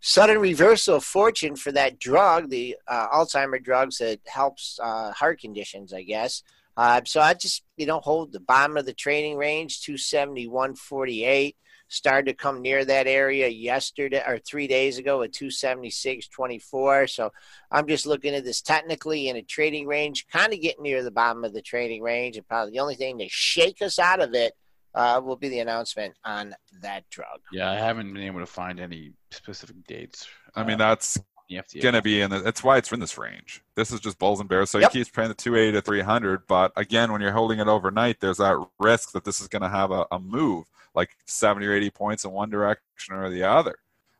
sudden 0.00 0.38
reversal 0.38 0.96
of 0.96 1.04
fortune 1.04 1.56
for 1.56 1.72
that 1.72 1.98
drug, 1.98 2.48
the 2.48 2.76
uh, 2.86 3.08
Alzheimer 3.08 3.60
drugs 3.60 3.98
that 3.98 4.20
helps 4.26 4.78
uh, 4.80 5.10
heart 5.10 5.40
conditions, 5.40 5.92
I 5.92 6.02
guess. 6.02 6.44
Uh, 6.76 7.00
so 7.04 7.20
I 7.20 7.34
just, 7.34 7.64
you 7.76 7.86
know, 7.86 7.98
hold 7.98 8.32
the 8.32 8.38
bottom 8.38 8.76
of 8.76 8.86
the 8.86 8.92
trading 8.92 9.36
range, 9.36 9.80
271.48. 9.80 11.56
Started 11.88 12.30
to 12.30 12.34
come 12.34 12.60
near 12.60 12.84
that 12.84 13.06
area 13.06 13.48
yesterday 13.48 14.22
or 14.26 14.38
three 14.38 14.66
days 14.66 14.98
ago 14.98 15.22
at 15.22 15.32
276.24. 15.32 17.10
So 17.10 17.32
I'm 17.70 17.86
just 17.86 18.06
looking 18.06 18.34
at 18.34 18.44
this 18.44 18.60
technically 18.60 19.28
in 19.28 19.36
a 19.36 19.42
trading 19.42 19.86
range, 19.86 20.26
kind 20.28 20.52
of 20.52 20.60
getting 20.60 20.82
near 20.82 21.02
the 21.02 21.10
bottom 21.10 21.44
of 21.44 21.54
the 21.54 21.62
trading 21.62 22.02
range. 22.02 22.36
And 22.36 22.46
probably 22.46 22.72
the 22.72 22.80
only 22.80 22.94
thing 22.94 23.18
to 23.18 23.28
shake 23.28 23.80
us 23.80 23.98
out 23.98 24.20
of 24.20 24.34
it 24.34 24.52
uh, 24.94 25.20
will 25.24 25.36
be 25.36 25.48
the 25.48 25.60
announcement 25.60 26.14
on 26.24 26.54
that 26.82 27.08
drug. 27.10 27.40
Yeah, 27.52 27.70
I 27.70 27.76
haven't 27.76 28.12
been 28.12 28.24
able 28.24 28.40
to 28.40 28.46
find 28.46 28.80
any 28.80 29.12
specific 29.30 29.76
dates. 29.86 30.26
I 30.54 30.64
mean, 30.64 30.80
uh, 30.80 30.88
that's 30.88 31.18
on 31.18 31.22
the 31.22 31.22
FDA. 31.22 31.37
Going 31.82 31.94
to 31.94 32.02
be 32.02 32.20
in 32.20 32.30
the, 32.30 32.40
that's 32.40 32.62
why 32.62 32.76
it's 32.76 32.92
in 32.92 33.00
this 33.00 33.16
range. 33.18 33.62
This 33.74 33.90
is 33.90 34.00
just 34.00 34.18
bulls 34.18 34.40
and 34.40 34.48
bears. 34.48 34.70
So 34.70 34.78
Yep. 34.78 34.92
he 34.92 34.98
keeps 34.98 35.10
paying 35.10 35.28
the 35.28 35.34
280 35.34 35.72
to 35.78 35.82
300. 35.82 36.46
But 36.46 36.72
again, 36.76 37.10
when 37.10 37.20
you're 37.20 37.32
holding 37.32 37.58
it 37.58 37.68
overnight, 37.68 38.20
there's 38.20 38.36
that 38.38 38.56
risk 38.78 39.12
that 39.12 39.24
this 39.24 39.40
is 39.40 39.48
going 39.48 39.62
to 39.62 39.68
have 39.68 39.90
a, 39.90 40.06
a 40.12 40.18
move 40.18 40.66
like 40.94 41.16
70 41.26 41.66
or 41.66 41.72
80 41.72 41.90
points 41.90 42.24
in 42.24 42.30
one 42.32 42.50
direction 42.50 43.14
or 43.14 43.30
the 43.30 43.44
other 43.44 43.76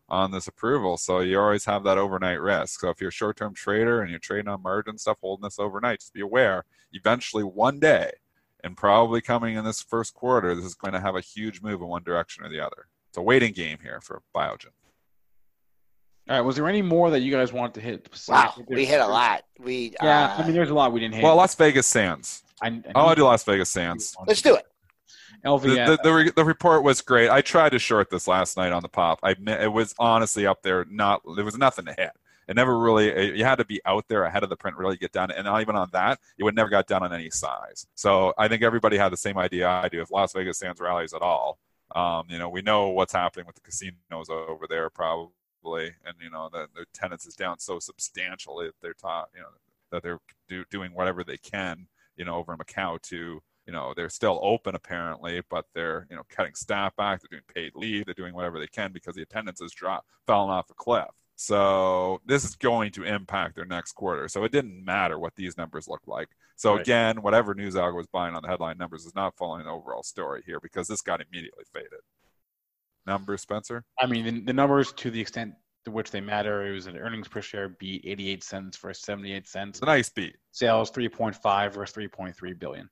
on 0.09 0.31
this 0.31 0.47
approval. 0.49 0.97
So 0.97 1.20
you 1.20 1.39
always 1.39 1.64
have 1.66 1.85
that 1.85 1.99
overnight 1.99 2.41
risk. 2.41 2.81
So 2.81 2.89
if 2.91 3.01
you're 3.01 3.09
a 3.09 3.12
short 3.12 3.37
term 3.37 3.53
trader 3.55 4.01
and 4.01 4.11
you're 4.11 4.18
trading 4.20 4.49
on 4.49 4.62
margin 4.62 4.97
stuff, 4.97 5.18
holding 5.20 5.45
this 5.45 5.59
overnight, 5.59 6.01
just 6.01 6.14
be 6.14 6.20
aware 6.20 6.64
eventually 6.93 7.45
one 7.45 7.79
day 7.79 8.12
and 8.64 8.76
probably 8.76 9.20
coming 9.20 9.57
in 9.57 9.64
this 9.64 9.83
first 9.83 10.14
quarter, 10.14 10.55
this 10.55 10.64
is 10.64 10.74
going 10.74 10.95
to 10.95 11.01
have 11.01 11.14
a 11.16 11.20
huge 11.20 11.61
move 11.62 11.81
in 11.83 11.89
one 11.89 12.03
direction 12.03 12.45
or 12.45 12.49
the 12.49 12.61
other. 12.61 12.87
It's 13.09 13.18
a 13.18 13.22
waiting 13.22 13.53
game 13.53 13.79
here 13.83 14.01
for 14.01 14.22
Biogen. 14.35 14.70
All 16.29 16.37
right. 16.37 16.41
Was 16.41 16.57
there 16.57 16.68
any 16.68 16.83
more 16.83 17.11
that 17.11 17.20
you 17.20 17.33
guys 17.33 17.53
wanted 17.53 17.74
to 17.74 17.81
hit? 17.81 18.09
Wow, 18.29 18.55
we 18.68 18.85
hit 18.85 19.01
a 19.01 19.07
lot. 19.07 19.45
We 19.59 19.95
Yeah, 20.03 20.35
uh, 20.37 20.43
I 20.43 20.45
mean, 20.45 20.55
there's 20.55 20.70
a 20.70 20.74
lot 20.74 20.93
we 20.93 21.01
didn't 21.01 21.14
hit. 21.16 21.24
Well, 21.24 21.37
Las 21.37 21.55
Vegas 21.55 21.87
Sands. 21.87 22.43
I, 22.61 22.68
I 22.68 22.83
I 22.95 23.03
want 23.05 23.16
to 23.16 23.20
do 23.22 23.24
Las 23.24 23.45
Vegas 23.45 23.70
Sands. 23.70 24.16
let's 24.26 24.43
do 24.43 24.55
it. 24.57 24.64
The, 25.43 25.49
LVS. 25.49 25.87
the, 25.87 25.99
the, 26.03 26.12
re- 26.12 26.33
the 26.35 26.45
report 26.45 26.83
was 26.83 27.01
great. 27.01 27.31
I 27.31 27.41
tried 27.41 27.70
to 27.70 27.79
short 27.79 28.11
this 28.11 28.26
last 28.26 28.57
night 28.57 28.72
on 28.72 28.83
the 28.83 28.89
pop. 28.89 29.20
I 29.22 29.31
admit 29.31 29.61
it 29.62 29.72
was 29.72 29.95
honestly 29.99 30.47
up 30.47 30.62
there. 30.62 30.85
Not 30.91 31.22
there 31.37 31.45
was 31.45 31.57
nothing 31.57 31.85
to 31.87 31.93
hit. 31.93 32.11
It 32.49 32.57
never 32.57 32.76
really. 32.79 33.09
it- 33.09 33.37
you 33.37 33.45
had 33.45 33.57
to 33.57 33.64
be 33.64 33.81
out 33.87 34.07
there 34.09 34.24
ahead 34.24 34.43
of 34.43 34.51
the 34.51 34.57
print 34.57 34.76
really 34.76 34.97
to 34.97 35.01
get 35.01 35.12
down. 35.12 35.31
And 35.31 35.45
not 35.45 35.61
even 35.61 35.76
on 35.76 35.89
that, 35.93 36.18
it 36.39 36.45
would 36.45 36.57
never 36.57 36.68
got 36.68 36.87
down 36.89 37.03
on 37.05 37.12
any 37.12 37.31
size. 37.31 37.87
So 37.95 38.35
I 38.37 38.49
think 38.49 38.62
everybody 38.62 38.99
had 38.99 39.11
the 39.12 39.16
same 39.16 39.39
idea 39.39 39.68
I 39.68 39.89
do. 39.89 40.03
If 40.03 40.11
Las 40.11 40.33
Vegas 40.33 40.59
Sands 40.59 40.81
rallies 40.81 41.14
at 41.14 41.22
all, 41.22 41.59
um, 41.95 42.24
you 42.29 42.39
know, 42.39 42.49
we 42.49 42.61
know 42.62 42.89
what's 42.89 43.12
happening 43.12 43.47
with 43.47 43.55
the 43.55 43.62
casinos 43.62 44.29
over 44.29 44.66
there 44.68 44.91
probably, 44.91 45.33
and 45.65 46.15
you 46.21 46.31
know 46.31 46.49
the, 46.53 46.67
their 46.75 46.85
attendance 46.95 47.27
is 47.27 47.35
down 47.35 47.59
so 47.59 47.79
substantially 47.79 48.67
that 48.67 48.75
they're 48.81 48.95
taught, 48.95 49.29
you 49.35 49.41
know, 49.41 49.49
that 49.91 50.03
they're 50.03 50.21
do, 50.49 50.65
doing 50.71 50.93
whatever 50.93 51.25
they 51.25 51.37
can 51.37 51.87
you 52.19 52.25
know, 52.25 52.35
over 52.35 52.53
in 52.53 52.59
Macau 52.59 53.01
to 53.03 53.41
you 53.67 53.73
know 53.73 53.93
they're 53.95 54.09
still 54.09 54.41
open 54.43 54.75
apparently 54.75 55.43
but 55.51 55.67
they're 55.75 56.07
you 56.11 56.17
know 56.17 56.23
cutting 56.31 56.55
staff 56.55 56.97
back 56.97 57.21
they're 57.21 57.39
doing 57.39 57.43
paid 57.55 57.71
leave 57.75 58.07
they're 58.07 58.15
doing 58.15 58.33
whatever 58.33 58.59
they 58.59 58.67
can 58.67 58.93
because 58.93 59.15
the 59.15 59.21
attendance 59.21 59.61
has 59.61 59.73
dropped 59.73 60.09
fallen 60.27 60.51
off 60.51 60.71
a 60.71 60.75
cliff. 60.75 61.09
So 61.37 62.21
this 62.27 62.45
is 62.45 62.57
going 62.57 62.91
to 62.93 63.05
impact 63.05 63.55
their 63.55 63.65
next 63.65 63.93
quarter. 63.93 64.27
So 64.27 64.43
it 64.43 64.51
didn't 64.51 64.85
matter 64.85 65.21
what 65.21 65.37
these 65.37 65.57
numbers 65.57 65.87
look 65.87 66.01
like. 66.09 66.29
So 66.57 66.73
right. 66.73 66.81
again 66.81 67.23
whatever 67.23 67.55
news 67.55 67.75
algo 67.75 67.97
was 67.97 68.07
buying 68.07 68.35
on 68.35 68.43
the 68.43 68.49
headline 68.49 68.79
numbers 68.79 69.05
is 69.05 69.15
not 69.15 69.37
following 69.37 69.65
the 69.65 69.71
overall 69.71 70.03
story 70.03 70.43
here 70.47 70.61
because 70.61 70.89
this 70.89 71.03
got 71.03 71.21
immediately 71.21 71.65
faded 71.73 72.01
numbers 73.09 73.43
spencer 73.43 73.85
i 74.01 74.07
mean 74.07 74.25
the, 74.25 74.41
the 74.41 74.53
numbers 74.53 74.93
to 74.93 75.11
the 75.11 75.21
extent 75.21 75.53
to 75.85 75.93
which 75.93 76.11
they 76.11 76.21
matter. 76.21 76.67
It 76.67 76.73
was 76.73 76.87
an 76.87 76.99
earnings 76.99 77.29
per 77.29 77.41
share 77.41 77.69
beat 77.69 78.05
88 78.05 78.43
cents 78.43 78.77
for 78.77 78.93
78 78.93 79.47
cents. 79.47 79.79
It's 79.79 79.83
a 79.83 79.87
nice 79.87 80.11
beat. 80.11 80.35
Sales 80.51 80.91
3.5 80.91 81.73
versus 81.73 81.95
3.3 81.95 82.59
billion 82.59 82.91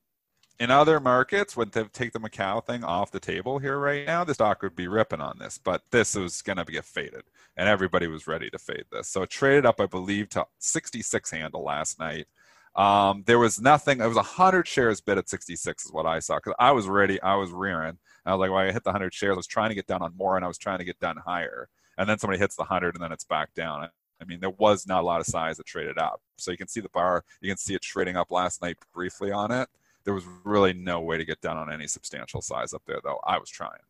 in 0.59 0.71
other 0.71 1.01
markets, 1.01 1.57
would 1.57 1.73
they 1.73 1.85
take 1.85 2.13
the 2.13 2.21
Macau 2.21 2.65
thing 2.65 2.83
off 2.83 3.11
the 3.11 3.21
table 3.21 3.59
here 3.59 3.79
right 3.79 4.07
now, 4.07 4.25
the 4.25 4.35
stock 4.35 4.63
would 4.63 4.75
be 4.75 4.89
ripping 4.89 5.21
on 5.21 5.39
this. 5.39 5.59
But 5.59 5.83
this 5.91 6.15
was 6.15 6.43
going 6.43 6.57
to 6.57 6.65
get 6.65 6.85
faded, 6.85 7.23
and 7.57 7.69
everybody 7.69 8.07
was 8.07 8.27
ready 8.27 8.49
to 8.51 8.59
fade 8.59 8.85
this. 8.91 9.09
So 9.09 9.23
it 9.23 9.31
traded 9.31 9.67
up, 9.67 9.81
I 9.81 9.87
believe, 9.87 10.29
to 10.31 10.47
66 10.59 11.31
handle 11.31 11.63
last 11.63 11.99
night. 11.99 12.27
Um, 12.75 13.23
there 13.27 13.39
was 13.39 13.61
nothing. 13.61 14.01
It 14.01 14.07
was 14.07 14.17
100 14.17 14.67
shares 14.67 15.01
bid 15.01 15.19
at 15.19 15.29
66 15.29 15.87
is 15.87 15.93
what 15.93 16.07
I 16.07 16.19
saw 16.19 16.37
because 16.37 16.55
I 16.59 16.73
was 16.73 16.89
ready. 16.89 17.21
I 17.23 17.35
was 17.35 17.51
rearing. 17.51 17.99
I 18.27 18.35
was 18.35 18.41
like, 18.41 18.51
well, 18.51 18.61
I 18.61 18.73
hit 18.73 18.85
the 18.85 18.91
100 18.91 19.15
shares. 19.15 19.35
I 19.35 19.37
was 19.37 19.47
trying 19.47 19.71
to 19.71 19.75
get 19.75 19.87
down 19.87 20.03
on 20.03 20.17
more, 20.17 20.37
and 20.37 20.45
I 20.45 20.49
was 20.49 20.59
trying 20.59 20.79
to 20.79 20.85
get 20.85 20.99
done 20.99 21.17
higher. 21.25 21.69
And 21.99 22.09
then 22.09 22.19
somebody 22.19 22.39
hits 22.39 22.57
the 22.57 22.63
100, 22.63 22.95
and 22.95 23.03
then 23.03 23.13
it's 23.13 23.25
back 23.25 23.55
down. 23.55 23.89
I 24.21 24.25
mean, 24.25 24.41
there 24.41 24.51
was 24.51 24.87
not 24.87 25.03
a 25.03 25.07
lot 25.07 25.21
of 25.21 25.27
size 25.27 25.59
that 25.59 25.67
traded 25.67 25.99
up. 25.99 26.21
So 26.37 26.51
you 26.51 26.57
can 26.57 26.69
see 26.69 26.81
the 26.81 26.89
bar. 26.89 27.25
You 27.41 27.51
can 27.51 27.59
see 27.59 27.75
it 27.75 27.83
trading 27.83 28.17
up 28.17 28.31
last 28.31 28.63
night 28.63 28.77
briefly 28.95 29.31
on 29.31 29.53
it 29.53 29.69
there 30.07 30.15
was 30.15 30.25
really 30.45 30.73
no 30.73 31.01
way 31.01 31.19
to 31.19 31.25
get 31.25 31.43
down 31.43 31.59
on 31.59 31.71
any 31.71 31.87
substantial 31.87 32.41
size 32.41 32.73
up 32.73 32.83
there, 32.87 33.01
though. 33.05 33.19
I 33.27 33.39
was 33.39 33.51
trying. 33.51 33.81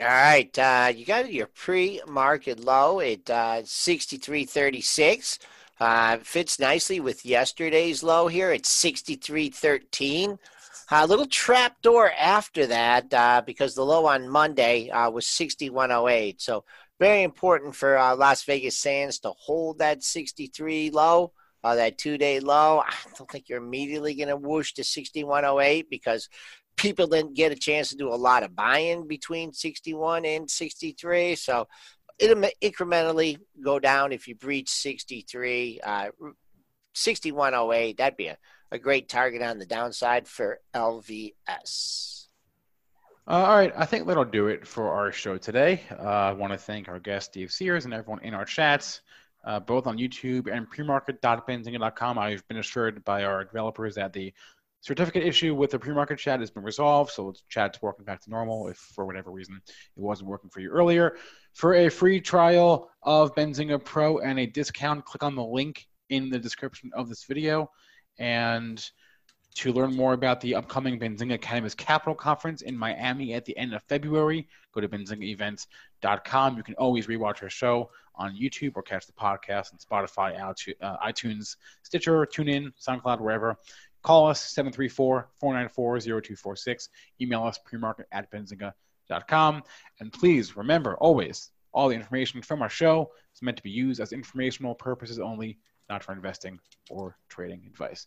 All 0.00 0.06
right, 0.06 0.58
uh, 0.58 0.92
you 0.94 1.06
got 1.06 1.32
your 1.32 1.46
pre-market 1.46 2.58
low 2.60 3.00
at 3.00 3.30
uh, 3.30 3.62
63.36. 3.62 5.38
Uh, 5.78 6.18
fits 6.18 6.58
nicely 6.58 7.00
with 7.00 7.24
yesterday's 7.24 8.02
low 8.02 8.26
here 8.26 8.50
at 8.50 8.62
63.13. 8.62 10.38
A 10.90 11.06
little 11.06 11.26
trap 11.26 11.80
door 11.82 12.10
after 12.12 12.66
that 12.66 13.12
uh, 13.12 13.42
because 13.44 13.74
the 13.74 13.84
low 13.84 14.06
on 14.06 14.28
Monday 14.28 14.90
uh, 14.90 15.10
was 15.10 15.26
61.08. 15.26 16.40
So 16.40 16.64
very 16.98 17.22
important 17.22 17.74
for 17.74 17.96
uh, 17.96 18.14
Las 18.16 18.44
Vegas 18.44 18.76
Sands 18.76 19.18
to 19.20 19.30
hold 19.30 19.78
that 19.78 20.02
63 20.02 20.90
low 20.90 21.32
uh, 21.62 21.74
that 21.74 21.98
two 21.98 22.18
day 22.18 22.40
low. 22.40 22.82
I 22.86 22.94
don't 23.16 23.30
think 23.30 23.48
you're 23.48 23.62
immediately 23.62 24.14
going 24.14 24.28
to 24.28 24.36
whoosh 24.36 24.72
to 24.74 24.84
6108 24.84 25.90
because 25.90 26.28
people 26.76 27.06
didn't 27.06 27.34
get 27.34 27.52
a 27.52 27.56
chance 27.56 27.90
to 27.90 27.96
do 27.96 28.08
a 28.08 28.14
lot 28.14 28.42
of 28.42 28.56
buying 28.56 29.06
between 29.06 29.52
61 29.52 30.24
and 30.24 30.50
63. 30.50 31.34
So 31.36 31.68
it'll 32.18 32.42
incrementally 32.62 33.38
go 33.62 33.78
down 33.78 34.12
if 34.12 34.26
you 34.28 34.34
breach 34.34 34.70
63. 34.70 35.80
Uh, 35.82 36.08
6108, 36.92 37.98
that'd 37.98 38.16
be 38.16 38.26
a, 38.26 38.36
a 38.70 38.78
great 38.78 39.08
target 39.08 39.42
on 39.42 39.58
the 39.58 39.66
downside 39.66 40.28
for 40.28 40.60
LVS. 40.74 42.26
Uh, 43.26 43.32
all 43.32 43.56
right, 43.56 43.72
I 43.76 43.86
think 43.86 44.06
that'll 44.06 44.24
do 44.24 44.48
it 44.48 44.66
for 44.66 44.90
our 44.90 45.12
show 45.12 45.36
today. 45.38 45.82
Uh, 45.90 46.02
I 46.02 46.32
want 46.32 46.52
to 46.52 46.58
thank 46.58 46.88
our 46.88 46.98
guest, 46.98 47.30
Steve 47.30 47.52
Sears, 47.52 47.84
and 47.84 47.94
everyone 47.94 48.22
in 48.24 48.34
our 48.34 48.44
chats 48.44 49.02
uh, 49.44 49.60
both 49.60 49.86
on 49.86 49.98
YouTube 49.98 50.52
and 50.52 50.70
premarket.benzinga.com. 50.70 52.18
I've 52.18 52.46
been 52.48 52.58
assured 52.58 53.04
by 53.04 53.24
our 53.24 53.44
developers 53.44 53.94
that 53.94 54.12
the 54.12 54.32
certificate 54.82 55.24
issue 55.24 55.54
with 55.54 55.70
the 55.70 55.78
pre-market 55.78 56.18
chat 56.18 56.40
has 56.40 56.50
been 56.50 56.62
resolved, 56.62 57.10
so 57.10 57.34
chat's 57.48 57.82
working 57.82 58.04
back 58.04 58.20
to 58.22 58.30
normal. 58.30 58.68
If 58.68 58.76
for 58.76 59.04
whatever 59.04 59.30
reason 59.30 59.60
it 59.66 59.72
wasn't 59.96 60.28
working 60.28 60.50
for 60.50 60.60
you 60.60 60.70
earlier, 60.70 61.16
for 61.54 61.74
a 61.74 61.88
free 61.88 62.20
trial 62.20 62.90
of 63.02 63.34
Benzinga 63.34 63.84
Pro 63.84 64.18
and 64.18 64.38
a 64.38 64.46
discount, 64.46 65.04
click 65.04 65.22
on 65.22 65.34
the 65.34 65.44
link 65.44 65.86
in 66.08 66.30
the 66.30 66.38
description 66.38 66.90
of 66.94 67.08
this 67.08 67.24
video. 67.24 67.70
And 68.18 68.84
to 69.56 69.72
learn 69.72 69.94
more 69.94 70.12
about 70.12 70.40
the 70.40 70.54
upcoming 70.54 70.98
Benzinga 70.98 71.40
Cannabis 71.40 71.74
Capital 71.74 72.14
Conference 72.14 72.62
in 72.62 72.76
Miami 72.76 73.34
at 73.34 73.44
the 73.44 73.56
end 73.56 73.74
of 73.74 73.82
February, 73.84 74.46
go 74.72 74.80
to 74.80 74.88
benzingaevents.com. 74.88 76.56
You 76.56 76.62
can 76.62 76.74
always 76.76 77.08
rewatch 77.08 77.42
our 77.42 77.50
show 77.50 77.90
on 78.14 78.36
YouTube 78.36 78.72
or 78.76 78.82
catch 78.82 79.06
the 79.06 79.12
podcast 79.12 79.72
on 79.72 79.78
Spotify, 79.78 80.40
uh, 80.40 80.54
iTunes, 81.06 81.56
Stitcher, 81.82 82.24
TuneIn, 82.26 82.70
SoundCloud, 82.80 83.20
wherever. 83.20 83.56
Call 84.02 84.28
us 84.28 84.54
734-494-0246. 84.54 86.88
Email 87.20 87.42
us 87.44 87.58
premarket 87.70 88.04
at 88.12 88.30
benzinga.com. 88.30 89.62
And 89.98 90.12
please 90.12 90.56
remember 90.56 90.96
always, 90.96 91.50
all 91.72 91.88
the 91.88 91.94
information 91.94 92.42
from 92.42 92.62
our 92.62 92.68
show 92.68 93.10
is 93.34 93.42
meant 93.42 93.56
to 93.56 93.62
be 93.62 93.70
used 93.70 94.00
as 94.00 94.12
informational 94.12 94.74
purposes 94.74 95.18
only, 95.18 95.58
not 95.90 96.02
for 96.02 96.12
investing 96.12 96.58
or 96.88 97.18
trading 97.28 97.62
advice. 97.66 98.06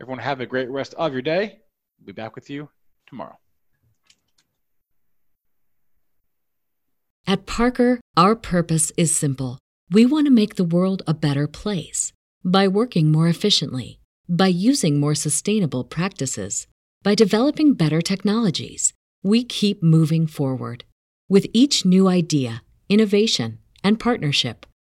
Everyone 0.00 0.18
have 0.18 0.40
a 0.40 0.46
great 0.46 0.68
rest 0.70 0.94
of 0.94 1.12
your 1.12 1.22
day. 1.22 1.60
We'll 1.98 2.06
be 2.06 2.12
back 2.12 2.34
with 2.34 2.50
you 2.50 2.68
tomorrow. 3.06 3.38
At 7.26 7.44
Parker, 7.44 8.00
our 8.16 8.34
purpose 8.34 8.90
is 8.96 9.14
simple. 9.14 9.58
We 9.90 10.06
want 10.06 10.26
to 10.26 10.32
make 10.32 10.54
the 10.54 10.64
world 10.64 11.02
a 11.06 11.12
better 11.12 11.46
place 11.46 12.12
by 12.44 12.66
working 12.68 13.12
more 13.12 13.28
efficiently, 13.28 14.00
by 14.28 14.46
using 14.46 14.98
more 14.98 15.14
sustainable 15.14 15.84
practices, 15.84 16.66
by 17.02 17.14
developing 17.14 17.74
better 17.74 18.00
technologies. 18.00 18.94
We 19.22 19.44
keep 19.44 19.82
moving 19.82 20.26
forward. 20.26 20.84
With 21.28 21.46
each 21.52 21.84
new 21.84 22.08
idea, 22.08 22.62
innovation, 22.88 23.58
and 23.84 24.00
partnership, 24.00 24.64